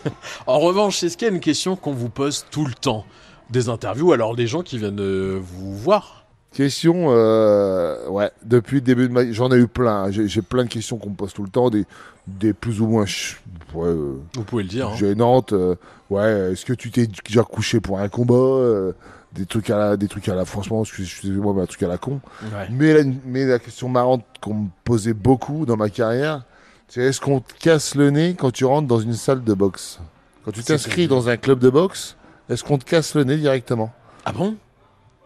En 0.46 0.58
revanche, 0.58 1.02
est-ce 1.04 1.16
qu'il 1.16 1.28
y 1.28 1.30
a 1.30 1.34
une 1.34 1.40
question 1.40 1.76
qu'on 1.76 1.92
vous 1.92 2.08
pose 2.10 2.44
tout 2.50 2.64
le 2.66 2.74
temps? 2.74 3.04
Des 3.50 3.68
interviews, 3.68 4.12
alors 4.12 4.34
des 4.36 4.46
gens 4.46 4.62
qui 4.62 4.76
viennent 4.78 5.00
euh, 5.00 5.38
vous 5.40 5.76
voir? 5.76 6.26
Question, 6.52 7.06
euh, 7.10 8.08
ouais, 8.08 8.30
depuis 8.44 8.76
le 8.76 8.80
début 8.80 9.06
de 9.08 9.12
ma 9.12 9.30
j'en 9.32 9.52
ai 9.52 9.56
eu 9.58 9.68
plein. 9.68 10.04
hein. 10.04 10.10
J'ai 10.10 10.26
j'ai 10.28 10.42
plein 10.42 10.64
de 10.64 10.68
questions 10.68 10.96
qu'on 10.96 11.10
me 11.10 11.14
pose 11.14 11.32
tout 11.32 11.42
le 11.44 11.50
temps, 11.50 11.68
des, 11.70 11.84
des 12.26 12.52
plus 12.52 12.80
ou 12.80 12.86
moins 12.86 13.04
ch- 13.04 13.40
ouais, 13.74 13.86
euh, 13.88 14.14
Vous 14.34 14.44
pouvez 14.44 14.62
le 14.62 14.68
dire. 14.68 14.88
hein. 14.88 14.96
gênantes. 14.96 15.52
euh, 15.52 15.76
ouais, 16.10 16.52
est-ce 16.52 16.64
que 16.64 16.72
tu 16.72 16.90
t'es 16.90 17.06
déjà 17.26 17.42
couché 17.44 17.80
pour 17.80 17.98
un 18.00 18.08
combat 18.08 18.34
euh, 18.34 18.92
Des 19.34 19.44
trucs 19.44 19.68
à 19.70 19.76
la, 19.78 19.96
des 19.98 20.08
trucs 20.08 20.26
à 20.30 20.34
la, 20.34 20.44
franchement, 20.46 20.82
excusez-moi, 20.82 21.52
mais 21.54 21.62
un 21.62 21.66
truc 21.66 21.82
à 21.82 21.88
la 21.88 21.98
con. 21.98 22.20
Ouais. 22.42 22.66
Mais, 22.70 22.94
la, 22.94 23.10
mais 23.26 23.44
la 23.44 23.58
question 23.58 23.88
marrante 23.90 24.24
qu'on 24.40 24.54
me 24.54 24.68
posait 24.84 25.12
beaucoup 25.14 25.66
dans 25.66 25.76
ma 25.76 25.90
carrière, 25.90 26.44
c'est 26.88 27.02
est-ce 27.02 27.20
qu'on 27.20 27.40
te 27.40 27.52
casse 27.60 27.94
le 27.94 28.08
nez 28.10 28.34
quand 28.36 28.50
tu 28.50 28.64
rentres 28.64 28.88
dans 28.88 29.00
une 29.00 29.12
salle 29.12 29.44
de 29.44 29.52
boxe? 29.54 30.00
Quand 30.46 30.50
tu 30.52 30.62
t'inscris 30.64 31.08
dans 31.08 31.28
un 31.28 31.36
club 31.36 31.58
de 31.58 31.68
boxe, 31.68 32.16
est-ce 32.48 32.64
qu'on 32.64 32.78
te 32.78 32.86
casse 32.86 33.14
le 33.14 33.24
nez 33.24 33.36
directement? 33.36 33.92
Ah 34.24 34.32
bon? 34.32 34.56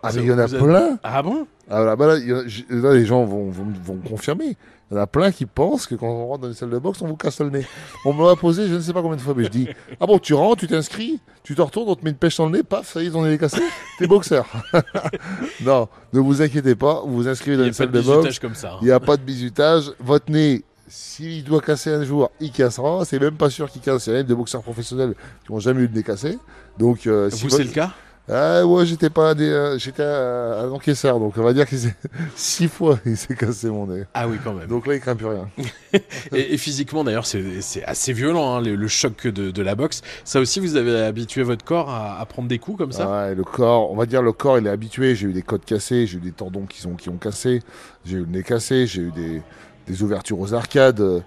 Ah, 0.03 0.11
mais 0.15 0.23
il 0.23 0.27
y 0.29 0.33
en 0.33 0.39
a 0.39 0.49
plein 0.49 0.99
Ah 1.03 1.23
bon? 1.23 1.47
Ah, 1.71 1.83
là, 1.85 1.97
bah 1.97 2.07
là, 2.09 2.15
a- 2.15 2.75
là, 2.75 2.93
les 2.95 3.05
gens 3.07 3.25
vont, 3.25 3.51
vont, 3.51 3.67
vont 3.85 3.97
confirmer. 3.99 4.57
Il 4.91 4.95
y 4.97 4.99
en 4.99 5.01
a 5.01 5.07
plein 5.07 5.31
qui 5.33 5.47
pensent 5.47 5.87
que 5.87 5.95
quand 5.95 6.09
on 6.09 6.27
rentre 6.27 6.43
dans 6.43 6.49
une 6.49 6.55
salle 6.55 6.69
de 6.71 6.79
boxe, 6.79 7.01
on 7.01 7.07
vous 7.07 7.17
casse 7.17 7.41
le 7.41 7.49
nez. 7.51 7.65
On 8.05 8.13
me 8.13 8.29
l'a 8.29 8.37
posé, 8.37 8.69
je 8.69 8.75
ne 8.75 8.81
sais 8.81 8.93
pas 8.93 9.01
combien 9.01 9.17
de 9.17 9.23
fois, 9.23 9.33
mais 9.37 9.45
je 9.45 9.49
dis 9.49 9.69
Ah 10.01 10.07
bon, 10.07 10.19
tu 10.19 10.35
rentres, 10.35 10.61
tu 10.61 10.67
t'inscris, 10.69 11.21
tu 11.45 11.55
te 11.55 11.63
retournes, 11.63 11.89
on 11.89 11.95
te 11.95 12.05
met 12.05 12.11
une 12.11 12.17
pêche 12.17 12.37
dans 12.37 12.47
le 12.47 12.53
nez, 12.59 12.63
paf, 12.63 12.93
ça 12.93 13.03
y 13.03 13.07
est, 13.07 13.15
on 13.15 13.25
est 13.27 13.39
cassé, 13.39 13.63
t'es 13.99 14.07
boxeur. 14.07 14.47
non, 15.65 15.89
ne 16.13 16.21
vous 16.21 16.43
inquiétez 16.43 16.75
pas, 16.75 17.03
vous 17.07 17.15
vous 17.15 17.29
inscrivez 17.29 17.57
dans 17.57 17.65
une 17.65 17.73
salle 17.73 17.91
de 17.91 17.99
de 18.01 18.05
boxe. 18.05 18.17
bizutage 18.19 18.39
comme 18.41 18.55
ça, 18.55 18.73
hein. 18.73 18.79
Il 18.83 18.87
n'y 18.87 18.91
a 18.91 19.01
pas 19.01 19.17
de 19.17 19.23
bizutage. 19.23 19.93
Votre 20.01 20.31
nez, 20.31 20.63
s'il 20.89 21.45
doit 21.45 21.61
casser 21.63 21.91
un 21.91 22.05
jour, 22.05 22.31
il 22.41 22.51
cassera. 22.53 23.05
C'est 23.05 23.19
même 23.19 23.37
pas 23.37 23.49
sûr 23.51 23.71
qu'il 23.71 23.81
casse. 23.81 24.07
Il 24.07 24.11
y 24.11 24.13
a 24.13 24.17
même 24.19 24.27
des 24.27 24.35
boxeurs 24.35 24.63
professionnels 24.63 25.15
qui 25.47 25.53
n'ont 25.53 25.59
jamais 25.61 25.81
eu 25.83 25.87
le 25.87 25.95
nez 25.95 26.03
cassé. 26.03 26.39
Donc, 26.79 27.07
euh, 27.07 27.31
si 27.31 27.45
Vous, 27.45 27.49
votre- 27.49 27.57
c'est 27.63 27.69
le 27.69 27.73
cas? 27.75 27.93
Ah 28.29 28.65
ouais, 28.65 28.87
j'étais 28.87 29.11
pas 29.11 29.35
des, 29.35 29.49
euh, 29.49 29.79
j'étais 29.79 30.05
un, 30.05 30.53
un 30.67 30.71
encaisseur, 30.71 31.19
donc 31.19 31.35
on 31.37 31.43
va 31.43 31.53
dire 31.53 31.67
qu'il 31.67 31.79
s'est 31.79 31.95
six 32.37 32.69
fois 32.69 32.99
il 33.05 33.17
s'est 33.17 33.35
cassé 33.35 33.69
mon 33.69 33.87
nez. 33.89 34.05
Ah 34.15 34.29
oui, 34.29 34.37
quand 34.43 34.55
même. 34.55 34.69
Donc 34.69 34.87
là, 34.87 34.95
il 34.95 35.01
craint 35.01 35.17
plus 35.17 35.27
rien. 35.27 35.49
et, 36.33 36.55
et 36.55 36.57
physiquement, 36.57 37.03
d'ailleurs, 37.03 37.27
c'est 37.27 37.61
c'est 37.61 37.85
assez 37.85 38.13
violent, 38.13 38.55
hein, 38.57 38.61
le, 38.63 38.77
le 38.77 38.89
choc 38.89 39.27
de, 39.27 39.51
de 39.51 39.63
la 39.63 39.75
boxe. 39.75 40.03
Ça 40.25 40.41
aussi, 40.41 40.61
vous 40.61 40.77
avez 40.77 41.03
habitué 41.03 41.43
votre 41.43 41.65
corps 41.65 41.91
à, 41.91 42.21
à 42.21 42.27
prendre 42.27 42.49
des 42.49 42.59
coups 42.59 42.79
comme 42.79 42.93
ça? 42.93 43.11
Ouais, 43.11 43.35
le 43.35 43.45
corps, 43.45 43.91
on 43.91 43.97
va 43.97 44.07
dire 44.07 44.23
le 44.23 44.33
corps, 44.33 44.59
il 44.59 44.67
est 44.67 44.71
habitué. 44.71 45.15
J'ai 45.17 45.27
eu 45.27 45.33
des 45.33 45.43
côtes 45.43 45.65
cassées, 45.65 46.07
j'ai 46.07 46.19
eu 46.19 46.21
des 46.21 46.33
tendons 46.33 46.67
qui 46.67 46.81
sont 46.81 46.95
qui 46.95 47.09
ont 47.09 47.17
cassé, 47.19 47.61
j'ai 48.05 48.17
eu 48.19 48.21
le 48.21 48.27
nez 48.27 48.43
cassé, 48.45 48.87
j'ai 48.87 49.03
eu 49.03 49.11
des, 49.11 49.43
des 49.89 50.03
ouvertures 50.03 50.39
aux 50.39 50.55
arcades, 50.55 51.23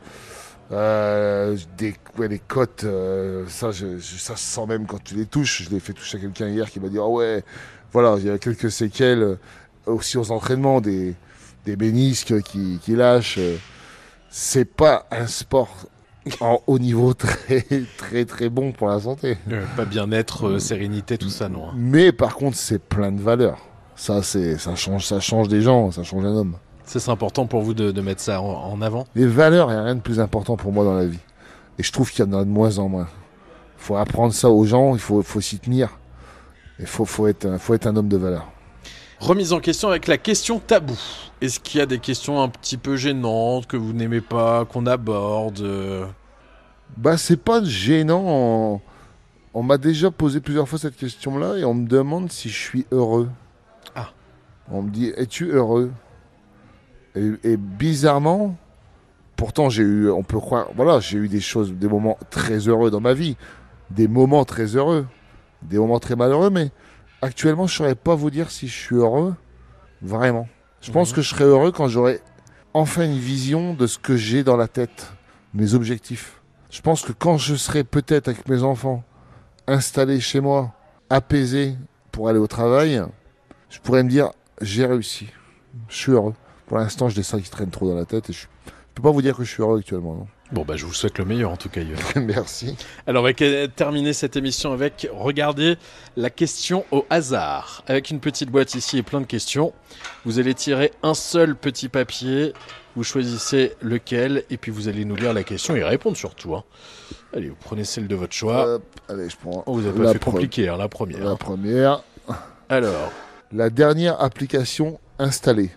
euh, 0.72 1.56
des 1.78 1.94
ouais, 2.18 2.28
les 2.28 2.40
côtes. 2.40 2.84
euh, 2.84 3.46
ça, 3.48 3.72
je, 3.72 3.98
je- 4.00 4.18
ça 4.18 4.36
se 4.36 4.44
sent 4.46 4.66
même 4.68 4.86
quand 4.88 5.04
tu 5.04 5.16
les 5.16 5.26
touches. 5.26 5.64
Je 5.64 5.70
l'ai 5.70 5.80
fait 5.80 5.94
toucher 5.94 6.18
à 6.18 6.22
quelqu'un 6.22 6.48
hier 6.48 6.70
qui 6.70 6.80
m'a 6.80 6.90
dit 6.90 6.98
ah 7.00 7.08
ouais, 7.08 7.44
voilà, 7.92 8.16
il 8.20 8.26
y 8.26 8.30
a 8.30 8.38
quelques 8.38 8.72
séquelles 8.72 9.22
euh, 9.24 9.36
aussi 9.86 10.18
aux 10.18 10.32
entraînements, 10.32 10.82
des 10.82 11.16
des 11.66 11.76
ménisques 11.78 12.42
qui, 12.44 12.80
qui 12.84 12.96
lâchent. 12.96 13.40
C'est 14.30 14.66
pas 14.66 15.08
un 15.12 15.28
sport 15.28 15.88
en 16.42 16.60
haut 16.68 16.80
niveau 16.80 17.14
très 17.16 17.64
très 17.98 18.26
très 18.26 18.50
bon 18.50 18.72
pour 18.72 18.88
la 18.90 19.00
santé. 19.00 19.38
Euh, 19.52 19.64
Pas 19.78 19.86
bien-être, 19.86 20.48
euh, 20.48 20.60
sérénité, 20.60 21.18
tout 21.18 21.30
ça, 21.30 21.50
non. 21.50 21.70
hein. 21.70 21.74
Mais 21.76 22.12
par 22.12 22.36
contre, 22.36 22.58
c'est 22.58 22.80
plein 22.80 23.12
de 23.12 23.22
valeurs. 23.22 23.60
Ça, 23.96 24.22
c'est, 24.24 24.58
ça 24.58 24.76
change, 24.76 25.06
ça 25.06 25.20
change 25.22 25.48
des 25.48 25.62
gens, 25.62 25.90
ça 25.92 26.04
change 26.04 26.26
un 26.26 26.36
homme. 26.36 26.58
Ça, 26.86 27.00
c'est 27.00 27.12
important 27.12 27.46
pour 27.48 27.62
vous 27.62 27.74
de, 27.74 27.92
de 27.92 28.02
mettre 28.02 28.22
ça 28.22 28.42
en, 28.42 28.72
en 28.74 28.82
avant 28.82 29.06
Les 29.16 29.26
valeurs, 29.28 29.70
il 29.72 29.74
n'y 29.74 29.80
a 29.80 29.84
rien 29.84 29.96
de 29.96 30.02
plus 30.02 30.20
important 30.20 30.56
pour 30.56 30.72
moi 30.72 30.84
dans 30.86 30.94
la 30.94 31.06
vie. 31.06 31.20
Et 31.80 31.84
je 31.84 31.92
trouve 31.92 32.12
qu'il 32.12 32.24
y 32.24 32.28
en 32.28 32.34
a 32.34 32.44
de 32.46 32.50
moins 32.50 32.78
en 32.78 32.88
moins. 32.90 33.08
Il 33.78 33.82
faut 33.84 33.96
apprendre 33.98 34.34
ça 34.34 34.50
aux 34.50 34.66
gens, 34.66 34.94
il 34.96 35.02
faut, 35.02 35.22
faut 35.24 35.42
s'y 35.42 35.60
tenir. 35.60 35.98
Il 36.80 36.86
faut, 36.86 37.06
faut, 37.06 37.28
être, 37.28 37.46
un- 37.46 37.58
faut 37.58 37.74
être 37.74 37.88
un 37.88 37.96
homme 37.96 38.08
de 38.08 38.18
valeur. 38.18 38.48
Remise 39.20 39.54
en 39.54 39.60
question 39.60 39.90
avec 39.90 40.08
la 40.08 40.18
question 40.18 40.60
tabou. 40.60 40.98
Est-ce 41.42 41.60
qu'il 41.60 41.80
y 41.80 41.82
a 41.82 41.86
des 41.86 42.00
questions 42.00 42.42
un 42.42 42.50
petit 42.50 42.78
peu 42.78 42.96
gênantes 42.98 43.66
que 43.66 43.78
vous 43.78 43.94
n'aimez 43.94 44.22
pas, 44.22 44.66
qu'on 44.66 44.86
aborde 44.86 45.62
euh 45.62 46.06
Bah, 46.98 47.18
c'est 47.18 47.42
pas 47.42 47.64
gênant. 47.64 48.24
On, 48.26 48.82
on 49.54 49.64
m'a 49.64 49.78
déjà 49.78 50.12
posé 50.12 50.40
plusieurs 50.42 50.68
fois 50.68 50.78
cette 50.80 50.98
question-là 50.98 51.58
et 51.58 51.64
on 51.66 51.74
me 51.74 51.88
demande 51.88 52.32
si 52.32 52.50
je 52.50 52.58
suis 52.60 52.86
heureux. 52.92 53.30
Ah. 53.96 54.10
On 54.70 54.82
me 54.82 54.90
dit, 54.92 55.12
es-tu 55.16 55.50
heureux? 55.52 55.92
Et, 57.16 57.32
et 57.44 57.58
bizarrement, 57.58 58.56
pourtant 59.36 59.70
j'ai 59.70 59.84
eu, 59.84 60.10
on 60.10 60.24
peut 60.24 60.40
croire, 60.40 60.68
voilà, 60.76 61.00
j'ai 61.00 61.18
eu 61.18 61.28
des 61.28 61.42
choses, 61.42 61.74
des 61.74 61.88
moments 61.88 62.18
très 62.30 62.58
heureux 62.68 62.92
dans 62.92 63.02
ma 63.02 63.14
vie, 63.14 63.38
des 63.92 64.08
moments 64.08 64.46
très 64.46 64.76
heureux, 64.76 65.06
des 65.62 65.78
moments 65.78 66.00
très 66.00 66.16
malheureux, 66.16 66.50
mais 66.50 66.72
actuellement, 67.22 67.68
je 67.68 67.76
saurais 67.76 67.96
pas 67.96 68.16
vous 68.16 68.30
dire 68.30 68.52
si 68.52 68.68
je 68.68 68.74
suis 68.78 68.96
heureux, 68.96 69.36
vraiment. 70.02 70.48
Je 70.82 70.92
pense 70.92 71.10
Mhm. 71.12 71.16
que 71.16 71.22
je 71.22 71.30
serais 71.30 71.44
heureux 71.46 71.72
quand 71.72 71.88
j'aurai 71.88 72.22
enfin 72.74 73.04
une 73.06 73.18
vision 73.18 73.74
de 73.74 73.88
ce 73.88 73.98
que 73.98 74.16
j'ai 74.16 74.44
dans 74.44 74.58
la 74.58 74.68
tête, 74.68 75.12
mes 75.54 75.74
objectifs. 75.74 76.42
Je 76.70 76.82
pense 76.82 77.02
que 77.04 77.14
quand 77.14 77.38
je 77.38 77.56
serai 77.56 77.84
peut-être 77.84 78.28
avec 78.28 78.48
mes 78.50 78.62
enfants, 78.64 79.04
installé 79.68 80.20
chez 80.20 80.42
moi, 80.42 80.74
apaisé 81.10 81.76
pour 82.12 82.28
aller 82.30 82.40
au 82.40 82.48
travail, 82.48 83.02
je 83.70 83.80
pourrais 83.80 84.04
me 84.04 84.10
dire 84.10 84.30
j'ai 84.62 84.86
réussi, 84.86 85.28
je 85.88 85.96
suis 85.96 86.12
heureux. 86.12 86.34
Pour 86.68 86.78
l'instant, 86.78 87.10
j'ai 87.10 87.24
ça 87.24 87.40
qui 87.40 87.50
traîne 87.50 87.70
trop 87.70 87.88
dans 87.90 87.96
la 87.96 88.06
tête 88.06 88.30
et 88.30 88.34
je, 88.34 88.42
je 88.66 88.72
peux 88.96 89.04
pas 89.04 89.12
vous 89.12 89.22
dire 89.22 89.36
que 89.38 89.44
je 89.44 89.52
suis 89.52 89.62
heureux 89.62 89.80
actuellement. 89.80 90.16
non. 90.16 90.28
Bon, 90.52 90.64
bah, 90.64 90.76
je 90.78 90.86
vous 90.86 90.94
souhaite 90.94 91.18
le 91.18 91.26
meilleur 91.26 91.50
en 91.52 91.58
tout 91.58 91.70
cas. 91.70 91.82
Merci. 92.16 92.76
Alors, 93.08 93.22
on 93.22 93.26
va 93.26 93.34
que- 93.34 93.66
terminer 93.66 94.14
cette 94.14 94.36
émission 94.36 94.72
avec, 94.74 95.08
regardez, 95.12 95.76
la 96.18 96.30
question 96.30 96.86
au 96.92 97.04
hasard. 97.10 97.84
Avec 97.88 98.12
une 98.12 98.20
petite 98.20 98.52
boîte 98.52 98.76
ici 98.76 99.00
et 99.00 99.04
plein 99.04 99.22
de 99.22 99.26
questions. 99.26 99.74
Vous 100.24 100.38
allez 100.38 100.54
tirer 100.54 100.92
un 101.02 101.16
seul 101.16 101.56
petit 101.56 101.90
papier. 101.90 102.54
Vous 102.96 103.04
choisissez 103.04 103.74
lequel 103.82 104.44
et 104.52 104.58
puis 104.58 104.72
vous 104.72 104.88
allez 104.88 105.04
nous 105.04 105.16
lire 105.16 105.34
la 105.34 105.44
question 105.44 105.76
et 105.76 105.84
répondre 105.84 106.16
surtout. 106.16 106.56
hein. 106.56 106.64
Allez, 107.36 107.50
vous 107.50 107.58
prenez 107.60 107.84
celle 107.84 108.08
de 108.08 108.16
votre 108.16 108.34
choix. 108.34 108.76
Hop, 108.76 108.84
allez, 109.10 109.30
je 109.30 109.36
prends. 109.38 109.64
Oh, 109.66 109.74
vous 109.74 109.86
avez 109.88 109.98
pas 109.98 110.04
la 110.06 110.14
fait 110.14 110.20
compliqué, 110.24 110.70
hein, 110.70 110.78
la 110.78 110.88
première. 110.88 111.24
La 111.26 111.36
première. 111.36 112.04
Alors, 112.70 113.12
La 113.52 113.70
dernière 113.72 114.22
application 114.22 115.00
installée. 115.20 115.72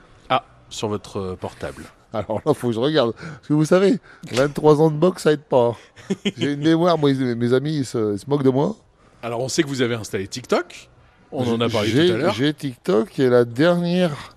Sur 0.70 0.88
votre 0.88 1.18
euh, 1.18 1.36
portable. 1.36 1.84
Alors 2.12 2.40
là, 2.46 2.54
faut 2.54 2.68
que 2.68 2.74
je 2.74 2.80
regarde. 2.80 3.12
Parce 3.12 3.48
que 3.48 3.52
vous 3.52 3.64
savez, 3.66 3.98
23 4.32 4.80
ans 4.80 4.90
de 4.90 4.96
boxe, 4.96 5.22
ça 5.24 5.32
aide 5.32 5.42
pas. 5.42 5.76
hein. 6.10 6.14
J'ai 6.38 6.52
une 6.54 6.60
mémoire, 6.60 6.96
moi, 6.98 7.10
ils- 7.10 7.36
mes 7.36 7.52
amis, 7.52 7.76
ils 7.78 7.84
se, 7.84 8.14
ils 8.14 8.18
se 8.18 8.28
moquent 8.28 8.44
de 8.44 8.50
moi. 8.50 8.76
Alors, 9.22 9.40
on 9.40 9.48
sait 9.48 9.62
que 9.62 9.68
vous 9.68 9.82
avez 9.82 9.94
installé 9.94 10.26
TikTok. 10.26 10.88
On 11.32 11.46
en 11.52 11.60
a 11.60 11.68
parlé 11.68 11.88
J'ai- 11.88 12.08
tout 12.08 12.14
à 12.14 12.16
l'heure. 12.16 12.34
J'ai 12.34 12.54
TikTok 12.54 13.18
et 13.18 13.28
la 13.28 13.44
dernière 13.44 14.34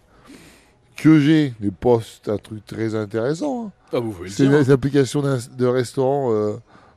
que 0.98 1.20
j'ai 1.20 1.54
n'est 1.62 1.72
pas 1.72 2.00
un 2.28 2.38
truc 2.38 2.66
très 2.66 2.94
intéressant. 2.96 3.68
hein. 3.68 3.72
Ah, 3.94 4.00
vous 4.00 4.12
pouvez 4.12 4.30
le 4.30 4.36
C'est 4.36 4.48
dire. 4.48 4.60
une, 4.60 4.72
application 4.72 5.22
de 5.22 5.66
restaurant, 5.66 6.32
euh, 6.34 6.54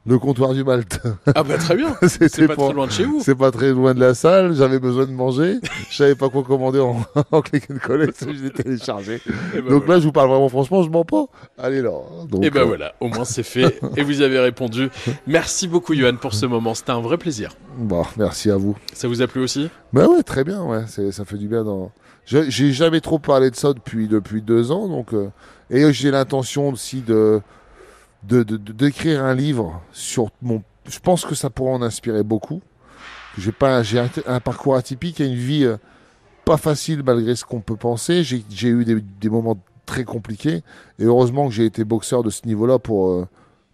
le 0.06 0.18
comptoir 0.18 0.52
du 0.52 0.64
Malte. 0.64 1.00
Ah, 1.34 1.42
bah, 1.42 1.56
très 1.56 1.76
bien. 1.76 1.94
C'est 2.06 2.46
pas 2.46 2.56
très 2.56 2.72
loin 2.74 2.86
de 2.86 2.92
chez 2.92 3.04
vous. 3.04 3.20
C'est 3.22 3.34
pas 3.34 3.50
très 3.50 3.70
loin 3.70 3.94
de 3.94 4.00
la 4.00 4.12
salle. 4.14 4.54
J'avais 4.54 4.78
besoin 4.78 5.06
de 5.06 5.12
manger. 5.12 5.58
Je 5.90 5.96
savais 5.96 6.14
pas 6.14 6.28
quoi 6.28 6.42
commander 6.42 6.80
en, 6.80 7.00
en 7.32 7.40
click 7.40 7.70
and 7.70 7.76
collect. 7.82 8.22
Je 8.26 8.42
l'ai 8.44 8.50
téléchargé. 8.50 9.14
Et 9.54 9.62
ben 9.62 9.70
Donc 9.70 9.84
voilà. 9.84 9.94
là, 9.94 10.00
je 10.00 10.04
vous 10.06 10.12
parle 10.12 10.28
vraiment 10.28 10.48
franchement, 10.50 10.82
je 10.82 10.90
mens 10.90 11.04
pas. 11.04 11.24
Allez 11.56 11.80
là. 11.80 11.90
hein. 11.92 12.26
Donc, 12.28 12.44
Et 12.44 12.50
ben 12.50 12.60
euh, 12.60 12.64
voilà, 12.64 12.92
au 13.00 13.08
moins 13.08 13.24
c'est 13.24 13.42
fait. 13.42 13.80
et 13.96 14.02
vous 14.02 14.20
avez 14.20 14.38
répondu. 14.38 14.90
Merci 15.26 15.68
beaucoup, 15.68 15.94
Johan, 15.94 16.16
pour 16.16 16.34
ce 16.34 16.44
moment. 16.46 16.74
C'était 16.74 16.92
un 16.92 17.00
vrai 17.00 17.16
plaisir. 17.16 17.52
Bon, 17.78 18.04
merci 18.18 18.50
à 18.50 18.56
vous. 18.56 18.76
Ça 18.92 19.08
vous 19.08 19.22
a 19.22 19.26
plu 19.26 19.40
aussi? 19.42 19.70
Bah 19.92 20.06
ouais, 20.06 20.22
très 20.22 20.44
bien, 20.44 20.62
ouais, 20.62 20.84
ça 20.86 21.24
fait 21.24 21.36
du 21.38 21.48
bien. 21.48 21.64
Dans... 21.64 21.90
J'ai 22.26 22.72
jamais 22.72 23.00
trop 23.00 23.18
parlé 23.18 23.50
de 23.50 23.56
ça 23.56 23.72
depuis, 23.72 24.06
depuis 24.08 24.42
deux 24.42 24.70
ans, 24.70 24.86
donc 24.88 25.12
euh, 25.14 25.28
et 25.70 25.92
j'ai 25.92 26.10
l'intention 26.10 26.68
aussi 26.68 27.00
de 27.00 27.40
de- 28.28 28.42
d'écrire 28.56 29.24
un 29.24 29.34
livre 29.34 29.80
sur 29.92 30.30
mon. 30.42 30.62
Je 30.88 30.98
pense 30.98 31.24
que 31.24 31.34
ça 31.34 31.50
pourra 31.50 31.72
en 31.72 31.82
inspirer 31.82 32.22
beaucoup. 32.22 32.60
J'ai 33.38 33.52
pas, 33.52 33.82
j'ai 33.82 33.98
un, 34.26 34.40
parcours 34.40 34.76
atypique 34.76 35.20
et 35.20 35.26
une 35.26 35.34
vie 35.34 35.64
euh, 35.64 35.76
pas 36.44 36.56
facile 36.56 37.02
malgré 37.04 37.34
ce 37.34 37.44
qu'on 37.44 37.60
peut 37.60 37.76
penser. 37.76 38.22
J'ai 38.22 38.68
eu 38.68 38.84
des, 38.84 39.00
des 39.00 39.28
moments 39.28 39.58
très 39.86 40.04
compliqués 40.04 40.62
et 40.98 41.04
heureusement 41.04 41.48
que 41.48 41.54
j'ai 41.54 41.64
été 41.66 41.84
boxeur 41.84 42.22
de 42.22 42.30
ce 42.30 42.46
niveau-là 42.46 42.78
pour 42.78 43.10
euh, 43.10 43.26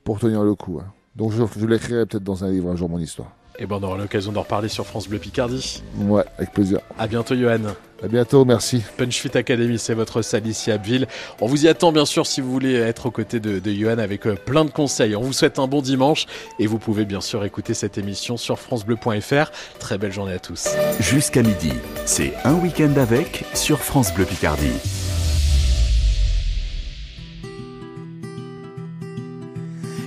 pour 0.05 0.19
tenir 0.19 0.43
le 0.45 0.55
coup. 0.55 0.81
hein. 0.81 0.91
Donc 1.17 1.33
je 1.33 1.67
l'écrirai 1.67 2.07
peut-être 2.07 2.23
dans 2.25 2.45
un 2.45 2.51
livre 2.51 2.71
un 2.71 2.77
jour 2.77 2.89
mon 2.89 2.99
histoire. 2.99 3.33
Et 3.63 3.67
ben 3.67 3.79
on 3.79 3.83
aura 3.83 3.99
l'occasion 3.99 4.33
d'en 4.33 4.41
reparler 4.41 4.69
sur 4.69 4.87
France 4.87 5.07
Bleu 5.07 5.19
Picardie. 5.19 5.83
Ouais, 5.99 6.25
avec 6.39 6.53
plaisir. 6.53 6.81
À 6.99 7.07
bientôt, 7.07 7.35
Johan. 7.37 7.75
À 8.03 8.09
bientôt, 8.09 8.47
merci. 8.47 8.83
Punch 8.97 9.21
Fit 9.21 9.37
Academy, 9.37 9.79
c'est 9.79 9.93
votre 9.93 10.23
salle 10.23 10.47
ici 10.47 10.71
à 10.71 10.75
Abbeville. 10.75 11.07
On 11.43 11.47
vous 11.47 11.67
y 11.67 11.69
attend 11.69 11.93
bien 11.93 12.07
sûr 12.07 12.27
si 12.27 12.41
vous 12.41 12.51
voulez 12.51 12.75
être 12.75 13.05
aux 13.05 13.11
côtés 13.11 13.39
de, 13.39 13.59
de 13.59 13.71
Johan 13.71 13.99
avec 13.99 14.27
euh, 14.27 14.35
plein 14.35 14.65
de 14.65 14.71
conseils. 14.71 15.15
On 15.15 15.21
vous 15.21 15.35
souhaite 15.35 15.59
un 15.59 15.67
bon 15.67 15.83
dimanche 15.83 16.25
et 16.59 16.67
vous 16.67 16.79
pouvez 16.79 17.05
bien 17.05 17.21
sûr 17.21 17.45
écouter 17.45 17.75
cette 17.75 17.99
émission 17.99 18.39
sur 18.39 18.59
francebleu.fr. 18.59 19.51
Très 19.79 19.99
belle 19.99 20.13
journée 20.13 20.33
à 20.33 20.39
tous. 20.39 20.71
Jusqu'à 20.99 21.43
midi, 21.43 21.73
c'est 22.07 22.33
un 22.45 22.55
week-end 22.55 22.95
avec 22.97 23.45
sur 23.53 23.81
France 23.81 24.15
Bleu 24.15 24.25
Picardie. 24.25 24.73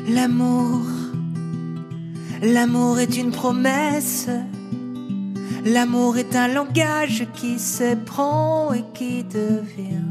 L'amour, 0.09 0.81
l'amour 2.43 2.99
est 2.99 3.17
une 3.17 3.31
promesse. 3.31 4.29
L'amour 5.65 6.17
est 6.17 6.35
un 6.35 6.47
langage 6.47 7.25
qui 7.33 7.57
s'éprend 7.57 8.73
et 8.73 8.83
qui 8.93 9.23
devient. 9.23 10.03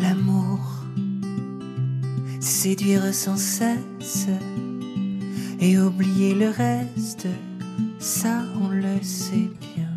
L'amour, 0.00 0.60
séduire 2.40 3.12
sans 3.12 3.36
cesse 3.36 4.28
et 5.60 5.78
oublier 5.78 6.34
le 6.34 6.48
reste, 6.48 7.26
ça 7.98 8.44
on 8.62 8.68
le 8.68 9.02
sait 9.02 9.50
bien. 9.74 9.90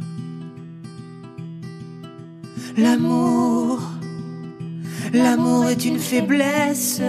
L'amour, 2.75 3.79
L'amour 5.13 5.67
est 5.67 5.85
une 5.85 5.99
faiblesse. 5.99 6.99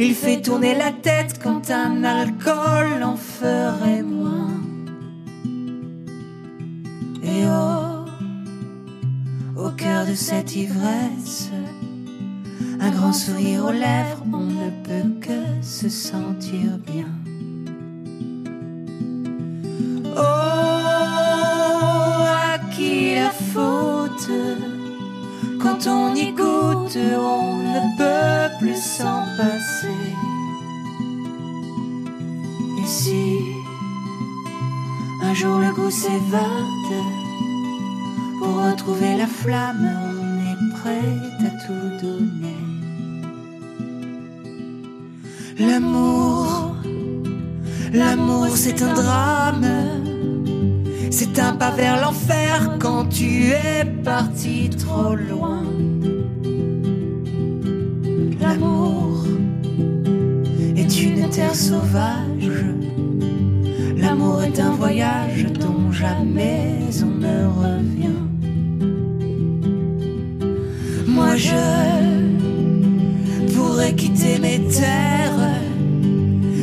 Il 0.00 0.14
fait 0.14 0.40
tourner 0.40 0.76
la 0.76 0.92
tête 0.92 1.40
quand 1.42 1.72
un 1.72 2.04
alcool 2.04 3.02
en 3.02 3.16
ferait 3.16 4.02
moins. 4.02 4.60
Et 7.20 7.44
oh, 7.46 8.04
oh 9.56 9.70
cœur 9.76 10.06
de 10.06 10.14
cette 10.14 10.54
ivresse. 10.54 11.50
Un 12.78 12.90
grand 12.90 13.12
sourire 13.12 13.64
aux 13.64 13.72
lèvres, 13.72 14.24
on 14.32 14.44
ne 14.44 14.70
peut 14.84 15.10
que 15.20 15.42
se 15.62 15.88
sentir 15.88 16.78
bien. 16.86 17.08
Oh, 20.16 20.20
à 22.54 22.58
qui 22.70 23.16
la 23.16 23.30
faute? 23.30 24.30
Quand 25.60 25.88
on 25.88 26.14
y 26.14 26.30
goûte, 26.30 26.96
on 26.96 27.56
ne 27.56 27.87
un 35.28 35.34
jour 35.34 35.58
le 35.58 35.70
goût 35.74 35.90
s'évade, 35.90 36.94
pour 38.38 38.64
retrouver 38.64 39.16
la 39.18 39.26
flamme, 39.26 39.90
on 40.20 40.38
est 40.50 40.60
prêt 40.78 41.12
à 41.46 41.50
tout 41.64 42.06
donner. 42.06 42.64
L'amour, 45.58 46.76
l'amour 47.92 48.48
c'est 48.54 48.80
un 48.80 48.94
drame, 48.94 49.66
c'est 51.10 51.38
un 51.38 51.52
pas 51.52 51.72
vers 51.72 52.00
l'enfer 52.00 52.78
quand 52.78 53.06
tu 53.10 53.50
es 53.50 53.84
parti 54.02 54.70
trop 54.70 55.14
loin. 55.14 55.62
L'amour 58.40 59.26
est 60.74 61.02
une 61.02 61.28
terre 61.28 61.54
sauvage, 61.54 62.64
l'amour 64.08 64.42
est 64.42 64.58
un 64.58 64.70
voyage 64.70 65.44
dont 65.60 65.92
jamais 65.92 66.78
on 67.02 67.12
ne 67.26 67.38
revient. 67.62 68.22
Moi 71.06 71.36
je 71.36 71.64
pourrais 73.54 73.94
quitter 73.94 74.38
mes 74.38 74.60
terres 74.80 75.44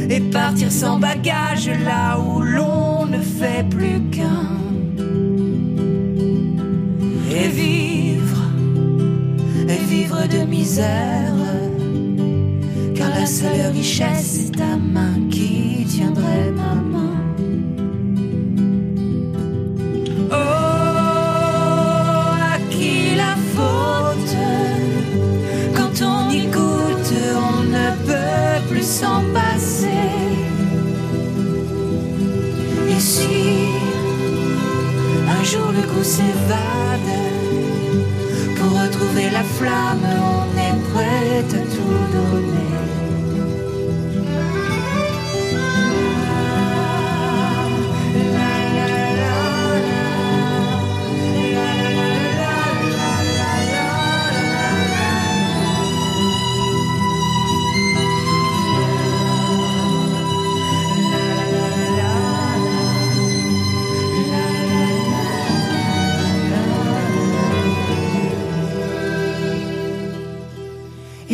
et 0.10 0.22
partir 0.38 0.72
sans 0.72 0.98
bagage 0.98 1.70
là 1.90 2.18
où 2.20 2.42
l'on 2.42 3.06
ne 3.06 3.20
fait 3.20 3.64
plus 3.70 4.00
qu'un. 4.16 4.50
Et 7.40 7.48
vivre, 7.62 8.44
et 9.74 9.82
vivre 9.94 10.22
de 10.36 10.42
misère, 10.58 11.40
car 12.96 13.10
la 13.10 13.28
seule 13.28 13.72
richesse 13.72 14.46
est 14.46 14.58
ta 14.58 14.78
main 14.78 15.16
qui 15.30 15.86
tiendrait 15.86 16.52
ma 16.52 16.74
main. 16.76 16.85
Goût 35.82 36.04
s'évade, 36.04 37.14
pour 38.58 38.82
retrouver 38.82 39.30
la 39.32 39.44
flamme, 39.44 40.08
on 40.34 40.58
est 40.58 40.80
prêt 40.92 41.40
à 41.40 41.62
tout 41.74 41.98
donner. 42.14 42.45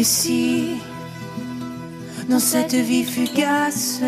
Et 0.02 0.04
si, 0.04 0.78
dans 2.28 2.40
cette 2.40 2.74
vie 2.74 3.04
fugace, 3.04 4.02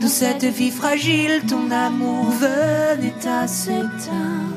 dans 0.00 0.06
cette 0.06 0.44
vie 0.44 0.70
fragile, 0.70 1.42
ton 1.48 1.68
amour 1.72 2.30
venait 2.30 3.26
à 3.26 3.48
s'éteindre, 3.48 4.54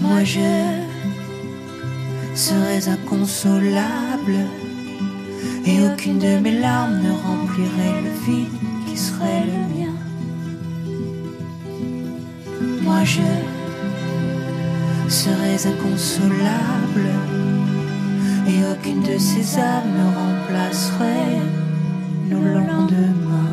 moi 0.00 0.24
je 0.24 0.80
serais 2.34 2.88
inconsolable 2.88 4.38
et 5.66 5.84
aucune 5.86 6.18
de 6.18 6.38
mes 6.38 6.58
larmes 6.58 6.98
ne 7.02 7.10
remplirait 7.10 8.00
le 8.04 8.12
vide 8.24 8.58
qui 8.86 8.96
serait 8.96 9.44
le 9.44 9.58
mien. 9.74 9.96
Moi 12.80 13.04
je 13.04 13.57
serais 15.08 15.66
inconsolable 15.66 17.08
et 18.46 18.64
aucune 18.72 19.02
de 19.02 19.18
ces 19.18 19.58
âmes 19.58 19.92
ne 19.96 20.06
remplacerait 20.14 21.40
nos 22.30 22.42
lendemains. 22.42 23.47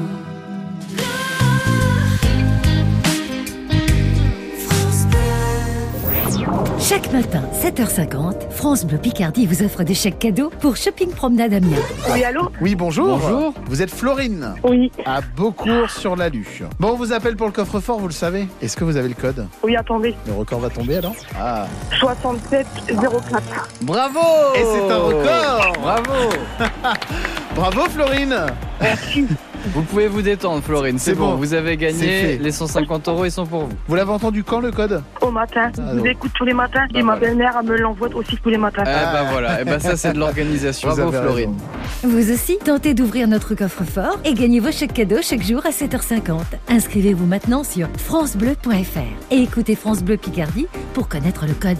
Chaque 7.05 7.13
matin, 7.13 7.43
7h50, 7.61 8.49
France 8.49 8.83
Bleu 8.83 8.97
Picardie 8.97 9.45
vous 9.45 9.61
offre 9.61 9.83
des 9.83 9.93
chèques 9.93 10.17
cadeaux 10.17 10.49
pour 10.59 10.75
Shopping 10.75 11.11
Promenade 11.11 11.53
Amiens. 11.53 11.77
Oui, 12.11 12.23
allô 12.23 12.49
Oui, 12.61 12.73
bonjour. 12.73 13.19
Bonjour. 13.19 13.53
Vous 13.67 13.83
êtes 13.83 13.91
Florine 13.91 14.55
Oui. 14.63 14.91
À 15.05 15.19
Beaucourt 15.21 15.91
sur 15.91 16.15
la 16.15 16.29
Lue. 16.29 16.63
Bon, 16.79 16.93
on 16.93 16.95
vous 16.95 17.13
appelle 17.13 17.35
pour 17.35 17.45
le 17.45 17.53
coffre-fort, 17.53 17.99
vous 17.99 18.07
le 18.07 18.13
savez. 18.13 18.47
Est-ce 18.59 18.75
que 18.75 18.83
vous 18.83 18.97
avez 18.97 19.09
le 19.09 19.13
code 19.13 19.47
Oui, 19.61 19.75
attendez. 19.75 20.15
Le 20.25 20.33
record 20.33 20.59
va 20.61 20.69
tomber 20.71 20.97
alors 20.97 21.13
Ah. 21.39 21.67
6704. 21.99 23.69
Bravo 23.83 24.19
Et 24.55 24.63
c'est 24.63 24.91
un 24.91 24.97
record 24.97 25.73
Bravo 25.81 26.29
Bravo 27.55 27.81
Florine 27.89 28.35
Merci. 28.81 29.27
Vous 29.73 29.81
pouvez 29.81 30.07
vous 30.07 30.21
détendre, 30.21 30.61
Florine. 30.63 30.99
C'est 30.99 31.15
bon. 31.15 31.31
bon. 31.31 31.35
vous 31.35 31.53
avez 31.53 31.77
gagné. 31.77 32.37
Les 32.37 32.51
150 32.51 33.07
euros, 33.07 33.25
ils 33.25 33.31
sont 33.31 33.45
pour 33.45 33.61
vous. 33.65 33.69
Vous 33.87 33.95
l'avez 33.95 34.11
entendu 34.11 34.43
quand 34.43 34.59
le 34.59 34.71
code 34.71 35.01
Au 35.21 35.31
matin. 35.31 35.71
Ah, 35.77 35.81
je 35.93 35.99
vous 35.99 36.05
écoute 36.05 36.31
tous 36.35 36.45
les 36.45 36.53
matins 36.53 36.85
Bah, 36.93 36.99
et 36.99 37.03
ma 37.03 37.15
voilà. 37.15 37.27
belle-mère 37.27 37.53
elle 37.61 37.67
me 37.69 37.77
l'envoie 37.77 38.09
aussi 38.15 38.37
tous 38.41 38.49
les 38.49 38.57
matins. 38.57 38.83
Ah, 38.85 39.11
bah 39.13 39.23
voilà. 39.31 39.61
Et 39.61 39.65
bah 39.65 39.79
ça, 39.79 39.97
c'est 39.97 40.13
de 40.13 40.19
l'organisation. 40.19 40.89
Bravo, 40.89 41.11
Florine. 41.11 41.55
Vous 42.03 42.31
aussi, 42.31 42.57
tentez 42.63 42.93
d'ouvrir 42.93 43.27
notre 43.27 43.55
coffre-fort 43.55 44.19
et 44.23 44.33
gagnez 44.33 44.59
vos 44.59 44.71
chèques 44.71 44.93
cadeaux 44.93 45.21
chaque 45.21 45.43
jour 45.43 45.61
à 45.65 45.69
7h50. 45.71 46.39
Inscrivez-vous 46.69 47.25
maintenant 47.25 47.63
sur 47.63 47.87
francebleu.fr 47.97 49.31
et 49.31 49.41
écoutez 49.41 49.75
France 49.75 50.03
Bleu 50.03 50.17
Picardie 50.17 50.67
pour 50.93 51.07
connaître 51.07 51.45
le 51.45 51.53
code. 51.53 51.77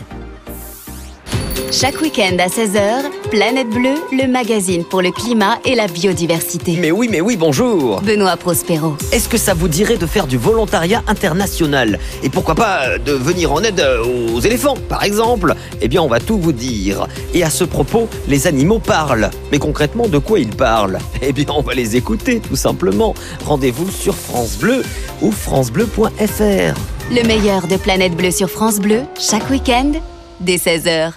Chaque 1.72 2.00
week-end 2.02 2.38
à 2.40 2.48
16h, 2.48 3.30
Planète 3.32 3.70
Bleue, 3.70 3.96
le 4.12 4.28
magazine 4.28 4.86
pour 4.86 5.02
le 5.02 5.12
climat 5.12 5.58
et 5.66 5.76
la 5.76 5.88
biodiversité. 5.88 6.78
Mais 6.80 6.92
oui, 6.92 7.08
mais 7.12 7.20
oui, 7.22 7.36
bonjour. 7.36 8.02
Benoît 8.02 8.38
Prospero. 8.38 8.96
Est-ce 9.12 9.28
que 9.28 9.38
ça 9.38 9.54
vous 9.54 9.68
dirait 9.68 9.98
de 9.98 10.06
faire 10.06 10.28
du 10.28 10.38
volontariat 10.38 11.04
international 11.08 12.00
Et 12.24 12.30
pourquoi 12.30 12.56
pas 12.56 12.88
euh, 12.88 12.98
de 12.98 13.12
venir 13.12 13.52
en 13.52 13.62
aide 13.62 13.82
euh, 13.82 14.06
aux 14.34 14.40
éléphants, 14.40 14.78
par 14.88 15.04
exemple? 15.04 15.54
Eh 15.82 15.88
bien, 15.88 16.02
on 16.02 16.08
va 16.08 16.20
tout 16.20 16.38
vous 16.38 16.54
dire. 16.54 17.08
Et 17.34 17.44
à 17.44 17.50
ce 17.50 17.66
propos, 17.66 18.08
les 18.28 18.48
animaux 18.48 18.80
parlent. 18.80 19.30
Mais 19.52 19.60
concrètement, 19.60 20.08
de 20.08 20.18
quoi 20.18 20.40
ils 20.40 20.56
parlent? 20.56 21.00
Eh 21.22 21.34
bien, 21.34 21.48
on 21.50 21.62
va 21.62 21.74
les 21.74 21.96
écouter, 21.98 22.40
tout 22.40 22.56
simplement. 22.56 23.14
Rendez-vous 23.46 23.92
sur 23.92 24.16
France 24.16 24.58
Bleu 24.58 24.84
ou 25.22 25.32
francebleu.fr. 25.32 26.80
Le 27.12 27.28
meilleur 27.28 27.68
de 27.68 27.76
Planète 27.76 28.16
Bleue 28.16 28.32
sur 28.32 28.50
France 28.50 28.80
Bleu, 28.80 29.02
chaque 29.20 29.50
week-end, 29.50 29.92
dès 30.40 30.58
16h. 30.58 31.14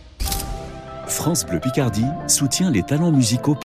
France 1.08 1.46
Bleu 1.46 1.58
Picardie 1.58 2.06
soutient 2.26 2.70
les 2.70 2.82
talents 2.82 3.12
musicaux 3.12 3.54